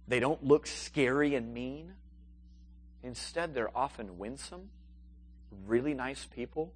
they 0.07 0.19
don't 0.19 0.43
look 0.43 0.67
scary 0.67 1.35
and 1.35 1.53
mean. 1.53 1.93
Instead, 3.03 3.53
they're 3.53 3.75
often 3.77 4.17
winsome, 4.17 4.69
really 5.67 5.93
nice 5.93 6.25
people, 6.25 6.73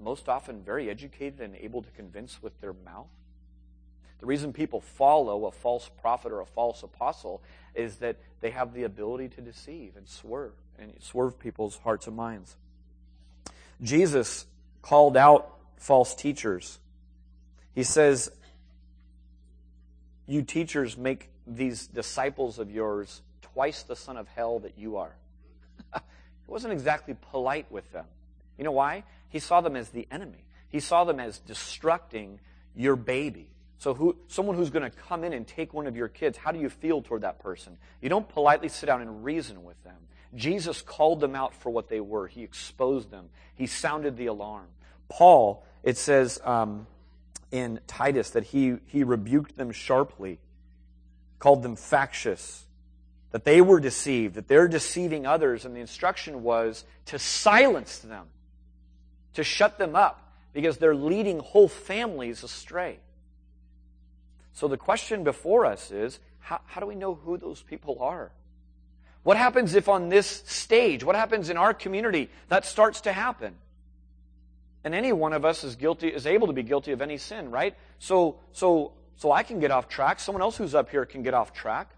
most 0.00 0.26
often 0.26 0.62
very 0.62 0.88
educated 0.88 1.40
and 1.40 1.54
able 1.56 1.82
to 1.82 1.90
convince 1.90 2.42
with 2.42 2.58
their 2.62 2.72
mouth. 2.72 3.10
The 4.20 4.26
reason 4.26 4.54
people 4.54 4.80
follow 4.80 5.44
a 5.44 5.50
false 5.50 5.90
prophet 6.00 6.32
or 6.32 6.40
a 6.40 6.46
false 6.46 6.82
apostle 6.82 7.42
is 7.74 7.96
that 7.96 8.16
they 8.40 8.50
have 8.50 8.74
the 8.74 8.84
ability 8.84 9.28
to 9.28 9.40
deceive 9.40 9.96
and 9.96 10.08
swerve 10.08 10.52
and 10.78 10.92
swerve 11.00 11.38
people's 11.38 11.78
hearts 11.78 12.06
and 12.06 12.16
minds. 12.16 12.56
Jesus 13.82 14.46
called 14.82 15.16
out 15.16 15.54
false 15.76 16.14
teachers. 16.14 16.78
He 17.74 17.82
says, 17.82 18.30
You 20.26 20.42
teachers 20.42 20.96
make 20.96 21.30
these 21.46 21.86
disciples 21.86 22.58
of 22.58 22.70
yours 22.70 23.22
twice 23.42 23.82
the 23.82 23.96
son 23.96 24.16
of 24.16 24.28
hell 24.28 24.60
that 24.60 24.78
you 24.78 24.96
are. 24.96 25.14
he 25.94 26.00
wasn't 26.46 26.72
exactly 26.72 27.16
polite 27.30 27.70
with 27.70 27.90
them. 27.92 28.06
You 28.58 28.64
know 28.64 28.72
why? 28.72 29.04
He 29.28 29.38
saw 29.38 29.60
them 29.60 29.76
as 29.76 29.88
the 29.90 30.06
enemy. 30.10 30.44
He 30.68 30.80
saw 30.80 31.04
them 31.04 31.20
as 31.20 31.40
destructing 31.46 32.38
your 32.74 32.96
baby. 32.96 33.48
So 33.78 33.94
who, 33.94 34.16
someone 34.28 34.56
who's 34.56 34.70
going 34.70 34.90
to 34.90 34.96
come 34.96 35.24
in 35.24 35.32
and 35.32 35.46
take 35.46 35.74
one 35.74 35.86
of 35.86 35.96
your 35.96 36.08
kids, 36.08 36.38
how 36.38 36.52
do 36.52 36.58
you 36.58 36.68
feel 36.68 37.02
toward 37.02 37.22
that 37.22 37.38
person? 37.38 37.76
You 38.00 38.08
don't 38.08 38.28
politely 38.28 38.68
sit 38.68 38.86
down 38.86 39.02
and 39.02 39.24
reason 39.24 39.64
with 39.64 39.82
them. 39.84 39.96
Jesus 40.34 40.82
called 40.82 41.20
them 41.20 41.34
out 41.34 41.54
for 41.54 41.70
what 41.70 41.88
they 41.88 42.00
were. 42.00 42.26
He 42.26 42.42
exposed 42.42 43.10
them. 43.10 43.28
He 43.54 43.66
sounded 43.66 44.16
the 44.16 44.26
alarm. 44.26 44.66
Paul, 45.08 45.64
it 45.82 45.96
says 45.96 46.40
um, 46.44 46.86
in 47.50 47.80
Titus 47.86 48.30
that 48.30 48.44
he, 48.44 48.76
he 48.86 49.04
rebuked 49.04 49.56
them 49.56 49.70
sharply, 49.70 50.38
called 51.38 51.62
them 51.62 51.76
factious, 51.76 52.64
that 53.30 53.44
they 53.44 53.60
were 53.60 53.80
deceived, 53.80 54.36
that 54.36 54.48
they're 54.48 54.68
deceiving 54.68 55.26
others, 55.26 55.64
and 55.64 55.76
the 55.76 55.80
instruction 55.80 56.42
was 56.42 56.84
to 57.06 57.18
silence 57.18 57.98
them, 57.98 58.26
to 59.34 59.44
shut 59.44 59.78
them 59.78 59.94
up, 59.94 60.32
because 60.52 60.78
they're 60.78 60.94
leading 60.94 61.40
whole 61.40 61.68
families 61.68 62.44
astray. 62.44 62.98
So 64.54 64.68
the 64.68 64.76
question 64.76 65.24
before 65.24 65.66
us 65.66 65.90
is 65.90 66.18
how, 66.38 66.60
how 66.64 66.80
do 66.80 66.86
we 66.86 66.94
know 66.94 67.14
who 67.14 67.36
those 67.36 67.62
people 67.62 67.98
are? 68.00 68.30
What 69.24 69.36
happens 69.36 69.74
if 69.74 69.88
on 69.88 70.08
this 70.08 70.26
stage, 70.46 71.02
what 71.02 71.16
happens 71.16 71.50
in 71.50 71.56
our 71.56 71.74
community, 71.74 72.30
that 72.48 72.64
starts 72.64 73.02
to 73.02 73.12
happen? 73.12 73.54
And 74.84 74.94
any 74.94 75.12
one 75.12 75.32
of 75.32 75.44
us 75.44 75.64
is 75.64 75.76
guilty, 75.76 76.08
is 76.08 76.26
able 76.26 76.46
to 76.48 76.52
be 76.52 76.62
guilty 76.62 76.92
of 76.92 77.00
any 77.00 77.16
sin, 77.16 77.50
right? 77.50 77.74
So, 77.98 78.36
so, 78.52 78.92
so 79.16 79.32
I 79.32 79.42
can 79.42 79.60
get 79.60 79.70
off 79.70 79.88
track. 79.88 80.20
Someone 80.20 80.42
else 80.42 80.56
who's 80.56 80.74
up 80.74 80.90
here 80.90 81.06
can 81.06 81.22
get 81.22 81.34
off 81.34 81.52
track. 81.52 81.90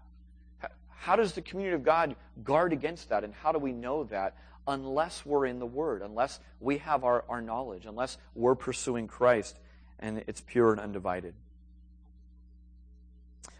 How 0.89 1.15
does 1.15 1.33
the 1.33 1.41
community 1.41 1.75
of 1.75 1.83
God 1.83 2.15
guard 2.43 2.73
against 2.73 3.09
that? 3.09 3.23
And 3.23 3.33
how 3.33 3.51
do 3.51 3.59
we 3.59 3.73
know 3.73 4.05
that? 4.05 4.35
Unless 4.65 5.25
we're 5.25 5.45
in 5.45 5.59
the 5.59 5.65
Word, 5.65 6.01
unless 6.01 6.39
we 6.59 6.79
have 6.79 7.03
our, 7.03 7.23
our 7.29 7.41
knowledge, 7.41 7.85
unless 7.85 8.17
we're 8.35 8.55
pursuing 8.55 9.07
Christ 9.07 9.57
and 9.99 10.23
it's 10.27 10.41
pure 10.41 10.71
and 10.71 10.79
undivided. 10.79 11.33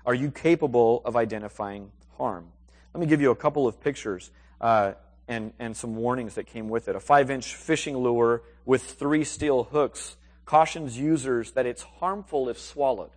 Are 0.08 0.16
you 0.16 0.32
capable 0.32 1.02
of 1.04 1.18
identifying 1.18 1.92
harm? 2.18 2.48
Let 2.94 3.02
me 3.02 3.08
give 3.08 3.20
you 3.20 3.32
a 3.32 3.36
couple 3.36 3.68
of 3.68 3.82
pictures 3.82 4.32
uh, 4.62 4.94
and, 5.28 5.52
and 5.60 5.76
some 5.76 5.98
warnings 5.98 6.36
that 6.36 6.48
came 6.48 6.70
with 6.70 6.88
it. 6.88 6.96
A 6.96 7.00
five 7.02 7.30
inch 7.30 7.56
fishing 7.56 7.98
lure 7.98 8.42
with 8.66 8.84
three 8.84 9.26
steel 9.26 9.66
hooks 9.66 10.16
cautions 10.46 10.98
users 10.98 11.52
that 11.52 11.66
it's 11.66 11.82
harmful 11.82 12.48
if 12.48 12.58
swallowed. 12.58 13.10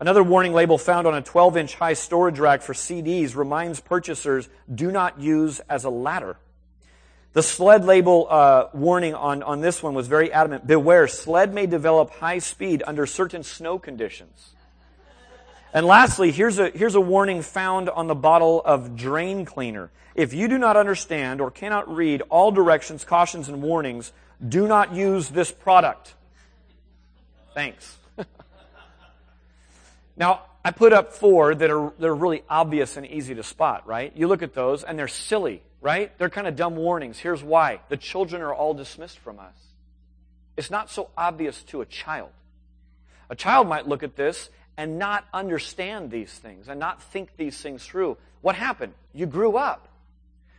Another 0.00 0.22
warning 0.22 0.54
label 0.54 0.78
found 0.78 1.06
on 1.06 1.14
a 1.14 1.20
12 1.20 1.58
inch 1.58 1.74
high 1.74 1.92
storage 1.92 2.38
rack 2.38 2.62
for 2.62 2.72
CDs 2.72 3.36
reminds 3.36 3.80
purchasers 3.80 4.48
do 4.74 4.90
not 4.90 5.20
use 5.20 5.60
as 5.68 5.84
a 5.84 5.90
ladder. 5.90 6.38
The 7.34 7.42
sled 7.42 7.84
label 7.84 8.26
uh, 8.28 8.68
warning 8.72 9.14
on, 9.14 9.42
on 9.42 9.60
this 9.60 9.82
one 9.82 9.94
was 9.94 10.08
very 10.08 10.32
adamant. 10.32 10.66
Beware, 10.66 11.06
sled 11.08 11.52
may 11.52 11.66
develop 11.66 12.10
high 12.10 12.38
speed 12.38 12.82
under 12.86 13.06
certain 13.06 13.42
snow 13.42 13.78
conditions. 13.78 14.54
And 15.74 15.86
lastly, 15.86 16.32
here's 16.32 16.58
a, 16.58 16.70
here's 16.70 16.94
a 16.94 17.00
warning 17.00 17.42
found 17.42 17.90
on 17.90 18.06
the 18.06 18.14
bottle 18.14 18.62
of 18.64 18.96
drain 18.96 19.44
cleaner. 19.44 19.90
If 20.14 20.32
you 20.32 20.48
do 20.48 20.58
not 20.58 20.76
understand 20.76 21.40
or 21.40 21.50
cannot 21.50 21.94
read 21.94 22.22
all 22.30 22.50
directions, 22.50 23.04
cautions, 23.04 23.48
and 23.48 23.62
warnings, 23.62 24.12
do 24.46 24.66
not 24.66 24.94
use 24.94 25.28
this 25.28 25.52
product. 25.52 26.14
Thanks. 27.54 27.96
Now, 30.16 30.42
I 30.64 30.72
put 30.72 30.92
up 30.92 31.12
four 31.12 31.54
that 31.54 31.70
are, 31.70 31.92
that 32.00 32.06
are 32.08 32.14
really 32.14 32.42
obvious 32.50 32.96
and 32.96 33.06
easy 33.06 33.36
to 33.36 33.44
spot, 33.44 33.86
right? 33.86 34.12
You 34.16 34.26
look 34.26 34.42
at 34.42 34.52
those 34.52 34.82
and 34.82 34.98
they're 34.98 35.06
silly, 35.06 35.62
right? 35.80 36.16
They're 36.18 36.30
kind 36.30 36.46
of 36.46 36.56
dumb 36.56 36.76
warnings. 36.76 37.18
Here's 37.18 37.42
why. 37.42 37.80
The 37.88 37.96
children 37.96 38.42
are 38.42 38.54
all 38.54 38.74
dismissed 38.74 39.18
from 39.18 39.38
us. 39.38 39.54
It's 40.56 40.70
not 40.70 40.90
so 40.90 41.10
obvious 41.16 41.62
to 41.64 41.80
a 41.80 41.86
child. 41.86 42.30
A 43.30 43.36
child 43.36 43.68
might 43.68 43.86
look 43.86 44.02
at 44.02 44.16
this 44.16 44.50
and 44.76 44.98
not 44.98 45.24
understand 45.32 46.10
these 46.10 46.32
things 46.32 46.68
and 46.68 46.80
not 46.80 47.02
think 47.02 47.36
these 47.36 47.60
things 47.60 47.84
through. 47.84 48.16
What 48.40 48.54
happened? 48.54 48.94
You 49.12 49.26
grew 49.26 49.56
up. 49.56 49.88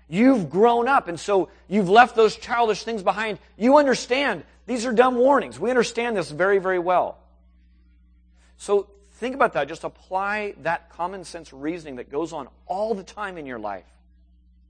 You've 0.08 0.50
grown 0.50 0.88
up, 0.88 1.08
and 1.08 1.20
so 1.20 1.50
you've 1.68 1.90
left 1.90 2.16
those 2.16 2.36
childish 2.36 2.84
things 2.84 3.04
behind. 3.04 3.38
You 3.58 3.78
understand 3.78 4.44
these 4.66 4.86
are 4.86 4.92
dumb 4.92 5.16
warnings. 5.16 5.60
We 5.60 5.70
understand 5.70 6.18
this 6.18 6.32
very, 6.32 6.58
very 6.58 6.80
well. 6.80 7.20
So 8.58 8.88
Think 9.20 9.36
about 9.36 9.52
that. 9.54 9.68
Just 9.68 9.84
apply 9.84 10.56
that 10.62 10.90
common 10.92 11.26
sense 11.26 11.52
reasoning 11.52 11.98
that 11.98 12.10
goes 12.10 12.32
on 12.32 12.48
all 12.68 12.94
the 12.94 13.04
time 13.04 13.38
in 13.38 13.46
your 13.46 13.60
life 13.60 13.84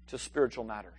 to 0.09 0.17
spiritual 0.17 0.63
matters. 0.63 0.93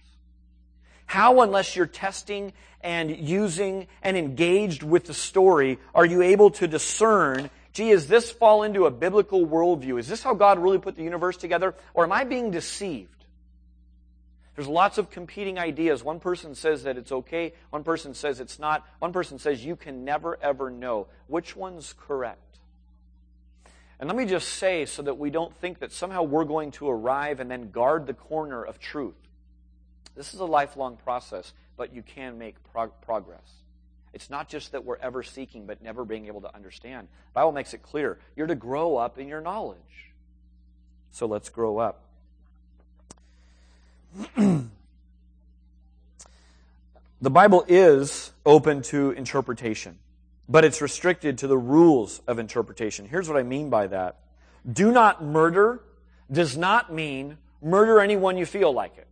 How, 1.07 1.41
unless 1.41 1.75
you're 1.75 1.87
testing 1.87 2.53
and 2.81 3.11
using 3.11 3.89
and 4.03 4.17
engaged 4.17 4.83
with 4.83 5.07
the 5.07 5.15
story, 5.15 5.79
are 5.95 6.07
you 6.07 6.23
able 6.23 6.51
to 6.53 6.69
discern, 6.69 7.51
gee, 7.73 7.91
is 7.91 8.07
this 8.07 8.31
fall 8.31 8.63
into 8.63 8.87
a 8.87 8.91
biblical 8.91 9.45
worldview? 9.45 9.99
Is 9.99 10.07
this 10.07 10.23
how 10.23 10.35
God 10.35 10.59
really 10.61 10.79
put 10.79 10.97
the 10.97 11.03
universe 11.03 11.37
together? 11.37 11.75
Or 11.95 12.05
am 12.05 12.13
I 12.13 12.25
being 12.25 12.51
deceived? 12.51 13.21
There's 14.57 14.69
lots 14.69 14.99
of 14.99 15.11
competing 15.11 15.59
ideas. 15.59 16.05
One 16.05 16.21
person 16.21 16.55
says 16.55 16.83
that 16.83 16.99
it's 16.99 17.13
okay, 17.13 17.55
one 17.71 17.83
person 17.83 18.15
says 18.15 18.41
it's 18.41 18.59
not, 18.59 18.87
one 18.99 19.13
person 19.13 19.39
says 19.39 19.65
you 19.65 19.75
can 19.75 20.05
never 20.05 20.39
ever 20.43 20.71
know. 20.71 21.07
Which 21.29 21.57
one's 21.57 21.95
correct? 21.95 22.50
And 24.01 24.09
let 24.09 24.17
me 24.17 24.25
just 24.25 24.49
say, 24.49 24.87
so 24.87 25.03
that 25.03 25.19
we 25.19 25.29
don't 25.29 25.55
think 25.59 25.81
that 25.81 25.93
somehow 25.93 26.23
we're 26.23 26.45
going 26.45 26.71
to 26.73 26.89
arrive 26.89 27.39
and 27.39 27.51
then 27.51 27.71
guard 27.71 28.07
the 28.07 28.15
corner 28.15 28.65
of 28.65 28.81
truth. 28.81 29.15
This 30.17 30.33
is 30.33 30.41
a 30.41 30.47
lifelong 30.47 30.97
process, 30.97 31.53
but 31.77 31.95
you 31.95 32.03
can 32.03 32.39
make 32.39 32.57
prog- 32.73 32.99
progress. 33.03 33.61
It's 34.15 34.31
not 34.31 34.49
just 34.49 34.73
that 34.73 34.87
we're 34.87 34.97
ever 34.97 35.23
seeking 35.23 35.67
but 35.67 35.83
never 35.83 36.07
being 36.07 36.27
able 36.27 36.41
to 36.41 36.55
understand. 36.55 37.09
The 37.09 37.35
Bible 37.35 37.53
makes 37.53 37.75
it 37.75 37.83
clear. 37.83 38.19
You're 38.37 38.47
to 38.47 38.55
grow 38.55 38.97
up 38.97 39.19
in 39.19 39.29
your 39.29 39.43
knowledge. 39.43 39.79
So 41.11 41.27
let's 41.27 41.51
grow 41.51 41.77
up. 41.77 42.03
the 44.37 44.71
Bible 47.31 47.67
is 47.69 48.33
open 48.47 48.81
to 48.83 49.11
interpretation, 49.11 49.99
but 50.51 50.65
it's 50.65 50.83
restricted 50.83 51.39
to 51.39 51.47
the 51.47 51.57
rules 51.57 52.21
of 52.27 52.41
interpretation. 52.41 53.07
Here's 53.07 53.29
what 53.29 53.39
I 53.39 53.45
mean 53.45 53.71
by 53.71 53.87
that. 53.87 54.17
Do 54.71 54.91
not 54.91 55.23
murder 55.23 55.81
does 56.31 56.57
not 56.57 56.93
mean 56.93 57.39
murder 57.63 58.01
anyone 58.01 58.37
you 58.37 58.45
feel 58.45 58.73
like 58.73 58.99
it. 58.99 59.07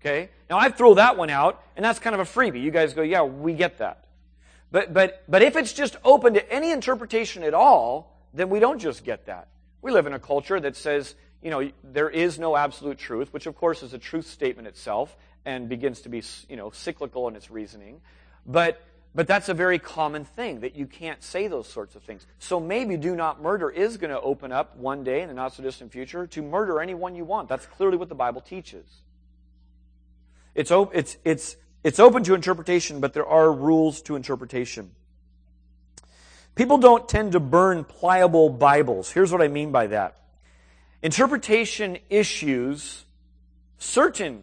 Okay? 0.00 0.30
Now 0.48 0.58
I 0.58 0.70
throw 0.70 0.94
that 0.94 1.18
one 1.18 1.28
out, 1.28 1.62
and 1.76 1.84
that's 1.84 1.98
kind 1.98 2.14
of 2.14 2.20
a 2.20 2.24
freebie. 2.24 2.62
You 2.62 2.70
guys 2.70 2.94
go, 2.94 3.02
yeah, 3.02 3.22
we 3.22 3.52
get 3.52 3.78
that. 3.78 4.06
But, 4.70 4.94
but, 4.94 5.24
but 5.28 5.42
if 5.42 5.56
it's 5.56 5.74
just 5.74 5.96
open 6.04 6.34
to 6.34 6.52
any 6.52 6.70
interpretation 6.72 7.42
at 7.42 7.52
all, 7.52 8.18
then 8.32 8.48
we 8.48 8.58
don't 8.58 8.78
just 8.78 9.04
get 9.04 9.26
that. 9.26 9.48
We 9.82 9.92
live 9.92 10.06
in 10.06 10.14
a 10.14 10.18
culture 10.18 10.58
that 10.58 10.74
says, 10.74 11.14
you 11.42 11.50
know, 11.50 11.70
there 11.84 12.08
is 12.08 12.38
no 12.38 12.56
absolute 12.56 12.96
truth, 12.96 13.32
which 13.34 13.46
of 13.46 13.56
course 13.56 13.82
is 13.82 13.92
a 13.92 13.98
truth 13.98 14.26
statement 14.26 14.66
itself 14.66 15.14
and 15.44 15.68
begins 15.68 16.00
to 16.02 16.08
be, 16.08 16.22
you 16.48 16.56
know, 16.56 16.70
cyclical 16.70 17.28
in 17.28 17.36
its 17.36 17.50
reasoning. 17.50 18.00
But, 18.46 18.80
but 19.14 19.26
that's 19.26 19.48
a 19.48 19.54
very 19.54 19.78
common 19.78 20.24
thing 20.24 20.60
that 20.60 20.76
you 20.76 20.86
can't 20.86 21.22
say 21.22 21.48
those 21.48 21.66
sorts 21.66 21.96
of 21.96 22.02
things. 22.02 22.26
So 22.38 22.60
maybe 22.60 22.96
do 22.96 23.16
not 23.16 23.42
murder 23.42 23.70
is 23.70 23.96
going 23.96 24.10
to 24.10 24.20
open 24.20 24.52
up 24.52 24.76
one 24.76 25.02
day 25.02 25.22
in 25.22 25.28
the 25.28 25.34
not 25.34 25.54
so 25.54 25.62
distant 25.62 25.92
future 25.92 26.26
to 26.28 26.42
murder 26.42 26.80
anyone 26.80 27.14
you 27.14 27.24
want. 27.24 27.48
That's 27.48 27.66
clearly 27.66 27.96
what 27.96 28.08
the 28.08 28.14
Bible 28.14 28.40
teaches. 28.40 28.86
It's, 30.54 30.70
it's, 30.70 31.16
it's, 31.24 31.56
it's 31.84 32.00
open 32.00 32.24
to 32.24 32.34
interpretation, 32.34 33.00
but 33.00 33.12
there 33.12 33.26
are 33.26 33.52
rules 33.52 34.02
to 34.02 34.16
interpretation. 34.16 34.90
People 36.54 36.78
don't 36.78 37.08
tend 37.08 37.32
to 37.32 37.40
burn 37.40 37.84
pliable 37.84 38.50
Bibles. 38.50 39.10
Here's 39.10 39.30
what 39.30 39.40
I 39.40 39.48
mean 39.48 39.70
by 39.70 39.86
that. 39.86 40.16
Interpretation 41.02 41.98
issues, 42.10 43.04
certain 43.78 44.42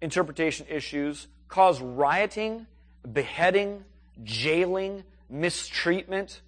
interpretation 0.00 0.66
issues, 0.70 1.26
cause 1.48 1.80
rioting, 1.80 2.68
beheading, 3.12 3.84
jailing, 4.22 5.04
mistreatment, 5.28 6.40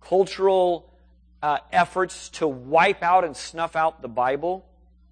cultural 0.00 0.90
uh, 1.42 1.58
efforts 1.72 2.30
to 2.30 2.48
wipe 2.48 3.02
out 3.02 3.24
and 3.24 3.36
snuff 3.36 3.76
out 3.76 4.02
the 4.02 4.08
Bible. 4.08 4.64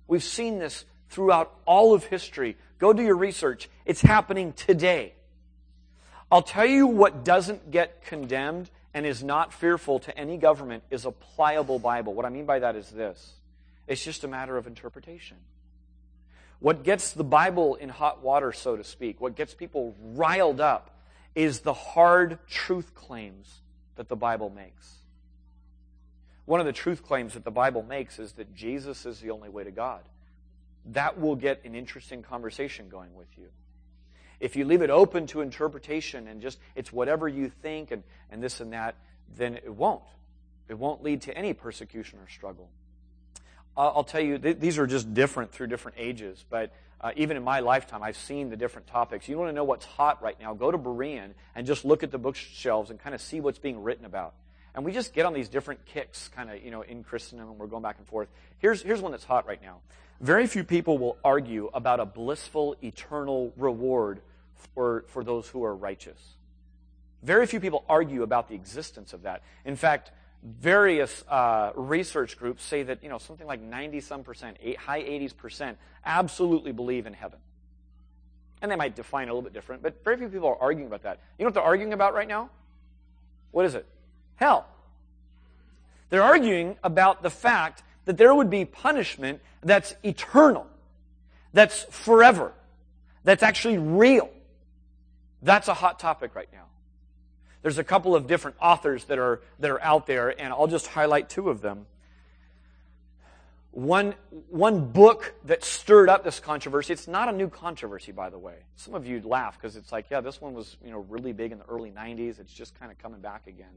We've 0.09 0.24
seen 0.24 0.59
this 0.59 0.84
throughout 1.09 1.53
all 1.66 1.94
of 1.94 2.05
history. 2.05 2.57
Go 2.78 2.92
do 2.92 3.03
your 3.03 3.16
research. 3.16 3.68
It's 3.84 4.01
happening 4.01 4.53
today. 4.53 5.14
I'll 6.30 6.42
tell 6.42 6.66
you 6.66 6.86
what 6.86 7.24
doesn't 7.24 7.70
get 7.70 8.05
condemned 8.05 8.70
and 8.92 9.07
is 9.07 9.22
not 9.22 9.53
fearful 9.53 9.99
to 10.01 10.18
any 10.18 10.36
government 10.38 10.82
is 10.90 11.05
a 11.05 11.12
pliable 11.12 11.78
Bible. 11.78 12.14
What 12.14 12.24
I 12.24 12.30
mean 12.30 12.47
by 12.47 12.61
that 12.61 12.76
is 12.76 12.90
this 12.90 13.34
it's 13.86 14.03
just 14.03 14.24
a 14.24 14.28
matter 14.28 14.57
of 14.57 14.66
interpretation. 14.66 15.36
What 16.59 16.82
gets 16.82 17.12
the 17.12 17.22
Bible 17.22 17.74
in 17.74 17.90
hot 17.90 18.22
water, 18.22 18.53
so 18.53 18.76
to 18.76 18.82
speak, 18.82 19.20
what 19.20 19.36
gets 19.36 19.55
people 19.55 19.94
riled 20.01 20.61
up, 20.61 20.95
is 21.37 21.61
the 21.61 21.72
hard 21.72 22.41
truth 22.49 22.97
claims 22.97 23.61
that 23.95 24.09
the 24.09 24.16
Bible 24.16 24.51
makes. 24.51 24.93
One 26.47 26.59
of 26.59 26.66
the 26.66 26.72
truth 26.72 27.05
claims 27.05 27.34
that 27.34 27.45
the 27.45 27.51
Bible 27.53 27.84
makes 27.84 28.18
is 28.18 28.32
that 28.32 28.55
Jesus 28.57 29.07
is 29.07 29.20
the 29.20 29.30
only 29.30 29.49
way 29.49 29.62
to 29.62 29.70
God 29.70 30.03
that 30.93 31.20
will 31.20 31.37
get 31.37 31.64
an 31.64 31.74
interesting 31.74 32.22
conversation 32.22 32.89
going 32.89 33.14
with 33.14 33.28
you. 33.37 33.49
If 34.39 34.55
you 34.55 34.64
leave 34.64 34.82
it 34.82 34.91
open 34.91 35.26
to 35.28 35.41
interpretation 35.41 36.28
and 36.28 36.41
just 36.41 36.59
it's 36.74 36.93
whatever 36.93 37.26
you 37.26 37.49
think 37.49 37.91
and, 37.91 38.03
and 38.30 38.43
this 38.43 38.61
and 38.61 38.72
that, 38.72 38.95
then 39.37 39.55
it 39.55 39.72
won't. 39.72 40.03
It 40.68 40.78
won't 40.78 41.03
lead 41.03 41.22
to 41.22 41.37
any 41.37 41.55
persecution 41.55 42.18
or 42.18 42.28
struggle. 42.28 42.68
I'll 43.76 44.04
tell 44.04 44.20
you, 44.20 44.38
th- 44.38 44.58
these 44.58 44.78
are 44.78 44.86
just 44.86 45.12
different 45.12 45.52
through 45.52 45.66
different 45.66 45.98
ages, 45.98 46.44
but 46.48 46.72
uh, 47.00 47.12
even 47.16 47.36
in 47.36 47.44
my 47.44 47.60
lifetime, 47.60 48.02
I've 48.02 48.16
seen 48.16 48.48
the 48.48 48.56
different 48.56 48.86
topics. 48.86 49.28
You 49.28 49.36
want 49.36 49.50
to 49.50 49.52
know 49.52 49.64
what's 49.64 49.84
hot 49.84 50.22
right 50.22 50.38
now? 50.40 50.54
Go 50.54 50.70
to 50.70 50.78
Berean 50.78 51.32
and 51.54 51.66
just 51.66 51.84
look 51.84 52.02
at 52.02 52.10
the 52.10 52.18
bookshelves 52.18 52.90
and 52.90 52.98
kind 52.98 53.14
of 53.14 53.20
see 53.20 53.40
what's 53.40 53.58
being 53.58 53.82
written 53.82 54.06
about. 54.06 54.34
And 54.74 54.84
we 54.84 54.92
just 54.92 55.12
get 55.14 55.26
on 55.26 55.32
these 55.32 55.48
different 55.48 55.84
kicks, 55.86 56.28
kind 56.28 56.50
of, 56.50 56.62
you 56.62 56.70
know, 56.70 56.82
in 56.82 57.02
Christendom, 57.02 57.48
and 57.48 57.58
we're 57.58 57.66
going 57.66 57.82
back 57.82 57.96
and 57.98 58.06
forth. 58.06 58.28
Here's, 58.58 58.82
here's 58.82 59.00
one 59.00 59.12
that's 59.12 59.24
hot 59.24 59.46
right 59.46 59.60
now. 59.60 59.78
Very 60.20 60.46
few 60.46 60.64
people 60.64 60.96
will 60.98 61.18
argue 61.22 61.70
about 61.74 62.00
a 62.00 62.06
blissful, 62.06 62.76
eternal 62.82 63.52
reward 63.56 64.20
for, 64.74 65.04
for 65.08 65.22
those 65.22 65.48
who 65.48 65.64
are 65.64 65.74
righteous. 65.74 66.20
Very 67.22 67.46
few 67.46 67.60
people 67.60 67.84
argue 67.88 68.22
about 68.22 68.48
the 68.48 68.54
existence 68.54 69.12
of 69.12 69.22
that. 69.22 69.42
In 69.64 69.76
fact, 69.76 70.12
various 70.43 71.24
uh, 71.28 71.72
research 71.74 72.39
groups 72.39 72.62
say 72.64 72.82
that 72.84 73.03
you 73.03 73.09
know 73.09 73.18
something 73.18 73.47
like 73.47 73.61
90 73.61 74.01
some 74.01 74.22
percent, 74.22 74.57
eight, 74.62 74.78
high 74.78 75.03
80s 75.03 75.37
percent, 75.37 75.78
absolutely 76.05 76.72
believe 76.72 77.07
in 77.07 77.12
heaven. 77.12 77.39
And 78.62 78.70
they 78.70 78.76
might 78.76 78.97
define 78.97 79.28
it 79.28 79.30
a 79.30 79.34
little 79.34 79.43
bit 79.43 79.53
different, 79.53 79.82
but 79.82 80.03
very 80.05 80.16
few 80.16 80.28
people 80.28 80.49
are 80.49 80.61
arguing 80.61 80.87
about 80.87 81.03
that. 81.03 81.20
You 81.39 81.45
know 81.45 81.49
what 81.49 81.55
they're 81.55 81.62
arguing 81.62 81.93
about 81.93 82.14
right 82.14 82.28
now? 82.28 82.51
What 83.51 83.66
is 83.66 83.74
it? 83.74 83.87
Hell. 84.37 84.66
They're 86.09 86.22
arguing 86.22 86.76
about 86.82 87.22
the 87.22 87.30
fact 87.30 87.82
that 88.05 88.16
there 88.16 88.34
would 88.34 88.51
be 88.51 88.64
punishment 88.64 89.41
that's 89.62 89.95
eternal, 90.03 90.66
that's 91.53 91.82
forever, 91.91 92.53
that's 93.24 93.43
actually 93.43 93.78
real. 93.78 94.30
That's 95.43 95.68
a 95.68 95.74
hot 95.74 95.99
topic 95.99 96.34
right 96.34 96.49
now. 96.53 96.64
There's 97.66 97.78
a 97.78 97.82
couple 97.82 98.14
of 98.14 98.28
different 98.28 98.56
authors 98.62 99.06
that 99.06 99.18
are, 99.18 99.40
that 99.58 99.72
are 99.72 99.82
out 99.82 100.06
there, 100.06 100.40
and 100.40 100.52
I'll 100.52 100.68
just 100.68 100.86
highlight 100.86 101.28
two 101.28 101.50
of 101.50 101.62
them. 101.62 101.86
One, 103.72 104.14
one 104.50 104.92
book 104.92 105.34
that 105.46 105.64
stirred 105.64 106.08
up 106.08 106.22
this 106.22 106.38
controversy, 106.38 106.92
it's 106.92 107.08
not 107.08 107.28
a 107.28 107.32
new 107.32 107.48
controversy, 107.48 108.12
by 108.12 108.30
the 108.30 108.38
way. 108.38 108.54
Some 108.76 108.94
of 108.94 109.04
you 109.04 109.20
laugh 109.20 109.58
because 109.60 109.74
it's 109.74 109.90
like, 109.90 110.06
yeah, 110.12 110.20
this 110.20 110.40
one 110.40 110.54
was 110.54 110.76
you 110.84 110.92
know, 110.92 111.04
really 111.08 111.32
big 111.32 111.50
in 111.50 111.58
the 111.58 111.64
early 111.64 111.90
90s. 111.90 112.38
It's 112.38 112.52
just 112.52 112.78
kind 112.78 112.92
of 112.92 112.98
coming 112.98 113.20
back 113.20 113.48
again. 113.48 113.74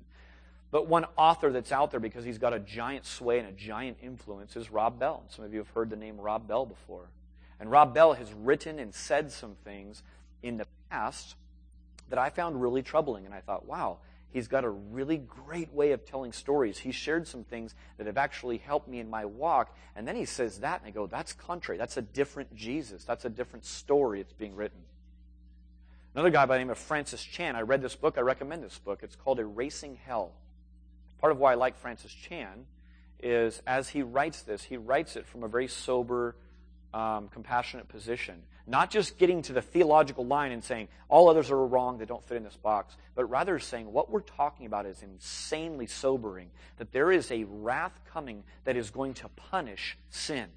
But 0.70 0.86
one 0.86 1.08
author 1.18 1.52
that's 1.52 1.72
out 1.72 1.90
there 1.90 2.00
because 2.00 2.24
he's 2.24 2.38
got 2.38 2.54
a 2.54 2.60
giant 2.60 3.08
sway 3.08 3.40
and 3.40 3.48
a 3.48 3.54
giant 3.54 3.98
influence 4.04 4.56
is 4.56 4.70
Rob 4.70 5.00
Bell. 5.00 5.24
Some 5.30 5.46
of 5.46 5.52
you 5.52 5.58
have 5.58 5.70
heard 5.70 5.90
the 5.90 5.96
name 5.96 6.22
Rob 6.22 6.48
Bell 6.48 6.68
before. 6.68 7.10
And 7.60 7.72
Rob 7.72 7.96
Bell 7.96 8.14
has 8.14 8.32
written 8.34 8.78
and 8.78 8.94
said 8.94 9.32
some 9.32 9.56
things 9.66 10.04
in 10.44 10.58
the 10.58 10.68
past 10.92 11.34
that 12.10 12.20
I 12.20 12.30
found 12.30 12.62
really 12.62 12.82
troubling. 12.82 13.26
And 13.26 13.34
I 13.34 13.40
thought, 13.40 13.66
wow, 13.66 13.98
he's 14.32 14.48
got 14.48 14.64
a 14.64 14.70
really 14.70 15.18
great 15.18 15.74
way 15.74 15.92
of 15.92 16.06
telling 16.06 16.32
stories. 16.32 16.78
He 16.78 16.92
shared 16.92 17.28
some 17.28 17.44
things 17.44 17.74
that 17.98 18.08
have 18.08 18.18
actually 18.18 18.58
helped 18.58 18.88
me 18.88 19.00
in 19.00 19.10
my 19.10 19.26
walk. 19.26 19.76
And 19.96 20.08
then 20.08 20.16
he 20.16 20.26
says 20.26 20.60
that, 20.60 20.82
and 20.82 20.88
I 20.88 20.92
go, 20.92 21.08
that's 21.08 21.34
contrary. 21.34 21.78
That's 21.78 21.98
a 21.98 22.02
different 22.02 22.56
Jesus. 22.56 23.04
That's 23.04 23.26
a 23.26 23.30
different 23.30 23.66
story 23.66 24.22
that's 24.22 24.34
being 24.34 24.56
written. 24.56 24.80
Another 26.16 26.32
guy 26.32 26.46
by 26.46 26.56
the 26.56 26.60
name 26.60 26.72
of 26.72 26.78
Francis 26.78 27.24
Chan, 27.24 27.56
I 27.56 27.62
read 27.62 27.82
this 27.82 27.96
book. 27.96 28.18
I 28.18 28.22
recommend 28.22 28.64
this 28.64 28.78
book. 28.80 29.00
It's 29.04 29.16
called 29.16 29.40
Erasing 29.40 29.98
Hell. 30.06 30.32
Part 31.22 31.32
of 31.32 31.38
why 31.38 31.52
I 31.52 31.56
like 31.56 31.78
Francis 31.78 32.12
Chan 32.12 32.66
is 33.22 33.62
as 33.68 33.90
he 33.90 34.02
writes 34.02 34.42
this, 34.42 34.64
he 34.64 34.78
writes 34.78 35.16
it 35.16 35.28
from 35.28 35.44
a 35.44 35.48
very 35.48 35.68
sober, 35.68 36.36
um, 36.94 37.28
compassionate 37.30 37.88
position. 37.88 38.42
Not 38.68 38.92
just 38.92 39.18
getting 39.18 39.42
to 39.44 39.54
the 39.54 39.62
theological 39.62 40.26
line 40.26 40.52
and 40.52 40.64
saying, 40.64 40.90
all 41.08 41.30
others 41.30 41.50
are 41.50 41.66
wrong, 41.66 41.98
they 41.98 42.06
don't 42.06 42.24
fit 42.24 42.38
in 42.38 42.44
this 42.44 42.56
box, 42.56 42.96
but 43.16 43.26
rather 43.26 43.58
saying 43.58 43.92
what 43.92 44.12
we're 44.12 44.22
talking 44.22 44.66
about 44.66 44.86
is 44.86 45.02
insanely 45.02 45.88
sobering. 45.88 46.50
That 46.78 46.92
there 46.92 47.12
is 47.12 47.32
a 47.32 47.46
wrath 47.46 48.00
coming 48.12 48.44
that 48.66 48.78
is 48.78 48.92
going 48.92 49.16
to 49.16 49.30
punish 49.30 49.98
sin. 50.10 50.48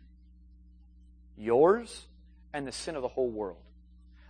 Yours 1.37 2.07
and 2.53 2.66
the 2.66 2.72
sin 2.72 2.97
of 2.97 3.03
the 3.03 3.09
whole 3.09 3.30
world. 3.30 3.62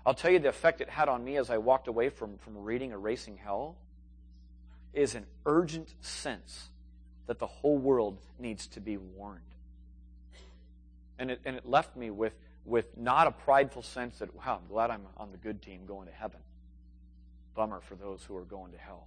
I'll 0.07 0.15
tell 0.15 0.31
you 0.31 0.39
the 0.39 0.49
effect 0.49 0.81
it 0.81 0.89
had 0.89 1.09
on 1.09 1.25
me 1.25 1.37
as 1.37 1.51
I 1.51 1.59
walked 1.59 1.89
away 1.89 2.09
from, 2.09 2.39
from 2.39 2.57
reading 2.59 2.91
Erasing 2.91 3.37
Hell 3.37 3.77
is 4.93 5.15
an 5.15 5.27
urgent 5.47 5.95
sense 6.01 6.69
that 7.27 7.39
the 7.39 7.47
whole 7.47 7.79
world 7.79 8.19
needs 8.39 8.67
to 8.69 8.81
be 8.81 8.97
warned. 8.97 9.41
And 11.19 11.31
it, 11.31 11.41
and 11.45 11.57
it 11.57 11.69
left 11.69 11.97
me 11.97 12.11
with, 12.11 12.35
with 12.65 12.97
not 12.97 13.27
a 13.27 13.31
prideful 13.31 13.83
sense 13.83 14.19
that, 14.19 14.35
wow, 14.35 14.61
I'm 14.63 14.69
glad 14.69 14.91
I'm 14.91 15.07
on 15.17 15.31
the 15.31 15.39
good 15.39 15.63
team 15.63 15.87
going 15.87 16.07
to 16.07 16.13
heaven. 16.13 16.41
Bummer 17.55 17.81
for 17.81 17.95
those 17.95 18.25
who 18.25 18.37
are 18.37 18.45
going 18.45 18.73
to 18.73 18.79
hell. 18.79 19.07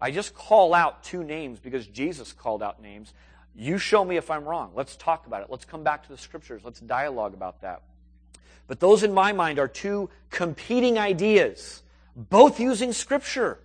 I 0.00 0.10
just 0.10 0.34
call 0.34 0.74
out 0.74 1.02
two 1.02 1.24
names 1.24 1.58
because 1.58 1.86
Jesus 1.86 2.32
called 2.32 2.62
out 2.62 2.80
names. 2.80 3.12
You 3.54 3.78
show 3.78 4.04
me 4.04 4.16
if 4.16 4.30
I'm 4.30 4.44
wrong. 4.44 4.72
Let's 4.74 4.96
talk 4.96 5.26
about 5.26 5.42
it. 5.42 5.48
Let's 5.50 5.64
come 5.64 5.82
back 5.82 6.04
to 6.04 6.08
the 6.08 6.18
scriptures. 6.18 6.62
Let's 6.64 6.80
dialogue 6.80 7.34
about 7.34 7.62
that. 7.62 7.82
But 8.66 8.80
those 8.80 9.02
in 9.02 9.12
my 9.12 9.32
mind 9.32 9.58
are 9.58 9.68
two 9.68 10.10
competing 10.30 10.98
ideas, 10.98 11.82
both 12.14 12.60
using 12.60 12.92
scripture 12.92 13.58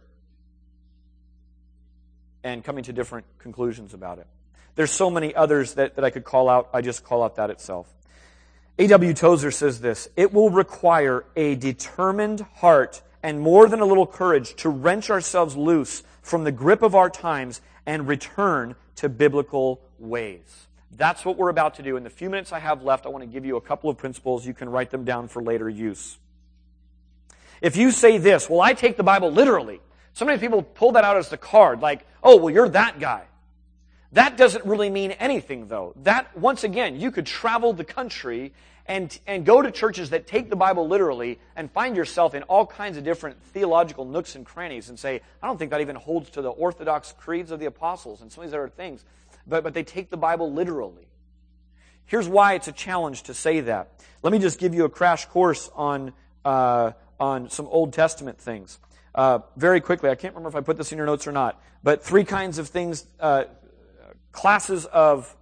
and 2.43 2.63
coming 2.63 2.83
to 2.85 2.93
different 2.93 3.25
conclusions 3.37 3.93
about 3.93 4.19
it. 4.19 4.27
There's 4.75 4.91
so 4.91 5.09
many 5.09 5.33
others 5.33 5.75
that, 5.75 5.95
that 5.95 6.05
I 6.05 6.09
could 6.09 6.23
call 6.23 6.49
out. 6.49 6.69
I 6.73 6.81
just 6.81 7.03
call 7.03 7.23
out 7.23 7.35
that 7.37 7.49
itself. 7.49 7.87
A.W. 8.77 9.13
Tozer 9.13 9.51
says 9.51 9.79
this 9.79 10.09
It 10.15 10.33
will 10.33 10.49
require 10.49 11.25
a 11.35 11.55
determined 11.55 12.41
heart 12.55 13.01
and 13.23 13.39
more 13.39 13.67
than 13.67 13.79
a 13.79 13.85
little 13.85 14.05
courage 14.05 14.55
to 14.57 14.69
wrench 14.69 15.09
ourselves 15.09 15.55
loose 15.55 16.03
from 16.21 16.43
the 16.43 16.51
grip 16.51 16.81
of 16.81 16.93
our 16.93 17.09
times 17.09 17.61
and 17.85 18.07
return 18.07 18.75
to 18.97 19.09
biblical 19.09 19.81
ways. 19.97 20.67
That's 20.91 21.25
what 21.25 21.37
we're 21.37 21.49
about 21.49 21.75
to 21.75 21.83
do. 21.83 21.97
In 21.97 22.03
the 22.03 22.09
few 22.09 22.29
minutes 22.29 22.51
I 22.51 22.59
have 22.59 22.83
left, 22.83 23.05
I 23.05 23.09
want 23.09 23.23
to 23.23 23.27
give 23.27 23.45
you 23.45 23.57
a 23.57 23.61
couple 23.61 23.89
of 23.89 23.97
principles. 23.97 24.45
You 24.45 24.53
can 24.53 24.69
write 24.69 24.91
them 24.91 25.03
down 25.05 25.27
for 25.27 25.41
later 25.41 25.69
use. 25.69 26.17
If 27.61 27.77
you 27.77 27.91
say 27.91 28.17
this, 28.17 28.49
well, 28.49 28.61
I 28.61 28.73
take 28.73 28.97
the 28.97 29.03
Bible 29.03 29.31
literally. 29.31 29.81
So 30.13 30.25
many 30.25 30.37
people 30.37 30.61
pull 30.61 30.93
that 30.93 31.03
out 31.03 31.17
as 31.17 31.29
the 31.29 31.37
card, 31.37 31.81
like, 31.81 32.05
oh, 32.23 32.37
well, 32.37 32.53
you're 32.53 32.69
that 32.69 32.99
guy. 32.99 33.23
That 34.15 34.37
doesn't 34.37 34.63
really 34.63 34.89
mean 34.89 35.11
anything, 35.11 35.67
though. 35.67 35.93
That, 36.03 36.37
once 36.37 36.63
again, 36.63 37.01
you 37.01 37.11
could 37.11 37.25
travel 37.25 37.73
the 37.73 37.83
country 37.83 38.53
and, 38.85 39.17
and 39.27 39.45
go 39.45 39.61
to 39.61 39.71
churches 39.71 40.11
that 40.11 40.25
take 40.25 40.49
the 40.49 40.55
Bible 40.55 40.87
literally 40.87 41.37
and 41.53 41.69
find 41.69 41.97
yourself 41.97 42.33
in 42.33 42.43
all 42.43 42.65
kinds 42.65 42.95
of 42.95 43.03
different 43.03 43.43
theological 43.43 44.05
nooks 44.05 44.35
and 44.35 44.45
crannies 44.45 44.87
and 44.87 44.97
say, 44.97 45.19
I 45.43 45.47
don't 45.47 45.57
think 45.57 45.71
that 45.71 45.81
even 45.81 45.97
holds 45.97 46.29
to 46.31 46.41
the 46.41 46.49
Orthodox 46.49 47.13
creeds 47.17 47.51
of 47.51 47.59
the 47.59 47.65
apostles 47.65 48.21
and 48.21 48.31
some 48.31 48.45
of 48.45 48.49
these 48.49 48.53
other 48.53 48.69
things. 48.69 49.03
But, 49.45 49.65
but 49.65 49.73
they 49.73 49.83
take 49.83 50.09
the 50.09 50.17
Bible 50.17 50.49
literally. 50.49 51.09
Here's 52.05 52.29
why 52.29 52.53
it's 52.53 52.69
a 52.69 52.71
challenge 52.71 53.23
to 53.23 53.33
say 53.33 53.59
that. 53.59 54.01
Let 54.23 54.31
me 54.31 54.39
just 54.39 54.59
give 54.59 54.73
you 54.73 54.85
a 54.85 54.89
crash 54.89 55.25
course 55.25 55.69
on, 55.75 56.13
uh, 56.45 56.93
on 57.19 57.49
some 57.49 57.67
Old 57.67 57.91
Testament 57.91 58.39
things. 58.39 58.79
Uh, 59.13 59.39
very 59.57 59.81
quickly, 59.81 60.09
I 60.09 60.15
can't 60.15 60.33
remember 60.35 60.47
if 60.47 60.55
I 60.55 60.61
put 60.61 60.77
this 60.77 60.93
in 60.93 60.97
your 60.97 61.07
notes 61.07 61.27
or 61.27 61.33
not, 61.33 61.61
but 61.83 62.01
three 62.01 62.23
kinds 62.23 62.59
of 62.59 62.69
things, 62.69 63.05
uh, 63.19 63.43
classes 64.35 64.85
of 64.85 65.35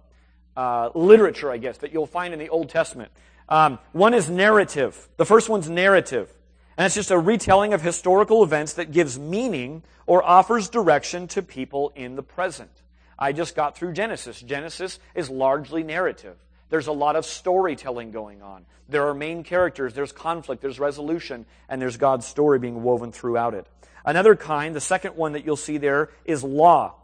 uh, 0.56 0.90
literature, 0.94 1.50
I 1.50 1.58
guess, 1.58 1.78
that 1.78 1.92
you'll 1.92 2.06
find 2.06 2.32
in 2.32 2.38
the 2.38 2.48
Old 2.48 2.70
Testament. 2.70 3.10
Um, 3.48 3.78
one 3.92 4.14
is 4.14 4.30
narrative. 4.30 5.08
The 5.16 5.26
first 5.26 5.48
one's 5.48 5.68
narrative. 5.68 6.32
And 6.76 6.86
it's 6.86 6.94
just 6.94 7.10
a 7.10 7.18
retelling 7.18 7.72
of 7.72 7.82
historical 7.82 8.42
events 8.42 8.74
that 8.74 8.90
gives 8.90 9.18
meaning 9.18 9.82
or 10.06 10.22
offers 10.24 10.68
direction 10.68 11.28
to 11.28 11.42
people 11.42 11.92
in 11.94 12.16
the 12.16 12.22
present. 12.22 12.70
I 13.18 13.32
just 13.32 13.54
got 13.54 13.76
through 13.76 13.92
Genesis. 13.92 14.40
Genesis 14.40 14.98
is 15.14 15.30
largely 15.30 15.82
narrative. 15.82 16.36
There's 16.70 16.88
a 16.88 16.92
lot 16.92 17.14
of 17.14 17.24
storytelling 17.24 18.10
going 18.10 18.42
on. 18.42 18.66
There 18.88 19.06
are 19.08 19.14
main 19.14 19.44
characters, 19.44 19.94
there's 19.94 20.12
conflict, 20.12 20.60
there's 20.60 20.80
resolution, 20.80 21.46
and 21.68 21.80
there's 21.80 21.96
God's 21.96 22.26
story 22.26 22.58
being 22.58 22.82
woven 22.82 23.12
throughout 23.12 23.54
it. 23.54 23.66
Another 24.04 24.34
kind, 24.36 24.74
the 24.74 24.80
second 24.80 25.16
one 25.16 25.32
that 25.32 25.46
you'll 25.46 25.56
see 25.56 25.78
there, 25.78 26.10
is 26.24 26.42
law. 26.42 26.94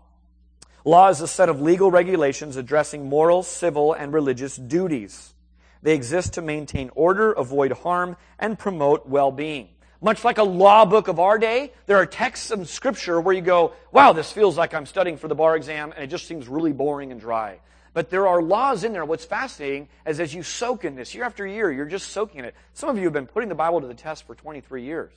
Law 0.85 1.09
is 1.09 1.21
a 1.21 1.29
set 1.29 1.49
of 1.49 1.61
legal 1.61 1.91
regulations 1.91 2.57
addressing 2.57 3.09
moral, 3.09 3.43
civil, 3.43 3.93
and 3.93 4.13
religious 4.13 4.57
duties. 4.57 5.35
They 5.83 5.95
exist 5.95 6.35
to 6.35 6.43
maintain 6.43 6.91
order, 6.95 7.33
avoid 7.33 7.73
harm, 7.73 8.17
and 8.39 8.59
promote 8.59 9.07
well-being. 9.07 9.69
Much 10.03 10.25
like 10.25 10.39
a 10.39 10.43
law 10.43 10.87
book 10.87 11.09
of 11.09 11.21
our 11.21 11.39
day, 11.39 11.73
there 11.85 11.99
are 11.99 12.07
texts 12.07 12.51
of 12.51 12.69
scripture 12.69 13.21
where 13.21 13.35
you 13.35 13.43
go, 13.43 13.75
wow, 13.93 14.15
this 14.15 14.33
feels 14.33 14.57
like 14.57 14.73
I'm 14.73 14.87
studying 14.87 15.19
for 15.19 15.29
the 15.29 15.35
bar 15.35 15.57
exam, 15.57 15.93
and 15.93 16.03
it 16.03 16.07
just 16.07 16.27
seems 16.27 16.49
really 16.49 16.73
boring 16.73 17.13
and 17.13 17.21
dry. 17.21 17.61
But 17.93 18.09
there 18.09 18.27
are 18.27 18.41
laws 18.41 18.85
in 18.85 18.95
there. 18.95 19.05
What's 19.05 19.27
fascinating 19.27 19.89
is 20.07 20.21
as 20.21 20.33
you 20.33 20.43
soak 20.43 20.87
in 20.87 20.95
this 20.95 21.15
year 21.15 21.25
after 21.25 21.47
year, 21.47 21.71
you're 21.71 21.85
just 21.85 22.09
soaking 22.09 22.39
in 22.39 22.45
it. 22.47 22.55
Some 22.73 22.89
of 22.89 22.97
you 22.97 23.05
have 23.05 23.13
been 23.13 23.27
putting 23.27 23.51
the 23.51 23.55
Bible 23.55 23.83
to 23.83 23.87
the 23.87 23.95
test 23.95 24.27
for 24.27 24.35
23 24.35 24.85
years. 24.85 25.13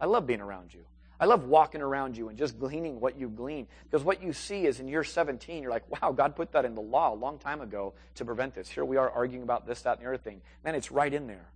I 0.00 0.06
love 0.06 0.26
being 0.26 0.40
around 0.40 0.72
you. 0.72 0.84
I 1.20 1.24
love 1.24 1.44
walking 1.44 1.82
around 1.82 2.16
you 2.16 2.28
and 2.28 2.38
just 2.38 2.58
gleaning 2.58 3.00
what 3.00 3.18
you 3.18 3.28
glean. 3.28 3.66
Because 3.84 4.04
what 4.04 4.22
you 4.22 4.32
see 4.32 4.66
is 4.66 4.78
in 4.78 4.86
year 4.86 5.02
17, 5.02 5.62
you're 5.62 5.70
like, 5.70 5.84
wow, 5.90 6.12
God 6.12 6.36
put 6.36 6.52
that 6.52 6.64
in 6.64 6.74
the 6.74 6.80
law 6.80 7.12
a 7.12 7.16
long 7.16 7.38
time 7.38 7.60
ago 7.60 7.94
to 8.16 8.24
prevent 8.24 8.54
this. 8.54 8.68
Here 8.68 8.84
we 8.84 8.96
are 8.96 9.10
arguing 9.10 9.42
about 9.42 9.66
this, 9.66 9.82
that, 9.82 9.98
and 9.98 10.06
the 10.06 10.08
other 10.08 10.16
thing. 10.16 10.40
Man, 10.64 10.76
it's 10.76 10.92
right 10.92 11.12
in 11.12 11.26
there. 11.26 11.48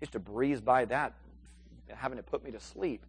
Just 0.00 0.12
to 0.12 0.18
breeze 0.18 0.60
by 0.60 0.84
that, 0.86 1.14
having 1.88 2.18
it 2.18 2.26
put 2.26 2.44
me 2.44 2.50
to 2.50 2.60
sleep. 2.60 3.04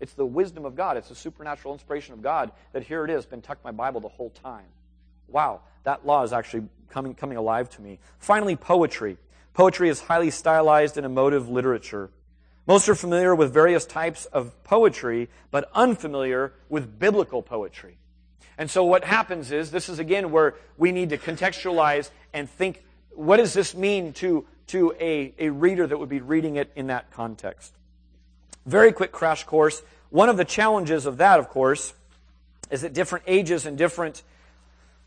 It's 0.00 0.14
the 0.14 0.26
wisdom 0.26 0.64
of 0.64 0.74
God. 0.74 0.96
It's 0.96 1.08
the 1.08 1.14
supernatural 1.14 1.74
inspiration 1.74 2.14
of 2.14 2.22
God 2.22 2.50
that 2.72 2.82
here 2.82 3.04
it 3.04 3.10
is, 3.10 3.26
been 3.26 3.42
tucked 3.42 3.64
my 3.64 3.70
Bible 3.70 4.00
the 4.00 4.08
whole 4.08 4.30
time. 4.30 4.66
Wow, 5.28 5.60
that 5.84 6.04
law 6.04 6.24
is 6.24 6.32
actually 6.32 6.64
coming, 6.88 7.14
coming 7.14 7.36
alive 7.36 7.68
to 7.70 7.82
me. 7.82 8.00
Finally, 8.18 8.56
poetry. 8.56 9.18
Poetry 9.52 9.88
is 9.88 10.00
highly 10.00 10.30
stylized 10.30 10.96
and 10.96 11.06
emotive 11.06 11.48
literature. 11.48 12.10
Most 12.70 12.88
are 12.88 12.94
familiar 12.94 13.34
with 13.34 13.52
various 13.52 13.84
types 13.84 14.26
of 14.26 14.62
poetry, 14.62 15.28
but 15.50 15.68
unfamiliar 15.74 16.52
with 16.68 17.00
biblical 17.00 17.42
poetry. 17.42 17.98
And 18.56 18.70
so 18.70 18.84
what 18.84 19.02
happens 19.02 19.50
is, 19.50 19.72
this 19.72 19.88
is 19.88 19.98
again 19.98 20.30
where 20.30 20.54
we 20.78 20.92
need 20.92 21.08
to 21.08 21.18
contextualize 21.18 22.10
and 22.32 22.48
think, 22.48 22.84
what 23.10 23.38
does 23.38 23.54
this 23.54 23.74
mean 23.74 24.12
to, 24.12 24.46
to 24.68 24.94
a, 25.00 25.34
a 25.40 25.50
reader 25.50 25.84
that 25.84 25.98
would 25.98 26.08
be 26.08 26.20
reading 26.20 26.54
it 26.54 26.70
in 26.76 26.86
that 26.86 27.10
context? 27.10 27.74
Very 28.66 28.92
quick 28.92 29.10
crash 29.10 29.42
course. 29.42 29.82
One 30.10 30.28
of 30.28 30.36
the 30.36 30.44
challenges 30.44 31.06
of 31.06 31.16
that, 31.16 31.40
of 31.40 31.48
course, 31.48 31.92
is 32.70 32.82
that 32.82 32.92
different 32.92 33.24
ages 33.26 33.66
and 33.66 33.76
different 33.76 34.22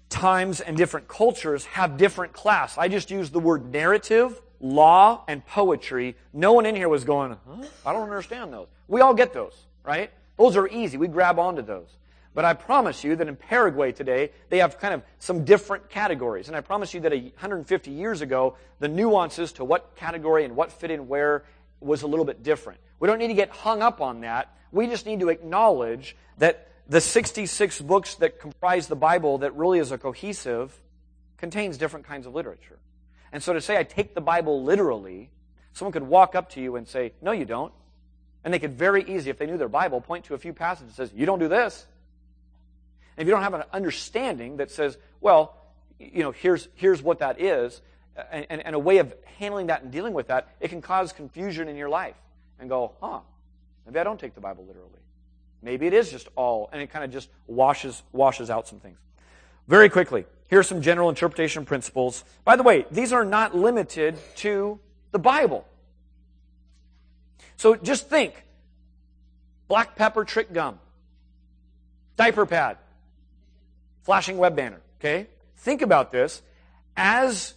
times 0.10 0.60
and 0.60 0.76
different 0.76 1.08
cultures 1.08 1.64
have 1.68 1.96
different 1.96 2.34
class. 2.34 2.78
I 2.78 2.90
just 2.90 3.10
used 3.10 3.32
the 3.32 3.40
word 3.40 3.72
narrative 3.72 4.42
law 4.64 5.24
and 5.28 5.46
poetry, 5.46 6.16
no 6.32 6.54
one 6.54 6.66
in 6.66 6.76
here 6.76 6.90
was 6.90 7.04
going, 7.04 7.38
huh? 7.48 7.68
I 7.86 7.92
don't 7.94 8.04
understand 8.04 8.52
those. 8.54 8.68
We 8.88 9.02
all 9.02 9.14
get 9.14 9.34
those, 9.34 9.54
right? 9.84 10.10
Those 10.38 10.56
are 10.56 10.68
easy. 10.68 10.98
We 10.98 11.08
grab 11.08 11.38
onto 11.38 11.62
those. 11.62 11.90
But 12.34 12.46
I 12.46 12.54
promise 12.54 13.04
you 13.04 13.16
that 13.18 13.28
in 13.28 13.36
Paraguay 13.36 13.92
today, 13.92 14.32
they 14.50 14.58
have 14.60 14.80
kind 14.80 14.94
of 14.94 15.04
some 15.20 15.44
different 15.46 15.90
categories. 15.90 16.48
And 16.48 16.58
I 16.58 16.62
promise 16.62 16.94
you 16.94 17.02
that 17.02 17.12
150 17.12 17.92
years 17.92 18.22
ago, 18.22 18.56
the 18.80 18.88
nuances 18.88 19.52
to 19.54 19.66
what 19.66 19.96
category 19.98 20.46
and 20.46 20.56
what 20.56 20.72
fit 20.72 20.90
in 20.90 21.08
where 21.08 21.44
was 21.80 22.02
a 22.02 22.08
little 22.08 22.26
bit 22.26 22.42
different. 22.42 22.80
We 23.00 23.08
don't 23.08 23.20
need 23.20 23.28
to 23.28 23.34
get 23.36 23.50
hung 23.50 23.82
up 23.82 24.02
on 24.02 24.22
that. 24.22 24.56
We 24.72 24.88
just 24.88 25.06
need 25.06 25.20
to 25.20 25.30
acknowledge 25.30 26.16
that 26.40 26.70
the 26.88 27.02
66 27.02 27.82
books 27.82 28.16
that 28.16 28.40
comprise 28.40 28.88
the 28.88 28.96
Bible 28.96 29.40
that 29.40 29.56
really 29.56 29.80
is 29.80 29.92
a 29.92 29.98
cohesive 29.98 30.74
contains 31.38 31.78
different 31.78 32.08
kinds 32.08 32.26
of 32.26 32.34
literature. 32.34 32.80
And 33.34 33.44
so 33.44 33.52
to 33.52 33.60
say 33.60 33.78
I 33.78 33.84
take 33.84 34.16
the 34.16 34.22
Bible 34.22 34.64
literally, 34.64 35.30
someone 35.74 35.92
could 35.92 36.04
walk 36.04 36.36
up 36.36 36.52
to 36.52 36.62
you 36.62 36.78
and 36.78 36.88
say, 36.88 37.12
No, 37.22 37.34
you 37.34 37.44
don't. 37.44 37.74
And 38.46 38.54
they 38.54 38.60
could 38.60 38.74
very 38.74 39.04
easily, 39.04 39.32
if 39.32 39.38
they 39.38 39.46
knew 39.46 39.58
their 39.58 39.68
Bible, 39.68 40.00
point 40.00 40.26
to 40.26 40.36
a 40.36 40.38
few 40.38 40.54
passages 40.54 40.96
that 40.96 41.10
says, 41.10 41.18
You 41.18 41.26
don't 41.26 41.40
do 41.40 41.50
this. 41.50 41.86
And 43.18 43.24
if 43.24 43.28
you 43.28 43.34
don't 43.34 43.44
have 43.44 43.54
an 43.54 43.64
understanding 43.72 44.58
that 44.58 44.72
says, 44.72 44.98
well, 45.22 45.58
you 46.00 46.24
know, 46.24 46.32
here's, 46.32 46.68
here's 46.76 47.02
what 47.02 47.20
that 47.20 47.40
is, 47.40 47.82
and, 48.32 48.46
and, 48.50 48.66
and, 48.66 48.76
a 48.76 48.80
way 48.80 48.98
of 48.98 49.14
handling 49.38 49.68
that 49.68 49.84
and 49.84 49.92
dealing 49.92 50.14
with 50.14 50.28
that, 50.28 50.50
it 50.60 50.70
can 50.70 50.82
cause 50.82 51.14
confusion 51.14 51.68
in 51.68 51.76
your 51.76 51.90
life. 51.90 52.16
And 52.60 52.70
go, 52.70 52.94
huh, 53.02 53.20
maybe 53.86 54.00
I 54.00 54.04
don't 54.04 54.20
take 54.20 54.36
the 54.36 54.42
Bible 54.42 54.66
literally. 54.66 54.90
Maybe 55.62 55.88
it 55.88 55.94
is 55.94 56.12
just 56.12 56.28
all, 56.36 56.70
and 56.72 56.82
it 56.82 56.92
kind 56.92 57.04
of 57.04 57.12
just 57.12 57.30
washes, 57.48 58.04
washes 58.12 58.50
out 58.50 58.68
some 58.68 58.80
things. 58.80 58.98
Very 59.68 59.90
quickly, 59.90 60.26
here 60.54 60.60
are 60.60 60.62
some 60.62 60.84
general 60.84 61.10
interpretation 61.10 61.66
principles. 61.66 62.24
By 62.46 62.58
the 62.58 62.62
way, 62.62 62.86
these 62.92 63.12
are 63.12 63.26
not 63.26 63.56
limited 63.56 64.20
to 64.36 64.80
the 65.10 65.18
Bible. 65.18 65.66
So 67.58 67.76
just 67.76 68.08
think 68.08 68.46
black 69.68 69.96
pepper 69.96 70.24
trick 70.24 70.54
gum, 70.54 70.78
diaper 72.18 72.46
pad, 72.46 72.78
flashing 74.04 74.38
web 74.38 74.56
banner. 74.56 74.80
Okay? 75.00 75.26
Think 75.58 75.82
about 75.82 76.12
this 76.12 76.44
as 76.96 77.56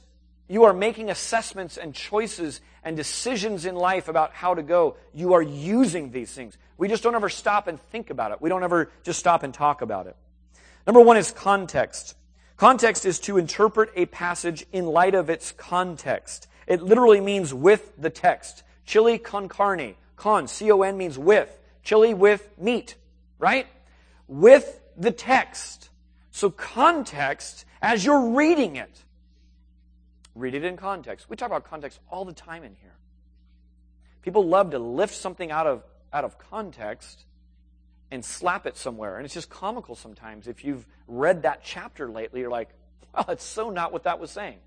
you 0.48 0.64
are 0.64 0.72
making 0.72 1.10
assessments 1.10 1.76
and 1.76 1.94
choices 1.94 2.62
and 2.82 2.96
decisions 2.96 3.66
in 3.66 3.74
life 3.74 4.08
about 4.08 4.32
how 4.32 4.54
to 4.54 4.62
go. 4.62 4.96
You 5.12 5.34
are 5.34 5.42
using 5.42 6.12
these 6.12 6.32
things. 6.32 6.56
We 6.78 6.88
just 6.88 7.02
don't 7.02 7.14
ever 7.14 7.28
stop 7.28 7.66
and 7.66 7.78
think 7.78 8.08
about 8.08 8.32
it. 8.32 8.40
We 8.40 8.48
don't 8.48 8.64
ever 8.64 8.90
just 9.02 9.18
stop 9.18 9.42
and 9.42 9.52
talk 9.52 9.82
about 9.82 10.06
it. 10.06 10.16
Number 10.86 11.02
one 11.02 11.18
is 11.18 11.30
context. 11.30 12.14
Context 12.56 13.04
is 13.04 13.18
to 13.20 13.36
interpret 13.36 13.90
a 13.94 14.06
passage 14.06 14.66
in 14.72 14.86
light 14.86 15.14
of 15.14 15.28
its 15.28 15.52
context. 15.52 16.48
It 16.66 16.82
literally 16.82 17.20
means 17.20 17.52
with 17.52 17.92
the 17.98 18.08
text. 18.08 18.62
Chili 18.86 19.18
con 19.18 19.48
carne. 19.48 19.94
Con, 20.16 20.48
C-O-N 20.48 20.96
means 20.96 21.18
with. 21.18 21.50
Chili 21.82 22.14
with 22.14 22.48
meat, 22.58 22.94
right? 23.38 23.66
With 24.26 24.80
the 24.96 25.10
text. 25.10 25.90
So 26.30 26.50
context, 26.50 27.66
as 27.82 28.04
you're 28.04 28.30
reading 28.30 28.76
it, 28.76 29.04
read 30.34 30.54
it 30.54 30.64
in 30.64 30.76
context. 30.76 31.28
We 31.28 31.36
talk 31.36 31.48
about 31.48 31.64
context 31.64 32.00
all 32.10 32.24
the 32.24 32.32
time 32.32 32.64
in 32.64 32.74
here. 32.80 32.96
People 34.22 34.46
love 34.46 34.70
to 34.70 34.78
lift 34.78 35.14
something 35.14 35.50
out 35.50 35.66
of, 35.66 35.82
out 36.12 36.24
of 36.24 36.38
context 36.38 37.26
and 38.10 38.24
slap 38.24 38.66
it 38.66 38.76
somewhere. 38.76 39.16
And 39.16 39.24
it's 39.24 39.34
just 39.34 39.50
comical 39.50 39.94
sometimes. 39.94 40.46
If 40.46 40.64
you've 40.64 40.86
read 41.08 41.42
that 41.42 41.62
chapter 41.64 42.08
lately, 42.10 42.40
you're 42.40 42.50
like, 42.50 42.68
well, 43.14 43.24
that's 43.26 43.44
so 43.44 43.70
not 43.70 43.92
what 43.92 44.04
that 44.04 44.20
was 44.20 44.30
saying. 44.30 44.58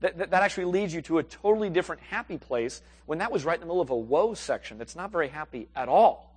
That, 0.00 0.18
that, 0.18 0.30
that, 0.30 0.42
actually 0.42 0.64
leads 0.64 0.94
you 0.94 1.02
to 1.02 1.18
a 1.18 1.22
totally 1.22 1.68
different 1.68 2.00
happy 2.02 2.38
place 2.38 2.80
when 3.04 3.18
that 3.18 3.30
was 3.30 3.44
right 3.44 3.54
in 3.54 3.60
the 3.60 3.66
middle 3.66 3.82
of 3.82 3.90
a 3.90 3.96
woe 3.96 4.32
section 4.32 4.78
that's 4.78 4.96
not 4.96 5.12
very 5.12 5.28
happy 5.28 5.68
at 5.76 5.88
all. 5.88 6.34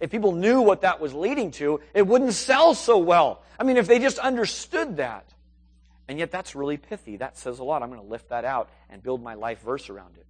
If 0.00 0.10
people 0.10 0.32
knew 0.32 0.60
what 0.60 0.82
that 0.82 1.00
was 1.00 1.12
leading 1.12 1.50
to, 1.52 1.80
it 1.92 2.06
wouldn't 2.06 2.34
sell 2.34 2.74
so 2.74 2.98
well. 2.98 3.42
I 3.58 3.64
mean, 3.64 3.76
if 3.76 3.88
they 3.88 3.98
just 3.98 4.18
understood 4.20 4.98
that. 4.98 5.26
And 6.06 6.18
yet 6.18 6.30
that's 6.30 6.54
really 6.54 6.76
pithy. 6.76 7.16
That 7.16 7.36
says 7.36 7.58
a 7.58 7.64
lot. 7.64 7.82
I'm 7.82 7.90
going 7.90 8.00
to 8.00 8.06
lift 8.06 8.30
that 8.30 8.44
out 8.44 8.70
and 8.88 9.02
build 9.02 9.22
my 9.22 9.34
life 9.34 9.60
verse 9.60 9.90
around 9.90 10.16
it. 10.16 10.26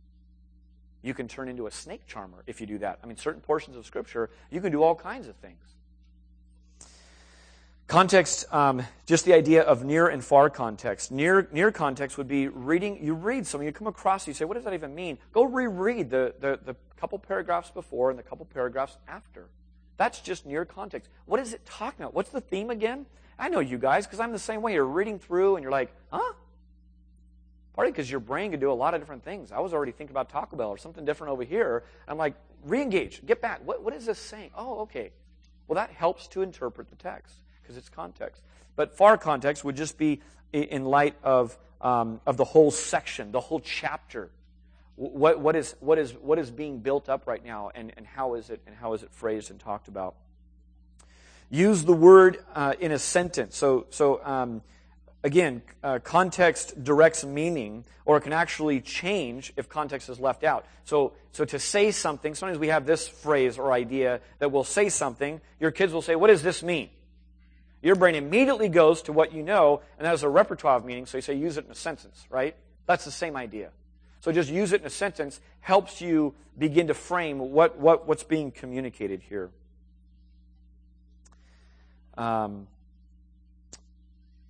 You 1.03 1.15
can 1.15 1.29
turn 1.29 1.49
into 1.49 1.67
a 1.67 1.71
snake 1.71 2.07
charmer 2.07 2.43
if 2.47 2.61
you 2.61 2.67
do 2.67 2.79
that. 2.79 2.99
I 3.03 3.07
mean, 3.07 3.17
certain 3.17 3.41
portions 3.41 3.77
of 3.77 3.87
Scripture, 3.87 4.31
you 4.51 4.61
can 4.61 4.73
do 4.73 4.83
all 4.83 4.95
kinds 4.95 5.29
of 5.29 5.37
things. 5.37 5.63
Context, 7.87 8.45
um, 8.53 8.83
just 9.07 9.25
the 9.25 9.33
idea 9.33 9.63
of 9.63 9.83
near 9.83 10.09
and 10.09 10.23
far 10.23 10.51
context. 10.51 11.11
Near, 11.11 11.49
near 11.53 11.73
context 11.73 12.19
would 12.19 12.29
be 12.29 12.49
reading, 12.49 13.03
you 13.03 13.15
read 13.15 13.47
something, 13.47 13.67
you 13.67 13.73
come 13.73 13.87
across, 13.87 14.29
you 14.29 14.35
say, 14.35 14.45
what 14.45 14.55
does 14.55 14.65
that 14.65 14.75
even 14.75 14.95
mean? 14.95 15.17
Go 15.33 15.45
reread 15.45 16.11
the, 16.11 16.35
the, 16.39 16.61
the 16.63 16.77
couple 16.99 17.19
paragraphs 17.19 17.71
before 17.71 18.11
and 18.11 18.19
the 18.19 18.23
couple 18.23 18.45
paragraphs 18.45 18.99
after. 19.09 19.49
That's 19.97 20.21
just 20.21 20.45
near 20.45 20.67
context. 20.67 21.11
What 21.25 21.41
is 21.41 21.55
it 21.55 21.65
talking 21.65 22.03
about? 22.03 22.15
What's 22.15 22.31
the 22.31 22.43
theme 22.43 22.69
again? 22.69 23.07
I 23.39 23.49
know 23.49 23.61
you 23.61 23.79
guys 23.79 24.07
because 24.07 24.21
I'm 24.21 24.33
the 24.33 24.39
same 24.39 24.61
way. 24.61 24.75
You're 24.75 24.85
reading 24.85 25.19
through 25.19 25.57
and 25.57 25.63
you're 25.63 25.73
like, 25.73 25.91
huh? 26.13 26.35
Partly 27.79 27.93
because 27.93 28.11
your 28.11 28.19
brain 28.19 28.51
can 28.51 28.59
do 28.59 28.73
a 28.73 28.75
lot 28.75 28.95
of 28.95 29.01
different 29.01 29.23
things. 29.23 29.53
I 29.53 29.61
was 29.61 29.73
already 29.73 29.93
thinking 29.93 30.13
about 30.13 30.29
Taco 30.29 30.57
Bell 30.57 30.71
or 30.71 30.79
something 30.79 31.05
different 31.05 31.33
over 31.33 31.45
here. 31.45 31.85
I'm 32.09 32.19
like, 32.19 32.35
re 32.65 32.83
engage, 32.83 33.25
get 33.25 33.41
back. 33.41 33.61
What, 33.65 33.85
what 33.85 33.95
is 33.95 34.05
this 34.05 34.19
saying? 34.19 34.51
Oh, 34.57 34.81
okay. 34.81 35.13
Well, 35.69 35.77
that 35.77 35.91
helps 35.91 36.27
to 36.31 36.43
interpret 36.43 36.91
the 36.91 36.97
text 36.97 37.37
because 37.63 37.77
it's 37.77 37.89
context. 37.89 38.43
But 38.75 38.97
far 38.97 39.17
context 39.17 39.63
would 39.63 39.77
just 39.77 39.97
be 39.97 40.21
in 40.53 40.87
light 40.87 41.15
of, 41.23 41.57
um, 41.81 42.21
of 42.27 42.37
the 42.37 42.43
whole 42.43 42.73
section, 42.73 43.31
the 43.31 43.39
whole 43.39 43.61
chapter. 43.61 44.31
What, 44.97 45.39
what, 45.39 45.55
is, 45.55 45.77
what, 45.79 46.01
is, 46.01 46.15
what 46.15 46.41
is 46.41 46.51
being 46.51 46.81
built 46.81 47.09
up 47.09 47.29
right 47.29 47.45
now 47.45 47.71
and, 47.77 47.93
and, 47.97 48.05
how 48.05 48.35
is 48.35 48.51
it, 48.51 48.61
and 48.67 48.75
how 48.75 48.95
is 48.95 49.05
it 49.05 49.13
phrased 49.13 49.53
and 49.53 49.61
talked 49.61 49.87
about? 49.87 50.17
Use 51.49 51.85
the 51.85 51.95
word 51.95 52.45
uh, 52.57 52.75
in 52.81 52.91
a 52.91 52.99
sentence. 52.99 53.57
So, 53.57 53.87
so 53.91 54.21
um, 54.25 54.63
again, 55.25 55.63
uh, 55.83 55.99
context 56.03 56.83
directs 56.83 57.25
meaning, 57.25 57.85
or 58.05 58.17
it 58.17 58.23
can 58.23 58.33
actually 58.33 58.81
change 58.81 59.53
if 59.57 59.69
context 59.69 60.09
is 60.09 60.19
left 60.19 60.45
out. 60.45 60.67
So, 60.85 61.13
so 61.33 61.45
to 61.45 61.59
say 61.59 61.91
something, 61.91 62.35
sometimes 62.35 62.59
we 62.59 62.69
have 62.69 62.87
this 62.87 63.09
phrase 63.09 63.59
or 63.59 63.73
idea 63.73 64.21
that 64.39 64.53
will 64.53 64.65
say 64.65 64.89
something. 64.89 65.41
Your 65.61 65.71
kids 65.71 65.93
will 65.93 66.03
say, 66.03 66.17
"What 66.17 66.29
does 66.29 66.43
this 66.43 66.63
mean?" 66.63 66.91
Your 67.83 67.95
brain 67.95 68.15
immediately 68.15 68.69
goes 68.69 69.03
to 69.03 69.13
what 69.13 69.33
you 69.33 69.43
know, 69.43 69.83
and 69.99 70.07
that 70.07 70.15
is 70.15 70.23
a 70.23 70.29
repertoire 70.29 70.77
of 70.77 70.85
meaning. 70.85 71.07
So 71.07 71.19
you 71.19 71.23
say, 71.23 71.35
"Use 71.35 71.57
it 71.57 71.67
in 71.67 71.71
a 71.71 71.77
sentence," 71.77 72.27
right? 72.31 72.57
That's 72.87 73.05
the 73.05 73.11
same 73.11 73.37
idea. 73.37 73.71
So 74.21 74.33
just 74.33 74.51
use 74.51 74.73
it 74.73 74.81
in 74.81 74.87
a 74.87 74.91
sentence 74.91 75.41
helps 75.61 76.01
you 76.01 76.35
begin 76.57 76.89
to 76.89 76.95
frame 76.95 77.39
what, 77.39 77.79
what 77.79 78.09
what's 78.09 78.25
being 78.25 78.51
communicated 78.51 79.23
here. 79.23 79.51
Um, 82.17 82.67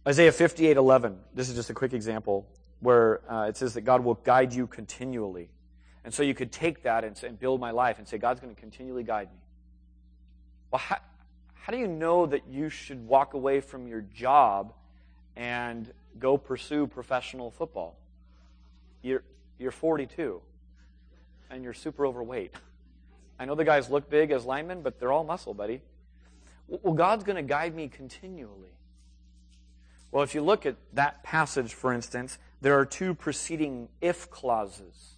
Isaiah 0.08 0.32
58 0.32 0.78
11. 0.78 1.18
This 1.34 1.50
is 1.50 1.54
just 1.54 1.68
a 1.68 1.74
quick 1.74 1.92
example 1.92 2.46
where 2.80 3.20
uh, 3.30 3.42
it 3.42 3.58
says 3.58 3.74
that 3.74 3.82
God 3.82 4.02
will 4.02 4.14
guide 4.14 4.54
you 4.54 4.66
continually. 4.66 5.50
And 6.02 6.14
so 6.14 6.22
you 6.22 6.32
could 6.32 6.50
take 6.50 6.84
that 6.84 7.04
and, 7.04 7.22
and 7.22 7.38
build 7.38 7.60
my 7.60 7.72
life 7.72 7.98
and 7.98 8.08
say, 8.08 8.16
God's 8.16 8.40
going 8.40 8.54
to 8.54 8.58
continually 8.58 9.02
guide 9.02 9.28
me. 9.30 9.38
Well, 10.70 10.78
how, 10.78 10.96
how 11.52 11.72
do 11.72 11.78
you 11.78 11.86
know 11.86 12.24
that 12.24 12.48
you 12.48 12.70
should 12.70 13.06
walk 13.06 13.34
away 13.34 13.60
from 13.60 13.86
your 13.86 14.00
job 14.00 14.72
and 15.36 15.92
go 16.18 16.38
pursue 16.38 16.86
professional 16.86 17.50
football? 17.50 17.98
You're, 19.02 19.24
you're 19.58 19.72
42 19.72 20.40
and 21.50 21.62
you're 21.62 21.74
super 21.74 22.06
overweight. 22.06 22.54
I 23.38 23.44
know 23.44 23.54
the 23.54 23.64
guys 23.64 23.90
look 23.90 24.08
big 24.08 24.30
as 24.30 24.46
linemen, 24.46 24.80
but 24.80 24.98
they're 24.98 25.12
all 25.12 25.24
muscle, 25.24 25.52
buddy. 25.52 25.82
Well, 26.66 26.94
God's 26.94 27.24
going 27.24 27.36
to 27.36 27.42
guide 27.42 27.74
me 27.74 27.88
continually. 27.88 28.70
Well, 30.10 30.22
if 30.22 30.34
you 30.34 30.42
look 30.42 30.66
at 30.66 30.76
that 30.94 31.22
passage, 31.22 31.74
for 31.74 31.92
instance, 31.92 32.38
there 32.60 32.78
are 32.78 32.86
two 32.86 33.14
preceding 33.14 33.88
if 34.00 34.30
clauses. 34.30 35.14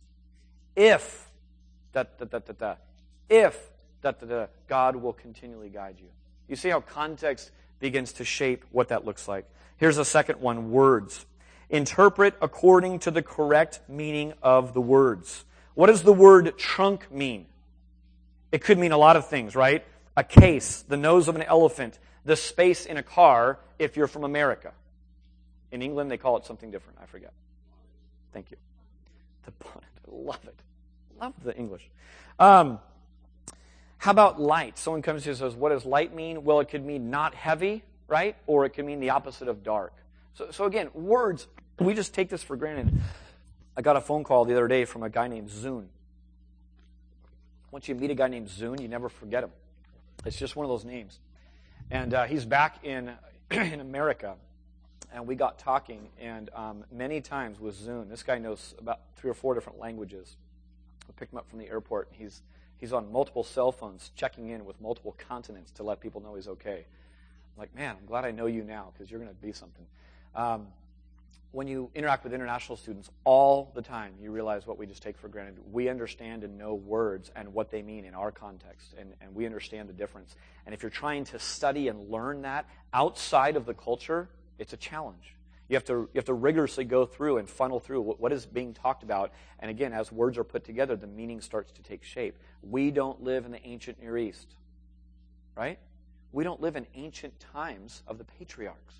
If, 0.77 1.31
da, 1.93 2.05
da, 2.19 2.25
da, 2.25 2.39
da, 2.39 2.53
da, 2.53 2.75
if, 3.29 3.71
da, 4.03 4.13
da, 4.13 4.27
da, 4.27 4.47
God 4.69 4.97
will 4.97 5.13
continually 5.13 5.69
guide 5.69 5.97
you. 5.99 6.09
You 6.49 6.57
see 6.57 6.69
how 6.69 6.81
context 6.81 7.51
begins 7.79 8.15
to 8.15 8.25
shape 8.25 8.65
what 8.73 8.89
that 8.89 9.05
looks 9.05 9.29
like. 9.29 9.47
Here's 9.77 9.99
a 9.99 10.05
second 10.05 10.41
one 10.41 10.71
words. 10.71 11.25
Interpret 11.69 12.35
according 12.43 12.99
to 13.01 13.11
the 13.11 13.23
correct 13.23 13.81
meaning 13.89 14.33
of 14.43 14.75
the 14.75 14.81
words. 14.81 15.45
What 15.75 15.87
does 15.87 16.03
the 16.03 16.13
word 16.13 16.59
trunk 16.59 17.11
mean? 17.13 17.47
It 18.51 18.63
could 18.63 18.79
mean 18.79 18.93
a 18.93 18.99
lot 18.99 19.17
of 19.17 19.29
things, 19.29 19.55
right? 19.55 19.85
a 20.17 20.25
case, 20.25 20.83
the 20.83 20.97
nose 20.97 21.29
of 21.29 21.37
an 21.37 21.43
elephant, 21.43 21.99
the 22.25 22.37
space 22.37 22.87
in 22.87 22.97
a 22.97 23.03
car 23.03 23.59
if 23.79 23.97
you're 23.97 24.07
from 24.07 24.25
America. 24.25 24.73
In 25.73 25.83
England, 25.83 26.11
they 26.11 26.17
call 26.17 26.37
it 26.37 26.45
something 26.45 26.71
different. 26.71 26.99
I 27.03 27.07
forget. 27.07 27.33
Thank 28.33 28.51
you. 28.51 28.57
The 29.45 29.53
bonnet. 29.53 29.85
Love 30.07 30.41
it. 30.45 30.57
Love 31.21 31.35
the 31.45 31.57
English. 31.57 31.89
Um, 32.39 32.79
how 33.99 34.11
about 34.11 34.41
light? 34.41 34.79
Someone 34.79 35.03
comes 35.03 35.23
to 35.23 35.27
you 35.27 35.33
and 35.33 35.39
says, 35.39 35.55
What 35.55 35.71
does 35.71 35.85
light 35.85 36.15
mean? 36.15 36.45
Well, 36.45 36.61
it 36.61 36.69
could 36.69 36.85
mean 36.85 37.11
not 37.11 37.35
heavy, 37.35 37.83
right? 38.09 38.37
Or 38.47 38.65
it 38.65 38.71
could 38.71 38.85
mean 38.85 39.01
the 39.01 39.11
opposite 39.11 39.49
of 39.49 39.63
dark. 39.63 39.93
So, 40.35 40.51
so 40.51 40.65
again, 40.65 40.91
words, 40.95 41.47
we 41.79 41.95
just 41.95 42.15
take 42.15 42.29
this 42.29 42.43
for 42.43 42.57
granted. 42.57 42.99
I 43.77 43.83
got 43.83 43.97
a 43.97 44.01
phone 44.01 44.25
call 44.25 44.45
the 44.45 44.53
other 44.53 44.69
day 44.69 44.85
from 44.85 45.03
a 45.03 45.11
guy 45.11 45.29
named 45.29 45.51
Zune. 45.51 45.87
Once 47.71 47.89
you 47.89 47.95
meet 47.95 48.11
a 48.11 48.15
guy 48.15 48.29
named 48.29 48.49
Zune, 48.49 48.81
you 48.81 48.89
never 48.89 49.09
forget 49.09 49.45
him. 49.45 49.51
It's 50.25 50.37
just 50.37 50.57
one 50.57 50.65
of 50.65 50.71
those 50.71 50.85
names. 50.85 51.19
And 51.91 52.15
uh, 52.15 52.25
he's 52.25 52.45
back 52.45 52.85
in, 52.85 53.11
in 53.51 53.81
America. 53.81 54.37
And 55.13 55.27
we 55.27 55.35
got 55.35 55.59
talking, 55.59 56.09
and 56.21 56.51
um, 56.55 56.85
many 56.93 57.21
times 57.21 57.59
with 57.59 57.75
Zune, 57.77 58.09
this 58.09 58.23
guy 58.23 58.39
knows 58.39 58.77
about 58.79 59.01
three 59.17 59.29
or 59.29 59.35
four 59.35 59.55
different 59.55 59.81
languages. 59.81 60.37
I 61.09 61.13
picked 61.19 61.33
him 61.33 61.39
up 61.39 61.51
from 61.51 61.59
the 61.59 61.67
airport. 61.67 62.09
He's, 62.13 62.43
he's 62.79 62.93
on 62.93 63.11
multiple 63.11 63.43
cell 63.43 63.73
phones, 63.73 64.13
checking 64.15 64.51
in 64.51 64.65
with 64.65 64.81
multiple 64.81 65.17
continents 65.19 65.73
to 65.73 65.83
let 65.83 65.99
people 65.99 66.21
know 66.21 66.37
he's 66.37 66.47
okay. 66.47 66.85
I'm 66.87 67.59
like, 67.59 67.75
man, 67.75 67.97
I'm 67.99 68.07
glad 68.07 68.25
I 68.25 68.31
know 68.31 68.47
you 68.47 68.63
now 68.63 68.93
because 68.93 69.11
you're 69.11 69.19
going 69.19 69.35
to 69.35 69.43
be 69.43 69.51
something. 69.51 69.85
Um, 70.37 70.69
when 71.53 71.67
you 71.67 71.91
interact 71.95 72.23
with 72.23 72.33
international 72.33 72.77
students 72.77 73.11
all 73.25 73.73
the 73.75 73.83
time, 73.83 74.15
you 74.21 74.31
realize 74.31 74.67
what 74.67 74.79
we 74.79 74.87
just 74.87 75.03
take 75.03 75.19
for 75.19 75.29
granted. 75.29 75.59
We 75.73 75.89
understand 75.89 76.45
and 76.45 76.57
know 76.57 76.75
words 76.75 77.31
and 77.35 77.53
what 77.53 77.71
they 77.71 77.83
mean 77.83 78.05
in 78.05 78.15
our 78.15 78.31
context, 78.31 78.95
and, 78.97 79.15
and 79.21 79.35
we 79.35 79.47
understand 79.47 79.89
the 79.89 79.93
difference. 79.93 80.37
And 80.65 80.75
if 80.75 80.83
you're 80.83 80.91
trying 80.91 81.25
to 81.27 81.39
study 81.41 81.89
and 81.89 82.09
learn 82.11 82.43
that 82.43 82.67
outside 82.93 83.57
of 83.57 83.67
the 83.67 83.75
culture, 83.75 84.29
it's 84.59 84.73
a 84.73 84.77
challenge. 84.77 85.35
You 85.69 85.77
have 85.77 85.85
to, 85.87 85.93
you 85.93 86.09
have 86.17 86.25
to 86.27 86.35
rigorously 86.35 86.85
go 86.85 87.05
through 87.05 87.39
and 87.39 87.49
funnel 87.49 87.81
through 87.81 88.01
what, 88.03 88.21
what 88.21 88.33
is 88.33 88.47
being 88.47 88.75
talked 88.75 89.03
about. 89.03 89.33
And 89.59 89.71
again, 89.71 89.93
as 89.93 90.11
words 90.11 90.39
are 90.39 90.45
put 90.45 90.65
together, 90.65 90.97
the 90.97 91.07
meaning 91.07 91.41
starts 91.41 91.73
to 91.73 91.83
take 91.83 92.05
shape. 92.05 92.37
We 92.63 92.91
don't 92.91 93.23
live 93.23 93.45
in 93.45 93.53
the 93.53 93.65
ancient 93.65 94.01
Near 94.01 94.19
East, 94.19 94.55
right? 95.57 95.79
We 96.33 96.45
don't 96.45 96.61
live 96.61 96.77
in 96.77 96.87
ancient 96.95 97.39
times 97.41 98.03
of 98.07 98.19
the 98.19 98.25
patriarchs. 98.25 98.95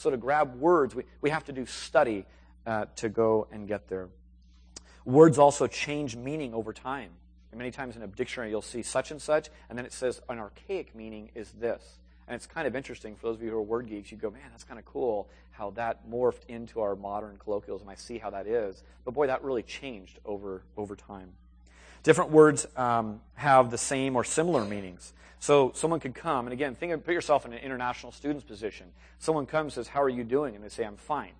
So 0.00 0.08
to 0.08 0.16
grab 0.16 0.58
words, 0.58 0.94
we, 0.94 1.02
we 1.20 1.28
have 1.28 1.44
to 1.44 1.52
do 1.52 1.66
study 1.66 2.24
uh, 2.64 2.86
to 2.96 3.10
go 3.10 3.46
and 3.52 3.68
get 3.68 3.86
there. 3.90 4.08
Words 5.04 5.38
also 5.38 5.66
change 5.66 6.16
meaning 6.16 6.54
over 6.54 6.72
time. 6.72 7.10
And 7.52 7.58
many 7.58 7.70
times 7.70 7.96
in 7.96 8.02
a 8.02 8.06
dictionary, 8.06 8.48
you'll 8.48 8.62
see 8.62 8.82
such 8.82 9.10
and 9.10 9.20
such, 9.20 9.50
and 9.68 9.76
then 9.76 9.84
it 9.84 9.92
says 9.92 10.22
an 10.30 10.38
archaic 10.38 10.94
meaning 10.94 11.30
is 11.34 11.50
this. 11.52 11.98
And 12.26 12.34
it's 12.34 12.46
kind 12.46 12.66
of 12.66 12.74
interesting 12.74 13.14
for 13.14 13.26
those 13.26 13.36
of 13.36 13.42
you 13.42 13.50
who 13.50 13.56
are 13.56 13.62
word 13.62 13.90
geeks. 13.90 14.10
You 14.10 14.16
go, 14.16 14.30
man, 14.30 14.40
that's 14.50 14.64
kind 14.64 14.78
of 14.78 14.86
cool 14.86 15.28
how 15.50 15.72
that 15.72 16.08
morphed 16.08 16.46
into 16.48 16.80
our 16.80 16.96
modern 16.96 17.36
colloquialism. 17.36 17.86
I 17.86 17.96
see 17.96 18.16
how 18.16 18.30
that 18.30 18.46
is. 18.46 18.82
But 19.04 19.12
boy, 19.12 19.26
that 19.26 19.44
really 19.44 19.64
changed 19.64 20.18
over, 20.24 20.62
over 20.78 20.96
time. 20.96 21.32
Different 22.04 22.30
words 22.30 22.66
um, 22.74 23.20
have 23.34 23.70
the 23.70 23.76
same 23.76 24.16
or 24.16 24.24
similar 24.24 24.64
meanings. 24.64 25.12
So 25.40 25.72
someone 25.74 26.00
could 26.00 26.14
come, 26.14 26.46
and 26.46 26.52
again, 26.52 26.74
think 26.74 26.92
of, 26.92 27.02
put 27.02 27.14
yourself 27.14 27.46
in 27.46 27.54
an 27.54 27.60
international 27.60 28.12
student's 28.12 28.44
position. 28.44 28.86
Someone 29.18 29.46
comes 29.46 29.76
and 29.76 29.84
says, 29.84 29.88
How 29.88 30.02
are 30.02 30.08
you 30.08 30.22
doing? 30.22 30.54
And 30.54 30.62
they 30.62 30.68
say, 30.68 30.84
I'm 30.84 30.96
fine. 30.96 31.32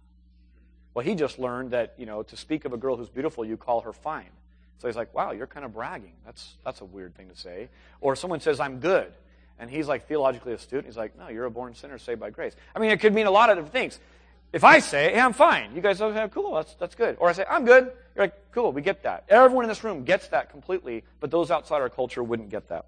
Well, 0.94 1.04
he 1.04 1.14
just 1.14 1.38
learned 1.38 1.72
that, 1.72 1.94
you 1.98 2.06
know, 2.06 2.22
to 2.22 2.36
speak 2.36 2.64
of 2.64 2.72
a 2.72 2.78
girl 2.78 2.96
who's 2.96 3.10
beautiful, 3.10 3.44
you 3.44 3.58
call 3.58 3.82
her 3.82 3.92
fine. 3.92 4.30
So 4.78 4.88
he's 4.88 4.96
like, 4.96 5.14
Wow, 5.14 5.32
you're 5.32 5.46
kind 5.46 5.66
of 5.66 5.74
bragging. 5.74 6.14
That's, 6.24 6.54
that's 6.64 6.80
a 6.80 6.86
weird 6.86 7.14
thing 7.14 7.28
to 7.28 7.36
say. 7.36 7.68
Or 8.00 8.16
someone 8.16 8.40
says, 8.40 8.58
I'm 8.58 8.80
good. 8.80 9.12
And 9.58 9.70
he's 9.70 9.86
like 9.86 10.08
theologically 10.08 10.54
astute. 10.54 10.86
He's 10.86 10.96
like, 10.96 11.18
No, 11.18 11.28
you're 11.28 11.44
a 11.44 11.50
born 11.50 11.74
sinner 11.74 11.98
saved 11.98 12.20
by 12.20 12.30
grace. 12.30 12.56
I 12.74 12.78
mean, 12.78 12.90
it 12.90 13.00
could 13.00 13.12
mean 13.12 13.26
a 13.26 13.30
lot 13.30 13.50
of 13.50 13.56
different 13.56 13.74
things. 13.74 14.00
If 14.52 14.64
I 14.64 14.80
say, 14.80 15.12
hey, 15.12 15.20
I'm 15.20 15.32
fine, 15.32 15.76
you 15.76 15.80
guys 15.80 15.98
say, 15.98 16.06
okay, 16.06 16.28
cool, 16.32 16.56
that's, 16.56 16.74
that's 16.74 16.96
good. 16.96 17.16
Or 17.20 17.28
I 17.28 17.32
say, 17.34 17.44
I'm 17.48 17.64
good, 17.64 17.92
you're 18.16 18.24
like, 18.24 18.50
cool, 18.50 18.72
we 18.72 18.82
get 18.82 19.04
that. 19.04 19.24
Everyone 19.28 19.64
in 19.64 19.68
this 19.68 19.84
room 19.84 20.02
gets 20.02 20.26
that 20.28 20.50
completely, 20.50 21.04
but 21.20 21.30
those 21.30 21.52
outside 21.52 21.80
our 21.80 21.88
culture 21.88 22.20
wouldn't 22.20 22.48
get 22.48 22.68
that. 22.70 22.86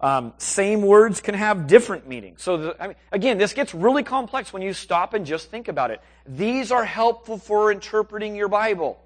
Um, 0.00 0.34
same 0.36 0.82
words 0.82 1.20
can 1.22 1.34
have 1.34 1.66
different 1.66 2.06
meanings. 2.06 2.42
So, 2.42 2.56
the, 2.58 2.76
I 2.82 2.88
mean, 2.88 2.96
again, 3.12 3.38
this 3.38 3.54
gets 3.54 3.74
really 3.74 4.02
complex 4.02 4.52
when 4.52 4.60
you 4.60 4.74
stop 4.74 5.14
and 5.14 5.24
just 5.24 5.50
think 5.50 5.68
about 5.68 5.90
it. 5.90 6.02
These 6.26 6.70
are 6.70 6.84
helpful 6.84 7.38
for 7.38 7.72
interpreting 7.72 8.36
your 8.36 8.48
Bible. 8.48 9.00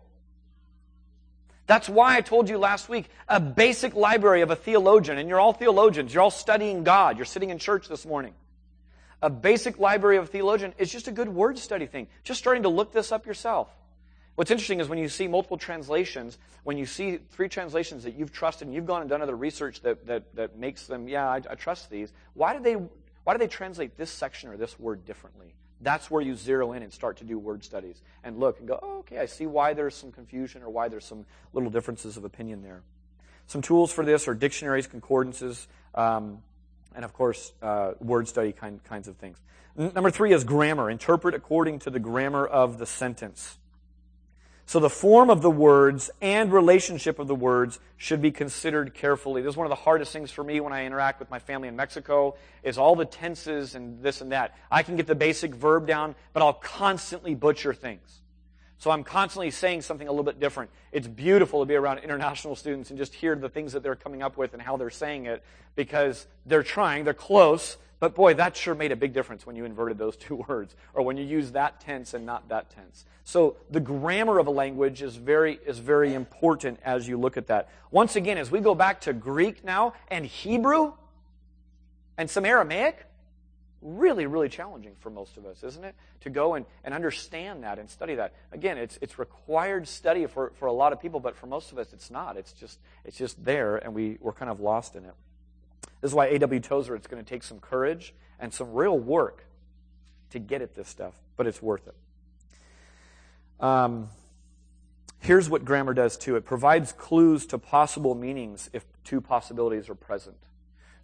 That's 1.69 1.89
why 1.89 2.17
I 2.17 2.21
told 2.21 2.49
you 2.49 2.59
last 2.59 2.89
week 2.89 3.09
a 3.29 3.39
basic 3.39 3.95
library 3.95 4.41
of 4.41 4.51
a 4.51 4.57
theologian, 4.57 5.19
and 5.19 5.29
you're 5.29 5.39
all 5.39 5.53
theologians, 5.53 6.13
you're 6.13 6.25
all 6.25 6.33
studying 6.33 6.83
God, 6.83 7.17
you're 7.17 7.25
sitting 7.25 7.51
in 7.51 7.59
church 7.59 7.87
this 7.87 8.05
morning. 8.05 8.35
A 9.23 9.31
basic 9.31 9.79
library 9.79 10.17
of 10.17 10.31
theologian 10.31 10.75
is 10.79 10.91
just 10.91 11.07
a 11.07 11.13
good 11.13 11.29
word 11.29 11.59
study 11.59 11.87
thing. 11.87 12.09
Just 12.25 12.41
starting 12.41 12.65
to 12.65 12.69
look 12.69 12.93
this 12.93 13.13
up 13.13 13.27
yourself. 13.27 13.69
What's 14.41 14.51
interesting 14.51 14.81
is 14.81 14.89
when 14.89 14.99
you 14.99 15.11
see 15.11 15.29
multiple 15.29 15.59
translations, 15.59 16.39
when 16.65 16.79
you 16.79 16.87
see 16.87 17.19
three 17.33 17.51
translations 17.51 18.05
that 18.05 18.15
you've 18.15 18.33
trusted 18.33 18.69
and 18.69 18.75
you've 18.75 18.87
gone 18.87 19.03
and 19.03 19.11
done 19.11 19.21
other 19.21 19.37
research 19.37 19.83
that, 19.83 20.07
that, 20.07 20.35
that 20.35 20.57
makes 20.57 20.87
them, 20.87 21.09
yeah, 21.09 21.29
I, 21.29 21.43
I 21.51 21.55
trust 21.57 21.91
these, 21.91 22.11
why 22.33 22.57
do, 22.57 22.63
they, 22.63 22.73
why 22.73 23.35
do 23.35 23.39
they 23.39 23.49
translate 23.49 23.99
this 23.99 24.11
section 24.11 24.49
or 24.49 24.57
this 24.57 24.81
word 24.81 25.05
differently? 25.05 25.53
That's 25.83 26.11
where 26.11 26.23
you 26.23 26.35
zero 26.35 26.73
in 26.73 26.83
and 26.83 26.91
start 26.91 27.19
to 27.19 27.25
do 27.25 27.39
word 27.39 27.63
studies 27.63 28.01
and 28.25 28.39
look 28.39 28.61
and 28.61 28.67
go, 28.67 28.81
oh, 28.83 29.01
okay, 29.01 29.19
I 29.19 29.27
see 29.27 29.45
why 29.45 29.75
there's 29.75 29.95
some 29.95 30.11
confusion 30.11 30.63
or 30.63 30.71
why 30.71 30.89
there's 30.89 31.05
some 31.05 31.27
little 31.53 31.69
differences 31.69 32.17
of 32.17 32.25
opinion 32.25 32.63
there. 32.63 32.81
Some 33.47 33.61
tools 33.61 33.93
for 33.93 34.07
this 34.07 34.27
are 34.27 34.35
dictionaries, 34.35 34.87
concordances, 34.87 35.69
um, 35.95 36.39
and 36.95 37.05
of 37.05 37.13
course, 37.13 37.53
uh, 37.61 37.93
word 38.01 38.27
study 38.27 38.53
kind, 38.53 38.83
kinds 38.85 39.07
of 39.07 39.19
things. 39.19 39.37
N- 39.79 39.93
number 39.95 40.11
three 40.11 40.33
is 40.33 40.45
grammar. 40.45 40.89
Interpret 40.89 41.35
according 41.35 41.81
to 41.81 41.91
the 41.91 42.01
grammar 42.01 42.47
of 42.47 42.79
the 42.79 42.87
sentence. 42.87 43.59
So 44.71 44.79
the 44.79 44.89
form 44.89 45.31
of 45.31 45.43
the 45.43 45.51
words 45.51 46.13
and 46.21 46.53
relationship 46.53 47.19
of 47.19 47.27
the 47.27 47.35
words 47.35 47.81
should 47.97 48.23
be 48.23 48.31
considered 48.31 48.95
carefully. 48.95 49.43
This 49.43 49.51
is 49.51 49.57
one 49.57 49.67
of 49.67 49.71
the 49.71 49.75
hardest 49.75 50.13
things 50.13 50.31
for 50.31 50.45
me 50.45 50.61
when 50.61 50.73
I 50.73 50.87
interact 50.87 51.19
with 51.19 51.29
my 51.29 51.41
family 51.41 51.67
in 51.67 51.75
Mexico 51.75 52.37
is 52.63 52.79
all 52.79 52.95
the 52.95 53.05
tenses 53.05 53.75
and 53.75 54.01
this 54.01 54.21
and 54.21 54.31
that. 54.31 54.57
I 54.71 54.85
can 54.85 54.95
get 54.95 55.09
the 55.09 55.17
basic 55.17 55.57
verb 55.57 55.89
down, 55.89 56.15
but 56.33 56.45
I'll 56.45 56.53
constantly 56.53 57.35
butcher 57.35 57.75
things. 57.75 58.21
So 58.79 58.93
I'm 58.93 59.03
constantly 59.03 59.51
saying 59.51 59.83
something 59.83 60.07
a 60.07 60.13
little 60.13 60.23
bit 60.23 60.39
different. 60.39 60.71
It's 60.93 61.09
beautiful 61.09 61.59
to 61.59 61.67
be 61.67 61.75
around 61.75 61.99
international 61.99 62.55
students 62.55 62.91
and 62.91 62.97
just 62.97 63.13
hear 63.13 63.35
the 63.35 63.49
things 63.49 63.73
that 63.73 63.83
they're 63.83 63.97
coming 63.97 64.23
up 64.23 64.37
with 64.37 64.53
and 64.53 64.63
how 64.63 64.77
they're 64.77 64.89
saying 64.89 65.27
it 65.27 65.43
because 65.75 66.29
they're 66.47 66.63
trying, 66.63 67.03
they're 67.03 67.13
close, 67.13 67.77
but 68.01 68.15
boy, 68.15 68.35
that 68.35 68.57
sure 68.57 68.75
made 68.75 68.93
a 68.93 68.97
big 68.97 69.13
difference 69.13 69.47
when 69.47 69.57
you 69.57 69.67
inverted 69.67 69.99
those 69.99 70.17
two 70.17 70.35
words 70.49 70.75
or 70.95 71.05
when 71.05 71.17
you 71.17 71.25
use 71.25 71.53
that 71.53 71.81
tense 71.81 72.15
and 72.15 72.27
not 72.27 72.49
that 72.49 72.71
tense. 72.71 73.05
So 73.25 73.57
the 73.71 73.81
grammar 73.81 74.39
of 74.39 74.47
a 74.47 74.51
language 74.51 75.03
is 75.03 75.15
very, 75.15 75.61
is 75.67 75.79
very 75.79 76.15
important 76.15 76.81
as 76.83 77.07
you 77.07 77.19
look 77.19 77.37
at 77.37 77.47
that. 77.49 77.69
Once 77.91 78.17
again, 78.17 78.39
as 78.39 78.51
we 78.51 78.61
go 78.61 78.75
back 78.75 79.03
to 79.03 79.13
Greek 79.13 79.63
now 79.63 79.93
and 80.09 80.25
Hebrew 80.25 80.95
and 82.17 82.29
some 82.29 82.47
Aramaic, 82.47 83.07
really, 83.83 84.27
really 84.27 84.49
challenging 84.49 84.95
for 85.01 85.11
most 85.11 85.37
of 85.37 85.47
us, 85.47 85.63
isn't 85.63 85.85
it? 85.85 85.95
To 86.23 86.31
go 86.31 86.55
and, 86.55 86.67
and 86.85 86.95
understand 86.95 87.65
that 87.65 87.79
and 87.79 87.89
study 87.89 88.15
that. 88.15 88.35
Again, 88.53 88.79
it's, 88.79 88.99
it's 89.01 89.19
required 89.19 89.87
study 89.89 90.27
for, 90.27 90.53
for 90.59 90.67
a 90.67 90.73
lot 90.73 90.93
of 90.93 91.01
people, 91.01 91.21
but 91.21 91.37
for 91.37 91.47
most 91.47 91.73
of 91.73 91.79
us, 91.79 91.93
it's 91.93 92.11
not. 92.11 92.37
It's 92.37 92.53
just, 92.53 92.79
it's 93.05 93.17
just 93.17 93.43
there, 93.45 93.77
and 93.77 93.95
we, 93.95 94.19
we're 94.21 94.33
kind 94.33 94.51
of 94.51 94.61
lost 94.61 94.97
in 94.97 95.05
it. 95.05 95.15
This 96.01 96.11
is 96.11 96.15
why 96.15 96.27
A.W. 96.29 96.61
Tozer, 96.61 96.95
it's 96.95 97.07
going 97.07 97.23
to 97.23 97.29
take 97.29 97.43
some 97.43 97.59
courage 97.61 98.15
and 98.39 98.53
some 98.53 98.73
real 98.73 98.99
work 98.99 99.45
to 100.31 100.39
get 100.39 100.63
at 100.63 100.75
this 100.75 100.89
stuff, 100.89 101.15
but 101.37 101.47
it's 101.47 101.61
worth 101.61 101.87
it. 101.89 101.95
Um, 103.65 104.09
here's 105.19 105.51
what 105.51 105.65
grammar 105.65 105.93
does 105.93 106.17
too 106.17 106.37
it 106.37 106.45
provides 106.45 106.93
clues 106.93 107.47
to 107.47 107.59
possible 107.59 108.15
meanings 108.15 108.71
if 108.73 108.85
two 109.05 109.21
possibilities 109.21 109.91
are 109.91 109.95
present. 109.95 110.37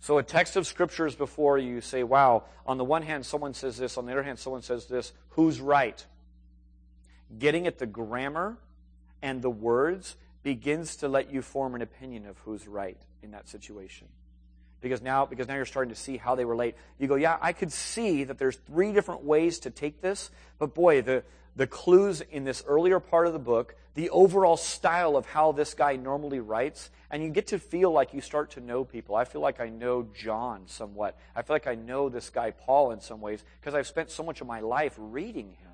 So, 0.00 0.18
a 0.18 0.22
text 0.22 0.56
of 0.56 0.66
scripture 0.66 1.06
is 1.06 1.14
before 1.14 1.58
you 1.58 1.80
say, 1.80 2.02
wow, 2.02 2.44
on 2.66 2.78
the 2.78 2.84
one 2.84 3.02
hand, 3.02 3.26
someone 3.26 3.54
says 3.54 3.76
this, 3.76 3.98
on 3.98 4.06
the 4.06 4.12
other 4.12 4.22
hand, 4.22 4.38
someone 4.38 4.62
says 4.62 4.86
this. 4.86 5.12
Who's 5.30 5.60
right? 5.60 6.04
Getting 7.38 7.66
at 7.66 7.78
the 7.78 7.86
grammar 7.86 8.56
and 9.20 9.42
the 9.42 9.50
words 9.50 10.16
begins 10.42 10.96
to 10.96 11.08
let 11.08 11.32
you 11.32 11.42
form 11.42 11.74
an 11.74 11.82
opinion 11.82 12.26
of 12.26 12.38
who's 12.38 12.68
right 12.68 13.00
in 13.22 13.32
that 13.32 13.48
situation 13.48 14.06
because 14.80 15.02
now 15.02 15.26
because 15.26 15.48
now 15.48 15.54
you're 15.54 15.64
starting 15.64 15.92
to 15.92 16.00
see 16.00 16.16
how 16.16 16.34
they 16.34 16.44
relate 16.44 16.74
you 16.98 17.06
go 17.06 17.14
yeah 17.14 17.38
i 17.40 17.52
could 17.52 17.72
see 17.72 18.24
that 18.24 18.38
there's 18.38 18.56
three 18.56 18.92
different 18.92 19.24
ways 19.24 19.58
to 19.58 19.70
take 19.70 20.00
this 20.00 20.30
but 20.58 20.74
boy 20.74 21.02
the 21.02 21.22
the 21.56 21.66
clues 21.66 22.20
in 22.20 22.44
this 22.44 22.62
earlier 22.66 23.00
part 23.00 23.26
of 23.26 23.32
the 23.32 23.38
book, 23.38 23.74
the 23.94 24.10
overall 24.10 24.58
style 24.58 25.16
of 25.16 25.24
how 25.26 25.52
this 25.52 25.72
guy 25.72 25.96
normally 25.96 26.38
writes, 26.38 26.90
and 27.10 27.22
you 27.22 27.30
get 27.30 27.48
to 27.48 27.58
feel 27.58 27.90
like 27.90 28.12
you 28.12 28.20
start 28.20 28.50
to 28.52 28.60
know 28.60 28.84
people. 28.84 29.16
I 29.16 29.24
feel 29.24 29.40
like 29.40 29.58
I 29.58 29.70
know 29.70 30.06
John 30.14 30.64
somewhat. 30.66 31.18
I 31.34 31.40
feel 31.40 31.54
like 31.54 31.66
I 31.66 31.74
know 31.74 32.10
this 32.10 32.28
guy 32.28 32.50
Paul 32.50 32.90
in 32.92 33.00
some 33.00 33.22
ways 33.22 33.42
because 33.58 33.74
I've 33.74 33.86
spent 33.86 34.10
so 34.10 34.22
much 34.22 34.42
of 34.42 34.46
my 34.46 34.60
life 34.60 34.94
reading 34.98 35.54
him. 35.54 35.70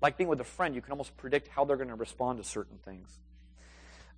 Like 0.00 0.16
being 0.16 0.28
with 0.28 0.40
a 0.40 0.44
friend, 0.44 0.76
you 0.76 0.80
can 0.80 0.92
almost 0.92 1.16
predict 1.16 1.48
how 1.48 1.64
they're 1.64 1.76
going 1.76 1.88
to 1.88 1.96
respond 1.96 2.38
to 2.38 2.44
certain 2.44 2.78
things. 2.84 3.18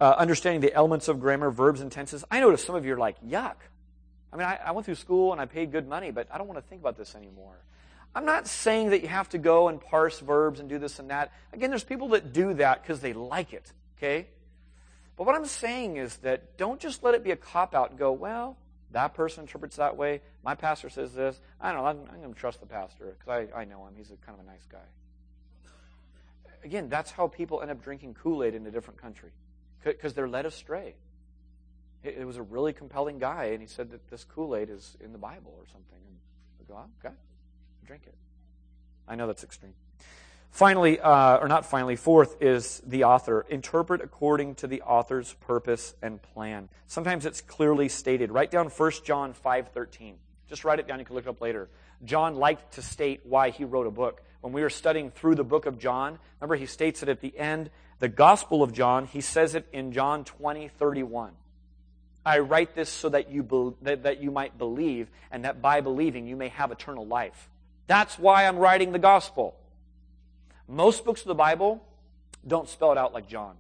Uh, 0.01 0.15
understanding 0.17 0.63
the 0.63 0.73
elements 0.73 1.09
of 1.09 1.21
grammar, 1.21 1.51
verbs, 1.51 1.83
and 1.83 1.93
tenses. 1.93 2.25
I 2.31 2.41
notice 2.41 2.65
some 2.65 2.75
of 2.75 2.87
you 2.87 2.95
are 2.95 2.99
like, 2.99 3.23
yuck. 3.23 3.57
I 4.33 4.37
mean, 4.37 4.47
I, 4.47 4.59
I 4.65 4.71
went 4.71 4.87
through 4.87 4.95
school 4.95 5.33
and 5.33 5.41
I 5.41 5.45
paid 5.45 5.73
good 5.73 5.87
money, 5.87 6.11
but 6.11 6.27
I 6.33 6.39
don't 6.39 6.47
want 6.47 6.59
to 6.59 6.67
think 6.67 6.81
about 6.81 6.97
this 6.97 7.15
anymore. 7.15 7.57
I'm 8.15 8.25
not 8.25 8.47
saying 8.47 8.91
that 8.91 9.03
you 9.03 9.09
have 9.09 9.29
to 9.31 9.39
go 9.39 9.69
and 9.69 9.81
parse 9.81 10.19
verbs 10.19 10.59
and 10.59 10.69
do 10.69 10.79
this 10.79 10.99
and 10.99 11.11
that. 11.11 11.33
Again, 11.53 11.71
there's 11.71 11.85
people 11.85 12.09
that 12.09 12.33
do 12.33 12.55
that 12.55 12.83
because 12.83 13.01
they 13.01 13.13
like 13.13 13.53
it, 13.53 13.73
okay? 13.99 14.29
But 15.17 15.27
what 15.27 15.35
I'm 15.35 15.45
saying 15.45 15.97
is 15.97 16.17
that 16.19 16.57
don't 16.57 16.81
just 16.81 17.03
let 17.03 17.15
it 17.15 17.23
be 17.23 17.33
a 17.33 17.37
cop 17.37 17.75
out 17.75 17.91
and 17.91 17.99
go, 17.99 18.11
well, 18.13 18.57
that 18.93 19.15
person 19.15 19.43
interprets 19.43 19.77
that 19.77 19.97
way. 19.97 20.23
My 20.43 20.55
pastor 20.55 20.89
says 20.89 21.13
this. 21.13 21.39
I 21.61 21.73
don't 21.73 21.83
know. 21.83 21.87
I'm, 21.87 21.99
I'm 22.11 22.21
going 22.23 22.33
to 22.33 22.41
trust 22.41 22.61
the 22.61 22.67
pastor 22.67 23.17
because 23.19 23.49
I, 23.55 23.61
I 23.61 23.65
know 23.65 23.87
him. 23.87 23.95
He's 23.97 24.11
a 24.11 24.17
kind 24.17 24.39
of 24.39 24.47
a 24.47 24.49
nice 24.49 24.67
guy. 24.71 24.79
Again, 26.65 26.89
that's 26.89 27.11
how 27.11 27.29
people 27.29 27.61
end 27.61 27.71
up 27.71 27.83
drinking 27.83 28.15
Kool 28.15 28.43
Aid 28.43 28.55
in 28.55 28.67
a 28.67 28.71
different 28.71 29.01
country 29.01 29.31
because 29.83 30.15
they're 30.15 30.29
led 30.29 30.47
astray. 30.47 30.95
It, 32.03 32.27
was 32.27 32.39
a 32.39 32.43
really 32.43 32.73
compelling 32.73 33.19
guy, 33.19 33.47
and 33.53 33.61
he 33.61 33.67
said 33.67 33.91
that 33.91 34.09
this 34.09 34.25
Kool 34.25 34.57
Aid 34.57 34.71
is 34.71 34.97
in 35.01 35.13
the 35.13 35.19
Bible 35.19 35.55
or 35.59 35.67
something. 35.67 35.99
And 36.07 36.17
I 36.61 36.73
go, 36.73 36.79
oh, 36.79 37.07
okay 37.07 37.15
drink 37.91 38.05
it. 38.07 38.15
I 39.09 39.17
know 39.17 39.27
that's 39.27 39.43
extreme. 39.43 39.73
Finally, 40.53 41.01
uh, 41.01 41.39
or 41.39 41.49
not 41.49 41.67
finally, 41.67 41.97
fourth 41.97 42.41
is 42.41 42.81
the 42.87 43.03
author. 43.03 43.45
Interpret 43.51 44.01
according 44.01 44.55
to 44.57 44.69
the 44.69 44.83
author's 44.83 45.35
purpose 45.41 45.93
and 46.01 46.23
plan. 46.23 46.69
Sometimes 46.87 47.27
it's 47.27 47.41
clearly 47.41 47.89
stated. 47.89 48.31
Write 48.31 48.53
down 48.53 48.69
1 48.69 48.93
John 49.05 49.35
5.13. 49.35 50.15
Just 50.49 50.65
write 50.65 50.79
it 50.79 50.87
down. 50.87 51.01
You 51.01 51.05
can 51.05 51.17
look 51.17 51.27
it 51.27 51.31
up 51.31 51.41
later. 51.41 51.69
John 52.05 52.37
liked 52.37 52.75
to 52.75 52.83
state 52.83 53.23
why 53.25 53.51
he 53.51 53.65
wrote 53.65 53.89
a 53.89 53.91
book. 53.91 54.23
When 54.41 54.53
we 54.53 54.63
were 54.63 54.71
studying 54.71 55.11
through 55.11 55.35
the 55.35 55.45
book 55.45 55.67
of 55.67 55.79
John, 55.79 56.19
remember 56.41 56.57
he 56.57 56.67
states 56.67 57.03
it 57.03 57.09
at 57.09 57.21
the 57.21 57.37
end, 57.37 57.71
the 57.99 58.09
Gospel 58.09 58.63
of 58.63 58.73
John, 58.73 59.07
he 59.07 59.21
says 59.21 59.55
it 59.55 59.67
in 59.73 59.93
John 59.93 60.25
20, 60.25 60.69
31. 60.69 61.33
I 62.25 62.39
write 62.39 62.75
this 62.75 62.89
so 62.89 63.09
that 63.11 63.31
you, 63.31 63.43
be, 63.43 63.73
that, 63.83 64.03
that 64.05 64.23
you 64.23 64.31
might 64.31 64.57
believe, 64.57 65.09
and 65.31 65.45
that 65.45 65.61
by 65.61 65.81
believing 65.81 66.27
you 66.27 66.37
may 66.37 66.49
have 66.49 66.71
eternal 66.71 67.07
life. 67.07 67.49
That's 67.87 68.19
why 68.19 68.47
I'm 68.47 68.57
writing 68.57 68.93
the 68.93 68.99
gospel. 68.99 69.57
Most 70.69 71.05
books 71.05 71.23
of 71.23 71.27
the 71.27 71.35
Bible 71.35 71.85
don't 72.47 72.69
spell 72.69 72.93
it 72.93 72.99
out 72.99 73.13
like 73.13 73.29
John. 73.29 73.57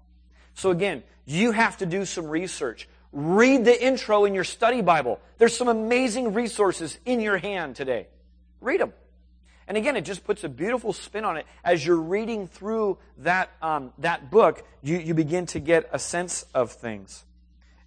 So 0.54 0.70
again, 0.70 1.02
you 1.26 1.52
have 1.52 1.78
to 1.78 1.86
do 1.86 2.04
some 2.04 2.26
research. 2.26 2.88
Read 3.12 3.64
the 3.64 3.84
intro 3.84 4.24
in 4.24 4.34
your 4.34 4.44
study 4.44 4.82
Bible. 4.82 5.20
There's 5.38 5.56
some 5.56 5.68
amazing 5.68 6.32
resources 6.32 6.98
in 7.04 7.20
your 7.20 7.38
hand 7.38 7.76
today. 7.76 8.06
Read 8.60 8.80
them. 8.80 8.92
And 9.70 9.76
again, 9.76 9.96
it 9.96 10.00
just 10.00 10.24
puts 10.24 10.42
a 10.42 10.48
beautiful 10.48 10.92
spin 10.92 11.24
on 11.24 11.36
it. 11.36 11.46
As 11.62 11.86
you're 11.86 11.94
reading 11.94 12.48
through 12.48 12.98
that, 13.18 13.52
um, 13.62 13.92
that 13.98 14.28
book, 14.28 14.64
you, 14.82 14.98
you 14.98 15.14
begin 15.14 15.46
to 15.46 15.60
get 15.60 15.88
a 15.92 15.98
sense 16.00 16.44
of 16.52 16.72
things. 16.72 17.24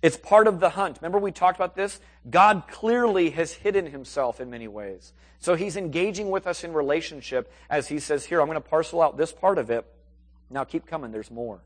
It's 0.02 0.16
part 0.16 0.48
of 0.48 0.62
the 0.62 0.70
hunt. 0.70 1.00
Remember 1.02 1.20
we 1.20 1.34
talked 1.34 1.58
about 1.58 1.76
this? 1.76 2.00
God 2.30 2.70
clearly 2.72 3.32
has 3.32 3.52
hidden 3.52 3.86
himself 3.86 4.40
in 4.40 4.50
many 4.50 4.70
ways. 4.70 5.12
So 5.40 5.56
he's 5.56 5.76
engaging 5.76 6.30
with 6.30 6.48
us 6.48 6.64
in 6.64 6.72
relationship 6.72 7.52
as 7.70 7.90
he 7.90 8.00
says, 8.00 8.24
here, 8.24 8.40
I'm 8.40 8.48
going 8.48 8.56
to 8.56 8.62
parcel 8.62 9.02
out 9.02 9.18
this 9.18 9.34
part 9.34 9.58
of 9.58 9.70
it. 9.70 9.86
Now 10.50 10.64
keep 10.64 10.88
coming, 10.88 11.12
there's 11.12 11.32
more. 11.32 11.60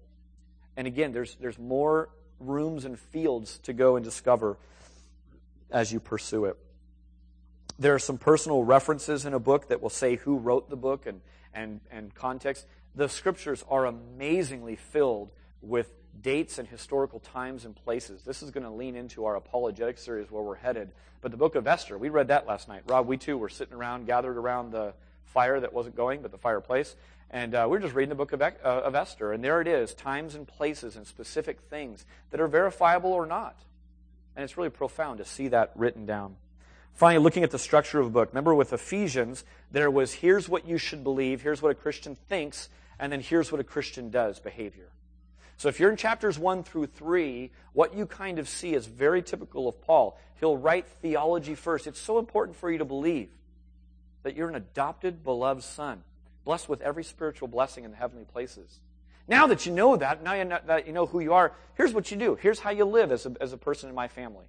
And 0.75 0.87
again, 0.87 1.11
there's, 1.11 1.35
there's 1.35 1.59
more 1.59 2.09
rooms 2.39 2.85
and 2.85 2.97
fields 2.97 3.59
to 3.59 3.73
go 3.73 3.97
and 3.97 4.03
discover 4.03 4.57
as 5.69 5.93
you 5.93 5.99
pursue 5.99 6.45
it. 6.45 6.57
There 7.79 7.93
are 7.93 7.99
some 7.99 8.17
personal 8.17 8.63
references 8.63 9.25
in 9.25 9.33
a 9.33 9.39
book 9.39 9.69
that 9.69 9.81
will 9.81 9.89
say 9.89 10.15
who 10.15 10.37
wrote 10.37 10.69
the 10.69 10.75
book 10.75 11.05
and, 11.05 11.21
and, 11.53 11.79
and 11.91 12.13
context. 12.13 12.65
The 12.95 13.07
scriptures 13.07 13.63
are 13.69 13.85
amazingly 13.85 14.75
filled 14.75 15.29
with 15.61 15.93
dates 16.19 16.57
and 16.57 16.67
historical 16.67 17.19
times 17.19 17.65
and 17.65 17.75
places. 17.75 18.23
This 18.23 18.41
is 18.41 18.49
going 18.49 18.63
to 18.63 18.71
lean 18.71 18.95
into 18.95 19.25
our 19.25 19.35
apologetic 19.35 19.99
series 19.99 20.31
where 20.31 20.41
we're 20.41 20.55
headed. 20.55 20.89
But 21.21 21.29
the 21.29 21.37
book 21.37 21.53
of 21.53 21.67
Esther, 21.67 21.99
we 21.99 22.09
read 22.09 22.29
that 22.29 22.47
last 22.47 22.67
night. 22.67 22.81
Rob, 22.87 23.05
we 23.05 23.17
too 23.17 23.37
were 23.37 23.49
sitting 23.49 23.75
around, 23.75 24.07
gathered 24.07 24.37
around 24.37 24.71
the 24.71 24.93
fire 25.25 25.59
that 25.59 25.71
wasn't 25.71 25.95
going, 25.95 26.23
but 26.23 26.31
the 26.31 26.37
fireplace. 26.39 26.95
And 27.29 27.53
uh, 27.53 27.67
we 27.69 27.77
are 27.77 27.81
just 27.81 27.93
reading 27.93 28.09
the 28.09 28.15
book 28.15 28.31
of, 28.31 28.41
uh, 28.41 28.53
of 28.63 28.95
Esther. 28.95 29.33
And 29.33 29.43
there 29.43 29.61
it 29.61 29.67
is 29.67 29.93
times 29.93 30.33
and 30.33 30.47
places 30.47 30.95
and 30.95 31.05
specific 31.05 31.59
things 31.69 32.05
that 32.31 32.39
are 32.39 32.47
verifiable 32.47 33.11
or 33.11 33.27
not. 33.27 33.55
And 34.35 34.43
it's 34.43 34.57
really 34.57 34.69
profound 34.69 35.19
to 35.19 35.25
see 35.25 35.49
that 35.49 35.71
written 35.75 36.07
down. 36.07 36.37
Finally, 36.97 37.23
looking 37.23 37.43
at 37.43 37.51
the 37.51 37.59
structure 37.59 37.99
of 37.99 38.07
a 38.07 38.09
book. 38.09 38.29
Remember 38.29 38.55
with 38.55 38.73
Ephesians, 38.73 39.43
there 39.69 39.91
was 39.91 40.13
here's 40.13 40.49
what 40.49 40.67
you 40.67 40.79
should 40.79 41.03
believe, 41.03 41.43
here's 41.43 41.61
what 41.61 41.71
a 41.71 41.75
Christian 41.75 42.15
thinks, 42.27 42.69
and 42.99 43.11
then 43.11 43.21
here's 43.21 43.51
what 43.51 43.61
a 43.61 43.63
Christian 43.63 44.09
does 44.09 44.39
behavior. 44.39 44.89
So 45.57 45.69
if 45.69 45.79
you're 45.79 45.91
in 45.91 45.95
chapters 45.95 46.39
1 46.39 46.63
through 46.63 46.87
3, 46.87 47.51
what 47.73 47.95
you 47.95 48.07
kind 48.07 48.39
of 48.39 48.49
see 48.49 48.73
is 48.73 48.87
very 48.87 49.21
typical 49.21 49.67
of 49.67 49.79
Paul. 49.79 50.19
He'll 50.39 50.57
write 50.57 50.87
theology 50.87 51.53
first. 51.53 51.85
It's 51.85 51.99
so 51.99 52.17
important 52.17 52.57
for 52.57 52.71
you 52.71 52.79
to 52.79 52.85
believe. 52.85 53.29
that 54.23 54.35
you're 54.35 54.49
an 54.49 54.55
adopted, 54.55 55.23
beloved 55.23 55.63
son, 55.63 56.01
blessed 56.45 56.67
with 56.67 56.81
every 56.81 57.03
spiritual 57.03 57.47
blessing 57.47 57.85
in 57.85 57.91
the 57.91 57.97
heavenly 57.97 58.25
places. 58.25 58.79
Now 59.27 59.45
that 59.47 59.67
you 59.67 59.71
know 59.71 59.95
that, 59.97 60.23
now 60.23 60.59
that 60.65 60.87
you 60.87 60.93
know 60.93 61.05
who 61.05 61.19
you 61.19 61.33
are, 61.33 61.53
here's 61.75 61.93
what 61.93 62.09
you 62.09 62.17
do. 62.17 62.35
Here's 62.35 62.59
how 62.59 62.71
you 62.71 62.85
live 62.85 63.11
as 63.11 63.27
a, 63.27 63.33
as 63.39 63.53
a 63.53 63.57
person 63.57 63.87
in 63.87 63.95
my 63.95 64.07
family. 64.07 64.45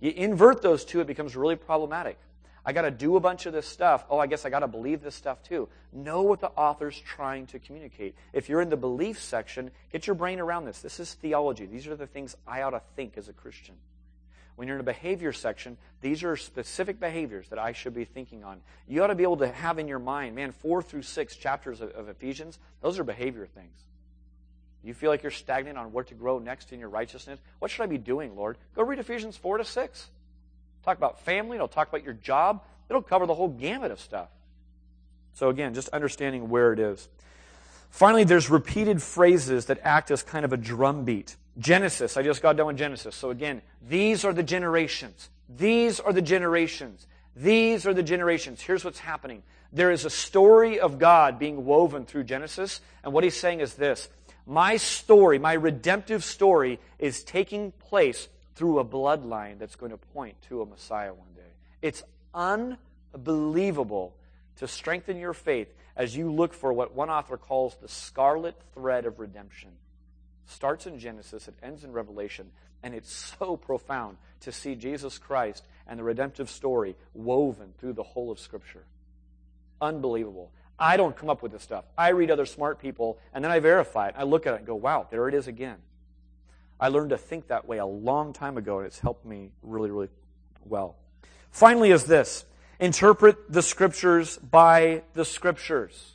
You 0.00 0.12
invert 0.12 0.62
those 0.62 0.84
two, 0.84 1.00
it 1.00 1.06
becomes 1.06 1.36
really 1.36 1.56
problematic. 1.56 2.18
I 2.64 2.72
got 2.72 2.82
to 2.82 2.90
do 2.90 3.16
a 3.16 3.20
bunch 3.20 3.46
of 3.46 3.52
this 3.52 3.66
stuff. 3.66 4.04
Oh, 4.10 4.18
I 4.18 4.26
guess 4.26 4.44
I 4.44 4.50
got 4.50 4.58
to 4.60 4.68
believe 4.68 5.02
this 5.02 5.14
stuff 5.14 5.42
too. 5.42 5.68
Know 5.92 6.22
what 6.22 6.40
the 6.40 6.48
author's 6.48 7.00
trying 7.00 7.46
to 7.46 7.58
communicate. 7.58 8.14
If 8.32 8.48
you're 8.48 8.60
in 8.60 8.68
the 8.68 8.76
belief 8.76 9.22
section, 9.22 9.70
get 9.90 10.06
your 10.06 10.14
brain 10.14 10.38
around 10.38 10.66
this. 10.66 10.80
This 10.80 11.00
is 11.00 11.14
theology. 11.14 11.64
These 11.64 11.86
are 11.86 11.96
the 11.96 12.06
things 12.06 12.36
I 12.46 12.62
ought 12.62 12.70
to 12.70 12.82
think 12.94 13.16
as 13.16 13.28
a 13.28 13.32
Christian. 13.32 13.76
When 14.56 14.68
you're 14.68 14.76
in 14.76 14.84
the 14.84 14.92
behavior 14.92 15.32
section, 15.32 15.78
these 16.00 16.22
are 16.24 16.36
specific 16.36 17.00
behaviors 17.00 17.48
that 17.48 17.58
I 17.58 17.72
should 17.72 17.94
be 17.94 18.04
thinking 18.04 18.44
on. 18.44 18.60
You 18.86 19.02
ought 19.02 19.06
to 19.06 19.14
be 19.14 19.22
able 19.22 19.36
to 19.38 19.48
have 19.48 19.78
in 19.78 19.88
your 19.88 20.00
mind, 20.00 20.34
man, 20.34 20.52
four 20.52 20.82
through 20.82 21.02
six 21.02 21.36
chapters 21.36 21.80
of, 21.80 21.90
of 21.92 22.08
Ephesians, 22.08 22.58
those 22.82 22.98
are 22.98 23.04
behavior 23.04 23.46
things. 23.46 23.78
You 24.88 24.94
feel 24.94 25.10
like 25.10 25.22
you're 25.22 25.30
stagnant 25.30 25.76
on 25.76 25.92
where 25.92 26.04
to 26.04 26.14
grow 26.14 26.38
next 26.38 26.72
in 26.72 26.80
your 26.80 26.88
righteousness? 26.88 27.38
What 27.58 27.70
should 27.70 27.82
I 27.82 27.86
be 27.86 27.98
doing, 27.98 28.34
Lord? 28.34 28.56
Go 28.74 28.82
read 28.82 28.98
Ephesians 28.98 29.36
4 29.36 29.58
to 29.58 29.64
6. 29.64 30.08
Talk 30.84 30.96
about 30.96 31.20
family, 31.20 31.56
it'll 31.56 31.68
talk 31.68 31.88
about 31.88 32.04
your 32.04 32.14
job, 32.14 32.62
it'll 32.88 33.02
cover 33.02 33.26
the 33.26 33.34
whole 33.34 33.48
gamut 33.48 33.90
of 33.90 34.00
stuff. 34.00 34.28
So, 35.34 35.50
again, 35.50 35.74
just 35.74 35.90
understanding 35.90 36.48
where 36.48 36.72
it 36.72 36.78
is. 36.78 37.08
Finally, 37.90 38.24
there's 38.24 38.50
repeated 38.50 39.02
phrases 39.02 39.66
that 39.66 39.78
act 39.82 40.10
as 40.10 40.22
kind 40.22 40.44
of 40.44 40.52
a 40.52 40.56
drumbeat. 40.56 41.36
Genesis, 41.58 42.16
I 42.16 42.22
just 42.22 42.40
got 42.40 42.56
done 42.56 42.68
with 42.68 42.78
Genesis. 42.78 43.14
So 43.14 43.30
again, 43.30 43.62
these 43.86 44.24
are 44.24 44.32
the 44.32 44.42
generations. 44.42 45.28
These 45.48 45.98
are 46.00 46.12
the 46.12 46.22
generations. 46.22 47.06
These 47.34 47.86
are 47.86 47.94
the 47.94 48.02
generations. 48.02 48.60
Here's 48.60 48.84
what's 48.84 49.00
happening. 49.00 49.42
There 49.72 49.90
is 49.90 50.04
a 50.04 50.10
story 50.10 50.80
of 50.80 50.98
God 50.98 51.38
being 51.38 51.64
woven 51.64 52.04
through 52.06 52.24
Genesis, 52.24 52.80
and 53.02 53.12
what 53.12 53.24
he's 53.24 53.36
saying 53.36 53.60
is 53.60 53.74
this. 53.74 54.08
My 54.48 54.78
story, 54.78 55.38
my 55.38 55.52
redemptive 55.52 56.24
story, 56.24 56.80
is 56.98 57.22
taking 57.22 57.70
place 57.70 58.28
through 58.56 58.80
a 58.80 58.84
bloodline 58.84 59.58
that's 59.58 59.76
going 59.76 59.92
to 59.92 59.98
point 59.98 60.34
to 60.48 60.62
a 60.62 60.66
Messiah 60.66 61.14
one 61.14 61.32
day. 61.36 61.52
It's 61.82 62.02
unbelievable 62.34 64.16
to 64.56 64.66
strengthen 64.66 65.18
your 65.18 65.34
faith 65.34 65.72
as 65.94 66.16
you 66.16 66.32
look 66.32 66.54
for 66.54 66.72
what 66.72 66.94
one 66.94 67.10
author 67.10 67.36
calls 67.36 67.76
the 67.76 67.88
scarlet 67.88 68.56
thread 68.74 69.06
of 69.06 69.20
redemption 69.20 69.70
starts 70.48 70.86
in 70.86 70.98
Genesis, 70.98 71.46
it 71.46 71.54
ends 71.62 71.84
in 71.84 71.92
Revelation, 71.92 72.50
and 72.82 72.94
it's 72.94 73.12
so 73.38 73.56
profound 73.56 74.16
to 74.40 74.52
see 74.52 74.74
Jesus 74.74 75.18
Christ 75.18 75.64
and 75.86 75.98
the 75.98 76.04
redemptive 76.04 76.50
story 76.50 76.96
woven 77.14 77.74
through 77.78 77.92
the 77.92 78.02
whole 78.02 78.30
of 78.30 78.38
Scripture. 78.38 78.84
Unbelievable. 79.80 80.50
I 80.78 80.96
don't 80.96 81.16
come 81.16 81.28
up 81.28 81.42
with 81.42 81.52
this 81.52 81.62
stuff. 81.62 81.84
I 81.96 82.10
read 82.10 82.30
other 82.30 82.46
smart 82.46 82.78
people, 82.78 83.18
and 83.34 83.44
then 83.44 83.50
I 83.50 83.58
verify 83.58 84.08
it. 84.08 84.14
I 84.16 84.22
look 84.22 84.46
at 84.46 84.54
it 84.54 84.58
and 84.58 84.66
go, 84.66 84.76
wow, 84.76 85.06
there 85.10 85.28
it 85.28 85.34
is 85.34 85.48
again. 85.48 85.78
I 86.78 86.88
learned 86.88 87.10
to 87.10 87.18
think 87.18 87.48
that 87.48 87.66
way 87.66 87.78
a 87.78 87.86
long 87.86 88.32
time 88.32 88.56
ago, 88.56 88.78
and 88.78 88.86
it's 88.86 89.00
helped 89.00 89.26
me 89.26 89.50
really, 89.62 89.90
really 89.90 90.08
well. 90.64 90.96
Finally, 91.50 91.90
is 91.90 92.04
this 92.04 92.44
interpret 92.78 93.50
the 93.52 93.62
Scriptures 93.62 94.38
by 94.38 95.02
the 95.14 95.24
Scriptures. 95.24 96.14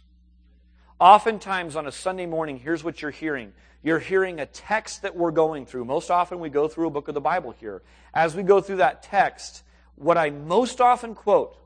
Oftentimes 0.99 1.75
on 1.75 1.85
a 1.85 1.91
Sunday 1.91 2.25
morning, 2.25 2.57
here's 2.57 2.83
what 2.83 3.01
you're 3.01 3.11
hearing 3.11 3.51
you're 3.85 3.99
hearing 3.99 4.39
a 4.39 4.45
text 4.45 5.01
that 5.01 5.13
we're 5.13 5.31
going 5.31 5.65
through. 5.65 5.83
Most 5.83 6.09
often 6.09 6.39
we 6.39 6.47
go 6.47 6.69
through 6.69 6.87
a 6.87 6.89
book 6.89 7.09
of 7.09 7.13
the 7.13 7.19
Bible 7.19 7.51
here. 7.59 7.81
As 8.13 8.33
we 8.33 8.41
go 8.41 8.61
through 8.61 8.77
that 8.77 9.03
text, 9.03 9.61
what 9.95 10.17
I 10.17 10.29
most 10.29 10.79
often 10.79 11.15
quote 11.15 11.57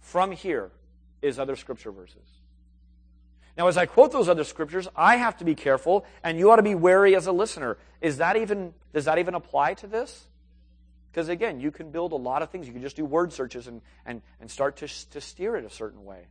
from 0.00 0.30
here 0.30 0.70
is 1.22 1.38
other 1.38 1.56
scripture 1.56 1.90
verses. 1.90 2.22
Now, 3.56 3.68
as 3.68 3.78
I 3.78 3.86
quote 3.86 4.12
those 4.12 4.28
other 4.28 4.44
scriptures, 4.44 4.86
I 4.94 5.16
have 5.16 5.38
to 5.38 5.44
be 5.44 5.54
careful, 5.54 6.04
and 6.22 6.38
you 6.38 6.50
ought 6.50 6.56
to 6.56 6.62
be 6.62 6.74
wary 6.74 7.16
as 7.16 7.26
a 7.26 7.32
listener. 7.32 7.78
Is 8.02 8.18
that 8.18 8.36
even, 8.36 8.74
does 8.92 9.06
that 9.06 9.18
even 9.18 9.34
apply 9.34 9.74
to 9.74 9.86
this? 9.86 10.28
Because 11.10 11.30
again, 11.30 11.60
you 11.60 11.70
can 11.70 11.90
build 11.90 12.12
a 12.12 12.16
lot 12.16 12.42
of 12.42 12.50
things. 12.50 12.66
You 12.66 12.74
can 12.74 12.82
just 12.82 12.96
do 12.96 13.06
word 13.06 13.32
searches 13.32 13.66
and, 13.66 13.80
and, 14.04 14.20
and 14.40 14.50
start 14.50 14.76
to, 14.78 15.10
to 15.10 15.20
steer 15.22 15.56
it 15.56 15.64
a 15.64 15.70
certain 15.70 16.04
way. 16.04 16.26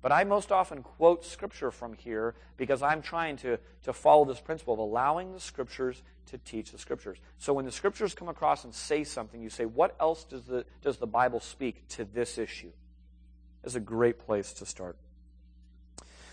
But 0.00 0.12
I 0.12 0.22
most 0.22 0.52
often 0.52 0.84
quote 0.84 1.24
Scripture 1.24 1.72
from 1.72 1.94
here 1.94 2.36
because 2.56 2.80
I'm 2.80 3.02
trying 3.02 3.36
to, 3.38 3.58
to 3.82 3.92
follow 3.92 4.24
this 4.24 4.40
principle 4.40 4.74
of 4.74 4.78
allowing 4.78 5.32
the 5.32 5.40
Scriptures 5.40 6.00
to 6.26 6.38
teach 6.38 6.70
the 6.70 6.78
Scriptures. 6.78 7.18
So 7.38 7.52
when 7.52 7.64
the 7.64 7.72
Scriptures 7.72 8.14
come 8.14 8.28
across 8.28 8.62
and 8.62 8.72
say 8.72 9.02
something, 9.02 9.42
you 9.42 9.50
say, 9.50 9.64
what 9.64 9.96
else 9.98 10.22
does 10.22 10.44
the, 10.44 10.64
does 10.82 10.98
the 10.98 11.08
Bible 11.08 11.40
speak 11.40 11.88
to 11.88 12.04
this 12.04 12.38
issue? 12.38 12.70
Is 13.68 13.76
a 13.76 13.80
great 13.80 14.18
place 14.20 14.54
to 14.54 14.64
start. 14.64 14.96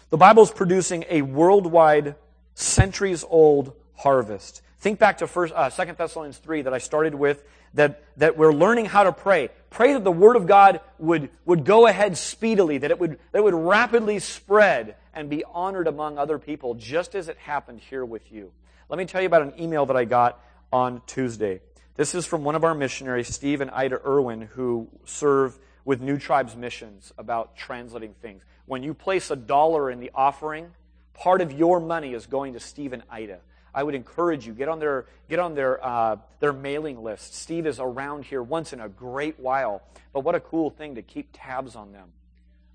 The 0.09 0.15
Bible 0.15 0.43
is 0.43 0.51
producing 0.51 1.03
a 1.09 1.21
worldwide, 1.21 2.15
centuries 2.53 3.25
old 3.27 3.73
harvest. 3.93 4.61
Think 4.79 4.99
back 4.99 5.17
to 5.17 5.27
first, 5.27 5.53
uh, 5.53 5.69
2 5.69 5.95
Thessalonians 5.97 6.37
3 6.37 6.61
that 6.61 6.73
I 6.73 6.77
started 6.77 7.13
with, 7.13 7.43
that, 7.73 8.05
that 8.15 8.37
we're 8.37 8.53
learning 8.53 8.85
how 8.85 9.03
to 9.03 9.11
pray. 9.11 9.49
Pray 9.69 9.91
that 9.91 10.05
the 10.05 10.13
Word 10.13 10.37
of 10.37 10.47
God 10.47 10.79
would, 10.97 11.29
would 11.43 11.65
go 11.65 11.87
ahead 11.87 12.17
speedily, 12.17 12.77
that 12.77 12.89
it 12.89 13.01
would, 13.01 13.19
that 13.33 13.39
it 13.39 13.43
would 13.43 13.53
rapidly 13.53 14.19
spread 14.19 14.95
and 15.13 15.29
be 15.29 15.43
honored 15.43 15.87
among 15.87 16.17
other 16.17 16.39
people, 16.39 16.75
just 16.75 17.15
as 17.15 17.27
it 17.27 17.37
happened 17.39 17.81
here 17.81 18.05
with 18.05 18.31
you. 18.31 18.53
Let 18.87 18.97
me 18.97 19.03
tell 19.03 19.19
you 19.19 19.27
about 19.27 19.41
an 19.41 19.59
email 19.59 19.85
that 19.87 19.97
I 19.97 20.05
got 20.05 20.39
on 20.71 21.01
Tuesday. 21.05 21.59
This 21.95 22.15
is 22.15 22.25
from 22.25 22.45
one 22.45 22.55
of 22.55 22.63
our 22.63 22.73
missionaries, 22.73 23.27
Steve 23.27 23.59
and 23.59 23.71
Ida 23.71 23.99
Irwin, 24.07 24.39
who 24.39 24.87
serve 25.03 25.59
with 25.85 26.01
New 26.01 26.17
Tribes 26.17 26.55
Missions 26.55 27.13
about 27.17 27.55
translating 27.55 28.15
things. 28.21 28.43
When 28.65 28.83
you 28.83 28.93
place 28.93 29.29
a 29.29 29.35
dollar 29.35 29.91
in 29.91 29.99
the 29.99 30.11
offering, 30.13 30.71
part 31.13 31.41
of 31.41 31.51
your 31.53 31.79
money 31.79 32.13
is 32.13 32.25
going 32.25 32.53
to 32.53 32.59
Steve 32.59 32.91
and 32.91 33.03
Ida. 33.09 33.39
I 33.73 33.83
would 33.83 33.93
encourage 33.93 34.47
you 34.47 34.53
get 34.53 34.69
on 34.69 34.79
their 34.79 35.05
get 35.29 35.37
on 35.37 35.53
their 35.53 35.85
uh, 35.85 36.15
their 36.39 36.53
mailing 36.53 37.03
list. 37.03 37.35
Steve 37.35 37.67
is 37.67 37.79
around 37.79 38.25
here 38.25 38.41
once 38.41 38.73
in 38.73 38.79
a 38.79 38.89
great 38.89 39.39
while, 39.39 39.83
but 40.13 40.21
what 40.21 40.33
a 40.33 40.39
cool 40.39 40.69
thing 40.69 40.95
to 40.95 41.01
keep 41.01 41.29
tabs 41.33 41.75
on 41.75 41.91
them. 41.91 42.09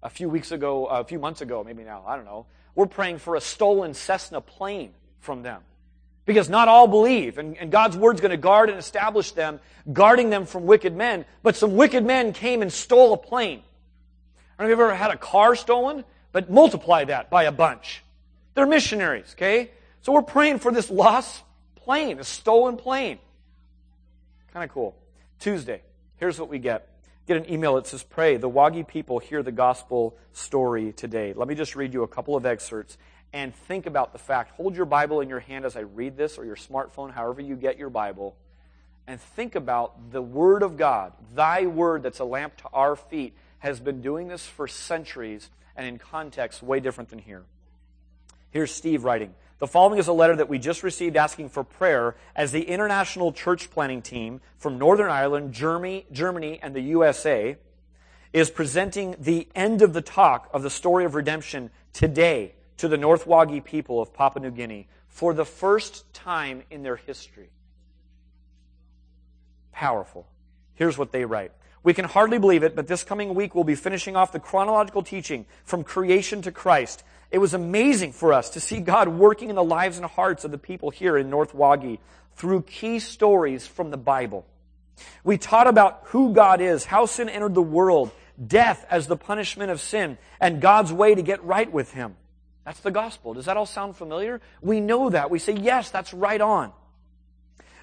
A 0.03 0.11
few 0.11 0.29
weeks 0.29 0.53
ago, 0.53 0.87
a 0.87 1.05
few 1.05 1.19
months 1.19 1.41
ago, 1.41 1.65
maybe 1.65 1.85
now, 1.85 2.05
I 2.07 2.17
don't 2.17 2.27
know. 2.27 2.47
We're 2.75 2.87
praying 2.87 3.19
for 3.19 3.35
a 3.35 3.41
stolen 3.41 3.95
Cessna 3.95 4.41
plane 4.41 4.93
from 5.19 5.43
them. 5.43 5.63
Because 6.27 6.49
not 6.49 6.68
all 6.68 6.87
believe, 6.87 7.39
and, 7.39 7.57
and 7.57 7.73
God's 7.73 7.97
word's 7.97 8.21
going 8.21 8.31
to 8.31 8.37
guard 8.37 8.71
and 8.71 8.79
establish 8.79 9.33
them, 9.33 9.59
guarding 9.93 10.31
them 10.31 10.47
from 10.47 10.66
wicked 10.66 10.95
men. 10.95 11.25
But 11.43 11.57
some 11.57 11.77
wicked 11.77 12.05
men 12.05 12.33
came 12.33 12.62
and 12.62 12.73
stole 12.73 13.12
a 13.12 13.16
plane. 13.16 13.62
I 14.59 14.62
don't 14.62 14.68
know 14.68 14.73
if 14.75 14.79
you've 14.79 14.87
ever 14.87 14.95
had 14.95 15.11
a 15.11 15.16
car 15.16 15.57
stolen, 15.57 16.05
but 16.33 16.51
multiply 16.51 17.05
that 17.05 17.31
by 17.31 17.45
a 17.45 17.53
bunch. 17.53 18.03
They're 18.55 18.66
missionaries, 18.66 19.35
okay? 19.37 19.71
So 20.03 20.12
we're 20.12 20.23
praying 20.23 20.59
for 20.59 20.73
this 20.73 20.91
lost 20.91 21.43
plane, 21.77 22.18
a 22.18 22.25
stolen 22.25 22.77
plane. 22.77 23.18
Kind 24.53 24.64
of 24.64 24.71
cool. 24.71 24.97
Tuesday, 25.39 25.83
here's 26.16 26.39
what 26.39 26.49
we 26.49 26.59
get. 26.59 26.89
Get 27.27 27.37
an 27.37 27.51
email 27.51 27.77
that 27.77 27.87
says, 27.87 28.03
Pray, 28.03 28.37
the 28.37 28.51
Wahgi 28.51 28.87
people 28.87 29.18
hear 29.18 29.43
the 29.43 29.53
gospel 29.53 30.16
story 30.33 30.93
today. 30.93 31.33
Let 31.33 31.49
me 31.49 31.55
just 31.55 31.77
read 31.77 31.95
you 31.95 32.03
a 32.03 32.09
couple 32.09 32.37
of 32.37 32.45
excerpts 32.45 32.99
and 33.33 33.55
think 33.55 33.87
about 33.87 34.12
the 34.12 34.18
fact. 34.18 34.53
Hold 34.53 34.76
your 34.76 34.87
Bible 34.87 35.20
in 35.20 35.28
your 35.28 35.41
hand 35.41 35.64
as 35.64 35.76
I 35.76 35.81
read 35.81 36.16
this, 36.16 36.39
or 36.39 36.45
your 36.45 36.57
smartphone, 36.57 37.12
however 37.12 37.41
you 37.41 37.57
get 37.57 37.78
your 37.78 37.91
Bible, 37.91 38.37
and 39.07 39.20
think 39.20 39.55
about 39.55 40.11
the 40.12 40.22
Word 40.22 40.62
of 40.62 40.76
God, 40.76 41.12
thy 41.35 41.66
Word 41.66 42.03
that's 42.03 42.18
a 42.18 42.24
lamp 42.24 42.57
to 42.59 42.68
our 42.72 42.97
feet, 42.97 43.35
has 43.59 43.81
been 43.81 44.01
doing 44.01 44.28
this 44.28 44.47
for 44.47 44.66
centuries 44.66 45.51
and 45.76 45.87
in 45.87 45.99
context 45.99 46.62
way 46.62 46.81
different 46.81 47.11
than 47.11 47.18
here. 47.18 47.45
Here's 48.51 48.72
Steve 48.72 49.05
writing. 49.05 49.35
The 49.61 49.66
following 49.66 49.99
is 49.99 50.09
a 50.09 50.12
letter 50.12 50.35
that 50.37 50.49
we 50.49 50.59
just 50.59 50.83
received 50.83 51.16
asking 51.16 51.51
for 51.51 51.62
prayer 51.62 52.16
as 52.35 52.51
the 52.51 52.62
international 52.62 53.31
church 53.33 53.70
planning 53.70 54.01
team 54.01 54.41
from 54.57 54.78
Northern 54.78 55.11
Ireland, 55.11 55.53
Germany, 55.53 56.07
Germany, 56.11 56.59
and 56.62 56.74
the 56.74 56.81
USA 56.81 57.57
is 58.33 58.51
presenting 58.51 59.16
the 59.18 59.47
end 59.55 59.83
of 59.83 59.93
the 59.93 60.01
talk 60.01 60.49
of 60.55 60.62
the 60.62 60.70
story 60.70 61.05
of 61.05 61.14
redemption 61.14 61.70
today 61.93 62.55
to 62.81 62.89
the 62.89 62.97
North 62.97 63.24
Wahgi 63.24 63.64
people 63.64 64.01
of 64.01 64.12
Papua 64.12 64.43
New 64.43 64.51
Guinea 64.51 64.89
for 65.09 65.33
the 65.33 65.45
first 65.45 66.12
time 66.12 66.62
in 66.70 66.83
their 66.83 66.97
history. 66.97 67.51
Powerful. 69.72 70.26
Here's 70.74 70.99
what 70.99 71.12
they 71.12 71.24
write. 71.24 71.53
We 71.83 71.95
can 71.95 72.05
hardly 72.05 72.39
believe 72.39 72.62
it, 72.62 72.76
but 72.76 72.87
this 72.87 73.05
coming 73.05 73.35
week 73.35 73.55
we'll 73.55 73.64
be 73.64 73.74
finishing 73.74 74.16
off 74.16 74.33
the 74.33 74.41
chronological 74.41 75.03
teaching 75.03 75.47
from 75.64 75.85
creation 75.85 76.43
to 76.43 76.53
Christ 76.53 77.03
it 77.31 77.39
was 77.39 77.55
amazing 77.55 78.12
for 78.12 78.33
us 78.33 78.51
to 78.51 78.61
see 78.61 78.81
God 78.81 79.09
working 79.09 79.51
in 79.51 79.57
the 79.57 79.64
lives 79.64 79.99
and 79.99 80.07
hearts 80.07 80.45
of 80.45 80.51
the 80.51 80.59
people 80.59 80.91
here 80.91 81.16
in 81.16 81.31
North 81.31 81.53
Wahgi 81.53 81.99
through 82.35 82.62
key 82.62 82.99
stories 82.99 83.66
from 83.66 83.91
the 83.91 83.97
Bible. 83.97 84.47
We 85.22 85.39
taught 85.39 85.68
about 85.68 86.03
who 86.07 86.35
God 86.35 86.61
is, 86.61 86.85
how 86.85 87.07
sin 87.07 87.28
entered 87.28 87.55
the 87.55 87.62
world, 87.62 88.11
death 88.45 88.85
as 88.91 89.07
the 89.07 89.16
punishment 89.16 89.70
of 89.70 89.81
sin, 89.81 90.18
and 90.41 90.61
God's 90.61 90.93
way 90.93 91.14
to 91.14 91.22
get 91.22 91.43
right 91.45 91.70
with 91.70 91.93
Him. 91.93 92.16
That's 92.65 92.81
the 92.81 92.91
gospel. 92.91 93.35
Does 93.35 93.47
that 93.47 93.57
all 93.57 93.67
sound 93.67 93.97
familiar? 93.97 94.41
We 94.61 94.81
know 94.81 95.11
that. 95.11 95.31
We 95.31 95.39
say, 95.39 95.55
yes, 95.55 95.91
that's 95.91 96.13
right 96.13 96.41
on. 96.41 96.73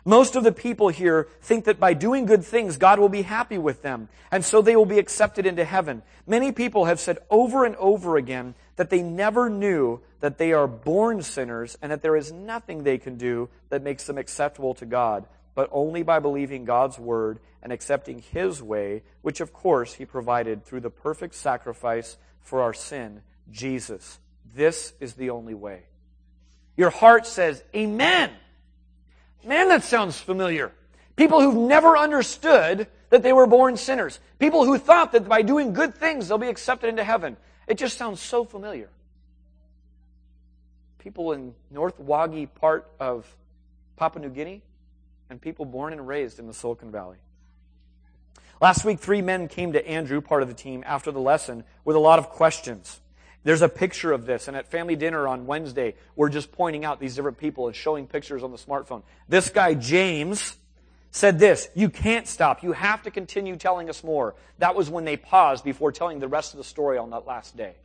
Most 0.07 0.37
of 0.37 0.45
the 0.45 0.53
people 0.53 0.87
here 0.87 1.27
think 1.41 1.65
that 1.65 1.81
by 1.81 1.93
doing 1.93 2.25
good 2.25 2.45
things, 2.45 2.77
God 2.77 2.97
will 2.97 3.09
be 3.09 3.23
happy 3.23 3.57
with 3.57 3.81
them, 3.81 4.07
and 4.31 4.45
so 4.45 4.61
they 4.61 4.77
will 4.77 4.85
be 4.85 4.99
accepted 4.99 5.45
into 5.45 5.65
heaven. 5.65 6.01
Many 6.25 6.53
people 6.53 6.85
have 6.85 7.01
said 7.01 7.17
over 7.29 7.65
and 7.65 7.75
over 7.75 8.15
again 8.15 8.55
that 8.77 8.89
they 8.89 9.01
never 9.01 9.49
knew 9.49 9.99
that 10.21 10.37
they 10.37 10.53
are 10.53 10.65
born 10.65 11.21
sinners 11.23 11.77
and 11.81 11.91
that 11.91 12.01
there 12.01 12.15
is 12.15 12.31
nothing 12.31 12.83
they 12.83 12.97
can 12.97 13.17
do 13.17 13.49
that 13.67 13.83
makes 13.83 14.05
them 14.05 14.17
acceptable 14.17 14.73
to 14.75 14.85
God, 14.85 15.25
but 15.55 15.67
only 15.73 16.03
by 16.03 16.19
believing 16.19 16.63
God's 16.63 16.97
word 16.97 17.39
and 17.61 17.73
accepting 17.73 18.19
His 18.19 18.63
way, 18.63 19.03
which 19.23 19.41
of 19.41 19.51
course 19.51 19.95
He 19.95 20.05
provided 20.05 20.63
through 20.63 20.81
the 20.81 20.89
perfect 20.89 21.35
sacrifice 21.35 22.17
for 22.39 22.61
our 22.61 22.73
sin, 22.73 23.23
Jesus. 23.51 24.19
This 24.57 24.91
is 24.99 25.13
the 25.13 25.29
only 25.29 25.53
way. 25.53 25.83
Your 26.75 26.89
heart 26.89 27.27
says, 27.27 27.63
Amen. 27.75 28.31
Man, 29.45 29.69
that 29.69 29.83
sounds 29.83 30.19
familiar. 30.19 30.71
People 31.15 31.41
who've 31.41 31.69
never 31.69 31.95
understood 31.95 32.87
that 33.11 33.21
they 33.21 33.33
were 33.33 33.45
born 33.45 33.77
sinners. 33.77 34.19
People 34.39 34.65
who 34.65 34.79
thought 34.79 35.11
that 35.11 35.29
by 35.29 35.43
doing 35.43 35.73
good 35.73 35.93
things 35.93 36.27
they'll 36.27 36.39
be 36.39 36.49
accepted 36.49 36.89
into 36.89 37.03
heaven. 37.03 37.37
It 37.67 37.77
just 37.77 37.99
sounds 37.99 38.19
so 38.19 38.43
familiar. 38.43 38.89
People 40.97 41.33
in 41.33 41.53
North 41.69 41.99
Wahgi 41.99 42.49
part 42.51 42.89
of 42.99 43.27
Papua 43.95 44.25
New 44.25 44.33
Guinea 44.33 44.63
and 45.29 45.39
people 45.39 45.65
born 45.65 45.93
and 45.93 46.07
raised 46.07 46.39
in 46.39 46.47
the 46.47 46.53
Silicon 46.53 46.91
Valley. 46.91 47.17
Last 48.59 48.83
week, 48.83 48.99
three 48.99 49.21
men 49.21 49.49
came 49.49 49.73
to 49.73 49.87
Andrew, 49.87 50.19
part 50.19 50.41
of 50.41 50.47
the 50.47 50.55
team, 50.55 50.83
after 50.87 51.11
the 51.11 51.19
lesson 51.19 51.63
with 51.85 51.95
a 51.95 51.99
lot 51.99 52.17
of 52.17 52.29
questions. 52.29 52.99
There's 53.47 53.61
a 53.61 53.69
picture 53.69 54.11
of 54.11 54.25
this, 54.25 54.49
and 54.49 54.57
at 54.57 54.69
family 54.69 54.97
dinner 54.97 55.25
on 55.25 55.45
Wednesday, 55.45 55.95
we're 56.17 56.27
just 56.27 56.51
pointing 56.51 56.83
out 56.83 56.99
these 56.99 57.15
different 57.15 57.37
people 57.37 57.67
and 57.67 57.73
showing 57.73 58.05
pictures 58.05 58.43
on 58.43 58.51
the 58.51 58.57
smartphone. 58.57 59.03
This 59.29 59.49
guy, 59.49 59.73
James, 59.73 60.57
said 61.11 61.39
this, 61.39 61.69
you 61.73 61.89
can't 61.89 62.27
stop. 62.27 62.61
You 62.61 62.73
have 62.73 63.03
to 63.03 63.09
continue 63.09 63.55
telling 63.55 63.89
us 63.89 64.03
more. 64.03 64.35
That 64.57 64.75
was 64.75 64.89
when 64.89 65.05
they 65.05 65.15
paused 65.15 65.63
before 65.63 65.93
telling 65.93 66.19
the 66.19 66.27
rest 66.27 66.53
of 66.53 66.57
the 66.57 66.65
story 66.65 66.97
on 66.97 67.11
that 67.11 67.25
last 67.25 67.55
day. 67.55 67.75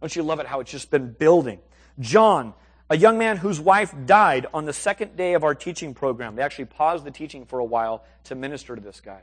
Don't 0.00 0.16
you 0.16 0.22
love 0.22 0.40
it 0.40 0.46
how 0.46 0.60
it's 0.60 0.70
just 0.70 0.90
been 0.90 1.12
building? 1.12 1.58
John, 2.00 2.54
a 2.88 2.96
young 2.96 3.18
man 3.18 3.36
whose 3.36 3.60
wife 3.60 3.94
died 4.06 4.46
on 4.54 4.64
the 4.64 4.72
second 4.72 5.18
day 5.18 5.34
of 5.34 5.44
our 5.44 5.54
teaching 5.54 5.92
program. 5.92 6.34
They 6.34 6.42
actually 6.42 6.64
paused 6.64 7.04
the 7.04 7.10
teaching 7.10 7.44
for 7.44 7.58
a 7.58 7.64
while 7.66 8.06
to 8.24 8.34
minister 8.34 8.74
to 8.74 8.80
this 8.80 9.02
guy. 9.02 9.20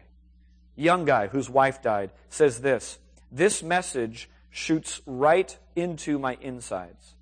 Young 0.75 1.05
guy 1.05 1.25
whose 1.25 1.49
wife 1.49 1.81
died 1.81 2.11
says 2.29 2.61
this, 2.61 2.99
this 3.31 3.63
message 3.63 4.29
shoots 4.49 5.01
right 5.05 5.57
into 5.75 6.19
my 6.19 6.37
insides. 6.41 7.15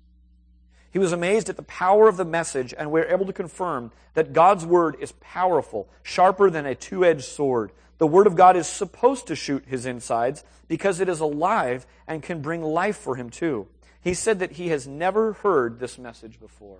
He 0.90 0.98
was 0.98 1.12
amazed 1.12 1.48
at 1.48 1.56
the 1.56 1.62
power 1.62 2.08
of 2.08 2.16
the 2.16 2.24
message, 2.24 2.74
and 2.76 2.90
we 2.90 3.00
are 3.00 3.06
able 3.06 3.26
to 3.26 3.32
confirm 3.32 3.92
that 4.14 4.32
God's 4.32 4.64
word 4.64 4.96
is 5.00 5.12
powerful, 5.20 5.88
sharper 6.02 6.50
than 6.50 6.66
a 6.66 6.74
two 6.74 7.04
edged 7.04 7.24
sword. 7.24 7.72
The 7.98 8.06
word 8.06 8.26
of 8.26 8.36
God 8.36 8.56
is 8.56 8.66
supposed 8.66 9.26
to 9.26 9.36
shoot 9.36 9.64
his 9.66 9.84
insides 9.84 10.44
because 10.66 11.00
it 11.00 11.08
is 11.08 11.20
alive 11.20 11.86
and 12.06 12.22
can 12.22 12.40
bring 12.40 12.62
life 12.62 12.96
for 12.96 13.16
him 13.16 13.28
too. 13.28 13.68
He 14.00 14.14
said 14.14 14.38
that 14.38 14.52
he 14.52 14.68
has 14.68 14.86
never 14.86 15.34
heard 15.34 15.78
this 15.78 15.98
message 15.98 16.40
before. 16.40 16.78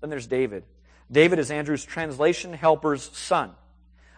Then 0.00 0.10
there's 0.10 0.26
David. 0.26 0.64
David 1.10 1.38
is 1.38 1.50
Andrew's 1.50 1.84
translation 1.84 2.52
helper's 2.52 3.04
son. 3.16 3.52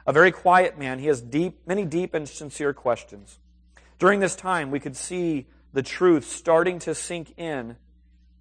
A 0.06 0.12
very 0.12 0.32
quiet 0.32 0.78
man. 0.78 0.98
He 0.98 1.06
has 1.06 1.20
deep, 1.20 1.60
many 1.66 1.84
deep 1.84 2.14
and 2.14 2.26
sincere 2.28 2.72
questions. 2.72 3.38
During 3.98 4.20
this 4.20 4.34
time, 4.34 4.70
we 4.70 4.80
could 4.80 4.96
see 4.96 5.46
the 5.72 5.82
truth 5.82 6.28
starting 6.28 6.78
to 6.80 6.94
sink 6.94 7.34
in 7.36 7.76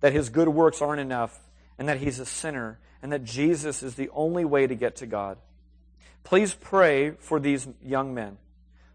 that 0.01 0.13
his 0.13 0.29
good 0.29 0.49
works 0.49 0.81
aren't 0.81 1.01
enough 1.01 1.37
and 1.77 1.87
that 1.89 1.99
he's 1.99 2.19
a 2.19 2.25
sinner 2.25 2.79
and 3.01 3.11
that 3.11 3.23
Jesus 3.23 3.83
is 3.83 3.95
the 3.95 4.09
only 4.09 4.45
way 4.45 4.67
to 4.67 4.75
get 4.75 4.97
to 4.97 5.05
God. 5.05 5.37
Please 6.23 6.53
pray 6.53 7.11
for 7.11 7.39
these 7.39 7.67
young 7.83 8.13
men. 8.13 8.37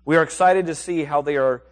We 0.05 0.17
are 0.17 0.23
excited 0.23 0.67
to 0.67 0.75
see 0.75 1.05
how 1.05 1.23
they 1.23 1.37
are 1.37 1.63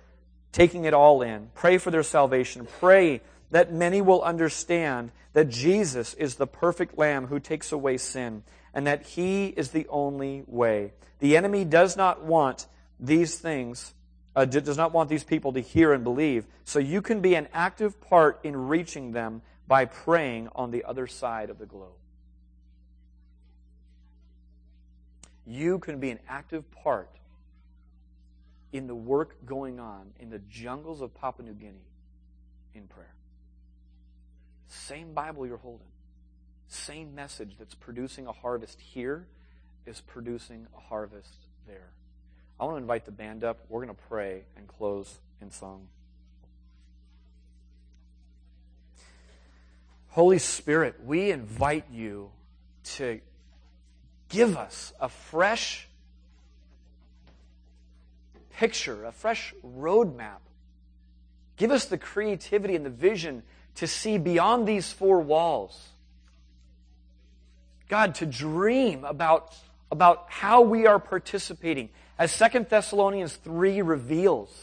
taking 0.53 0.85
it 0.85 0.95
all 0.95 1.23
in. 1.23 1.51
Pray 1.55 1.79
for 1.79 1.91
their 1.91 2.03
salvation. 2.03 2.67
Pray 2.79 3.21
that 3.51 3.73
many 3.73 4.01
will 4.01 4.23
understand 4.23 5.13
that 5.33 5.49
Jesus 5.49 6.15
is 6.15 6.37
the 6.37 6.47
perfect 6.47 6.97
Lamb 6.97 7.27
who 7.27 7.41
takes 7.41 7.73
away 7.73 7.97
sin 7.97 8.43
and 8.73 8.87
that 8.87 9.07
He 9.07 9.49
is 9.49 9.71
the 9.71 9.87
only 9.89 10.45
way. 10.47 10.93
The 11.19 11.37
enemy 11.37 11.65
does 11.65 11.97
not 11.97 12.25
want 12.25 12.67
these 12.99 13.39
things 13.39 13.95
uh, 14.41 14.45
does 14.47 14.79
not 14.79 14.93
want 14.93 15.11
these 15.11 15.23
people 15.23 15.53
to 15.53 15.61
hear 15.61 15.93
and 15.93 16.03
believe. 16.03 16.47
So 16.65 16.79
you 16.79 17.03
can 17.03 17.21
be 17.21 17.35
an 17.35 17.47
active 17.53 18.01
part 18.01 18.41
in 18.43 18.69
reaching 18.69 19.13
them 19.13 19.43
by 19.69 19.85
praying 19.85 20.49
on 20.55 20.71
the 20.71 20.85
other 20.85 21.07
side 21.07 21.51
of 21.51 21.59
the 21.59 21.67
globe. 21.67 21.93
You 25.47 25.79
can 25.79 26.01
be 26.01 26.11
an 26.11 26.21
active 26.27 26.71
part 26.71 27.11
in 28.73 28.87
the 28.87 28.95
work 28.95 29.45
going 29.45 29.79
on 29.79 30.13
in 30.19 30.31
the 30.31 30.39
jungles 30.39 31.03
of 31.03 31.13
Papua 31.15 31.47
New 31.47 31.55
Guinea 31.55 31.85
in 32.75 32.87
prayer. 32.87 33.15
Same 34.69 35.13
Bible 35.13 35.47
you're 35.47 35.59
holding, 35.59 35.89
same 36.69 37.15
message 37.15 37.57
that's 37.59 37.75
producing 37.75 38.27
a 38.27 38.33
harvest 38.33 38.81
here 38.81 39.27
is 39.85 40.01
producing 40.01 40.67
a 40.75 40.81
harvest 40.81 41.47
there. 41.67 41.91
I 42.61 42.65
want 42.65 42.77
to 42.77 42.83
invite 42.83 43.07
the 43.07 43.11
band 43.11 43.43
up. 43.43 43.59
We're 43.71 43.83
going 43.83 43.97
to 43.97 44.03
pray 44.09 44.43
and 44.55 44.69
close 44.69 45.19
in 45.41 45.51
song. 45.51 45.89
Holy 50.09 50.39
Spirit, 50.39 50.97
we 51.07 51.31
invite 51.31 51.87
you 51.91 52.31
to 52.97 53.21
give 54.29 54.59
us 54.59 54.93
a 55.01 55.09
fresh 55.09 55.89
picture, 58.51 59.07
a 59.07 59.13
fresh 59.13 59.55
roadmap. 59.65 60.41
Give 61.57 61.71
us 61.71 61.87
the 61.87 61.97
creativity 61.97 62.77
and 62.77 62.85
the 62.85 62.91
vision 62.91 63.43
to 63.77 63.87
see 63.87 64.19
beyond 64.19 64.69
these 64.69 64.93
four 64.93 65.21
walls. 65.21 65.89
God, 67.89 68.17
to 68.17 68.27
dream 68.27 69.05
about, 69.05 69.55
about 69.91 70.27
how 70.29 70.61
we 70.61 70.87
are 70.87 70.99
participating, 70.99 71.89
as 72.21 72.31
Second 72.31 72.69
Thessalonians 72.69 73.35
3 73.35 73.81
reveals, 73.81 74.55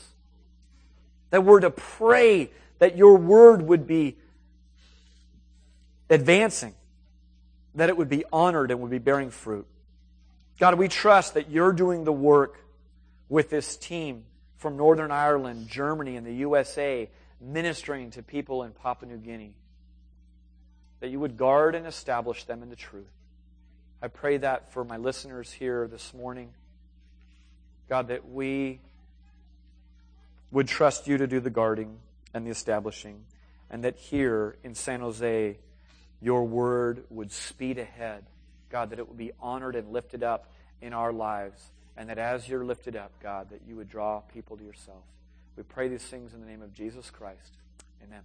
that 1.31 1.43
we're 1.43 1.59
to 1.61 1.71
pray 1.71 2.51
that 2.77 2.95
your 2.95 3.17
word 3.17 3.63
would 3.63 3.87
be 3.87 4.15
advancing, 6.07 6.75
that 7.73 7.89
it 7.89 7.97
would 7.97 8.09
be 8.09 8.23
honored 8.31 8.69
and 8.69 8.79
would 8.81 8.91
be 8.91 8.99
bearing 8.99 9.31
fruit. 9.31 9.65
God, 10.59 10.75
we 10.75 10.87
trust 10.87 11.33
that 11.33 11.49
you're 11.49 11.73
doing 11.73 12.03
the 12.03 12.13
work 12.13 12.63
with 13.27 13.49
this 13.49 13.75
team 13.75 14.25
from 14.57 14.77
Northern 14.77 15.09
Ireland, 15.09 15.67
Germany, 15.67 16.15
and 16.15 16.27
the 16.27 16.35
USA, 16.35 17.09
ministering 17.41 18.11
to 18.11 18.21
people 18.21 18.63
in 18.63 18.71
Papua 18.71 19.11
New 19.11 19.17
Guinea. 19.17 19.55
That 20.99 21.09
you 21.09 21.19
would 21.19 21.37
guard 21.37 21.73
and 21.73 21.87
establish 21.87 22.43
them 22.43 22.61
in 22.61 22.69
the 22.69 22.75
truth. 22.75 23.09
I 23.99 24.09
pray 24.09 24.37
that 24.37 24.71
for 24.73 24.83
my 24.83 24.97
listeners 24.97 25.51
here 25.51 25.87
this 25.87 26.13
morning. 26.13 26.51
God, 27.89 28.09
that 28.09 28.29
we 28.29 28.79
would 30.51 30.67
trust 30.67 31.07
you 31.07 31.17
to 31.17 31.27
do 31.27 31.39
the 31.39 31.49
guarding 31.49 31.97
and 32.33 32.45
the 32.45 32.51
establishing, 32.51 33.23
and 33.69 33.83
that 33.83 33.97
here 33.97 34.55
in 34.63 34.75
San 34.75 35.01
Jose, 35.01 35.57
your 36.21 36.43
word 36.45 37.03
would 37.09 37.31
speed 37.31 37.77
ahead. 37.77 38.25
God, 38.69 38.89
that 38.89 38.99
it 38.99 39.07
would 39.07 39.17
be 39.17 39.31
honored 39.39 39.75
and 39.75 39.91
lifted 39.91 40.23
up 40.23 40.51
in 40.81 40.93
our 40.93 41.13
lives, 41.13 41.71
and 41.95 42.09
that 42.09 42.17
as 42.17 42.47
you're 42.47 42.65
lifted 42.65 42.95
up, 42.95 43.11
God, 43.21 43.49
that 43.49 43.61
you 43.67 43.75
would 43.75 43.89
draw 43.89 44.19
people 44.19 44.57
to 44.57 44.63
yourself. 44.63 45.03
We 45.55 45.63
pray 45.63 45.87
these 45.87 46.03
things 46.03 46.33
in 46.33 46.41
the 46.41 46.47
name 46.47 46.61
of 46.61 46.73
Jesus 46.73 47.09
Christ. 47.09 47.57
Amen. 48.03 48.21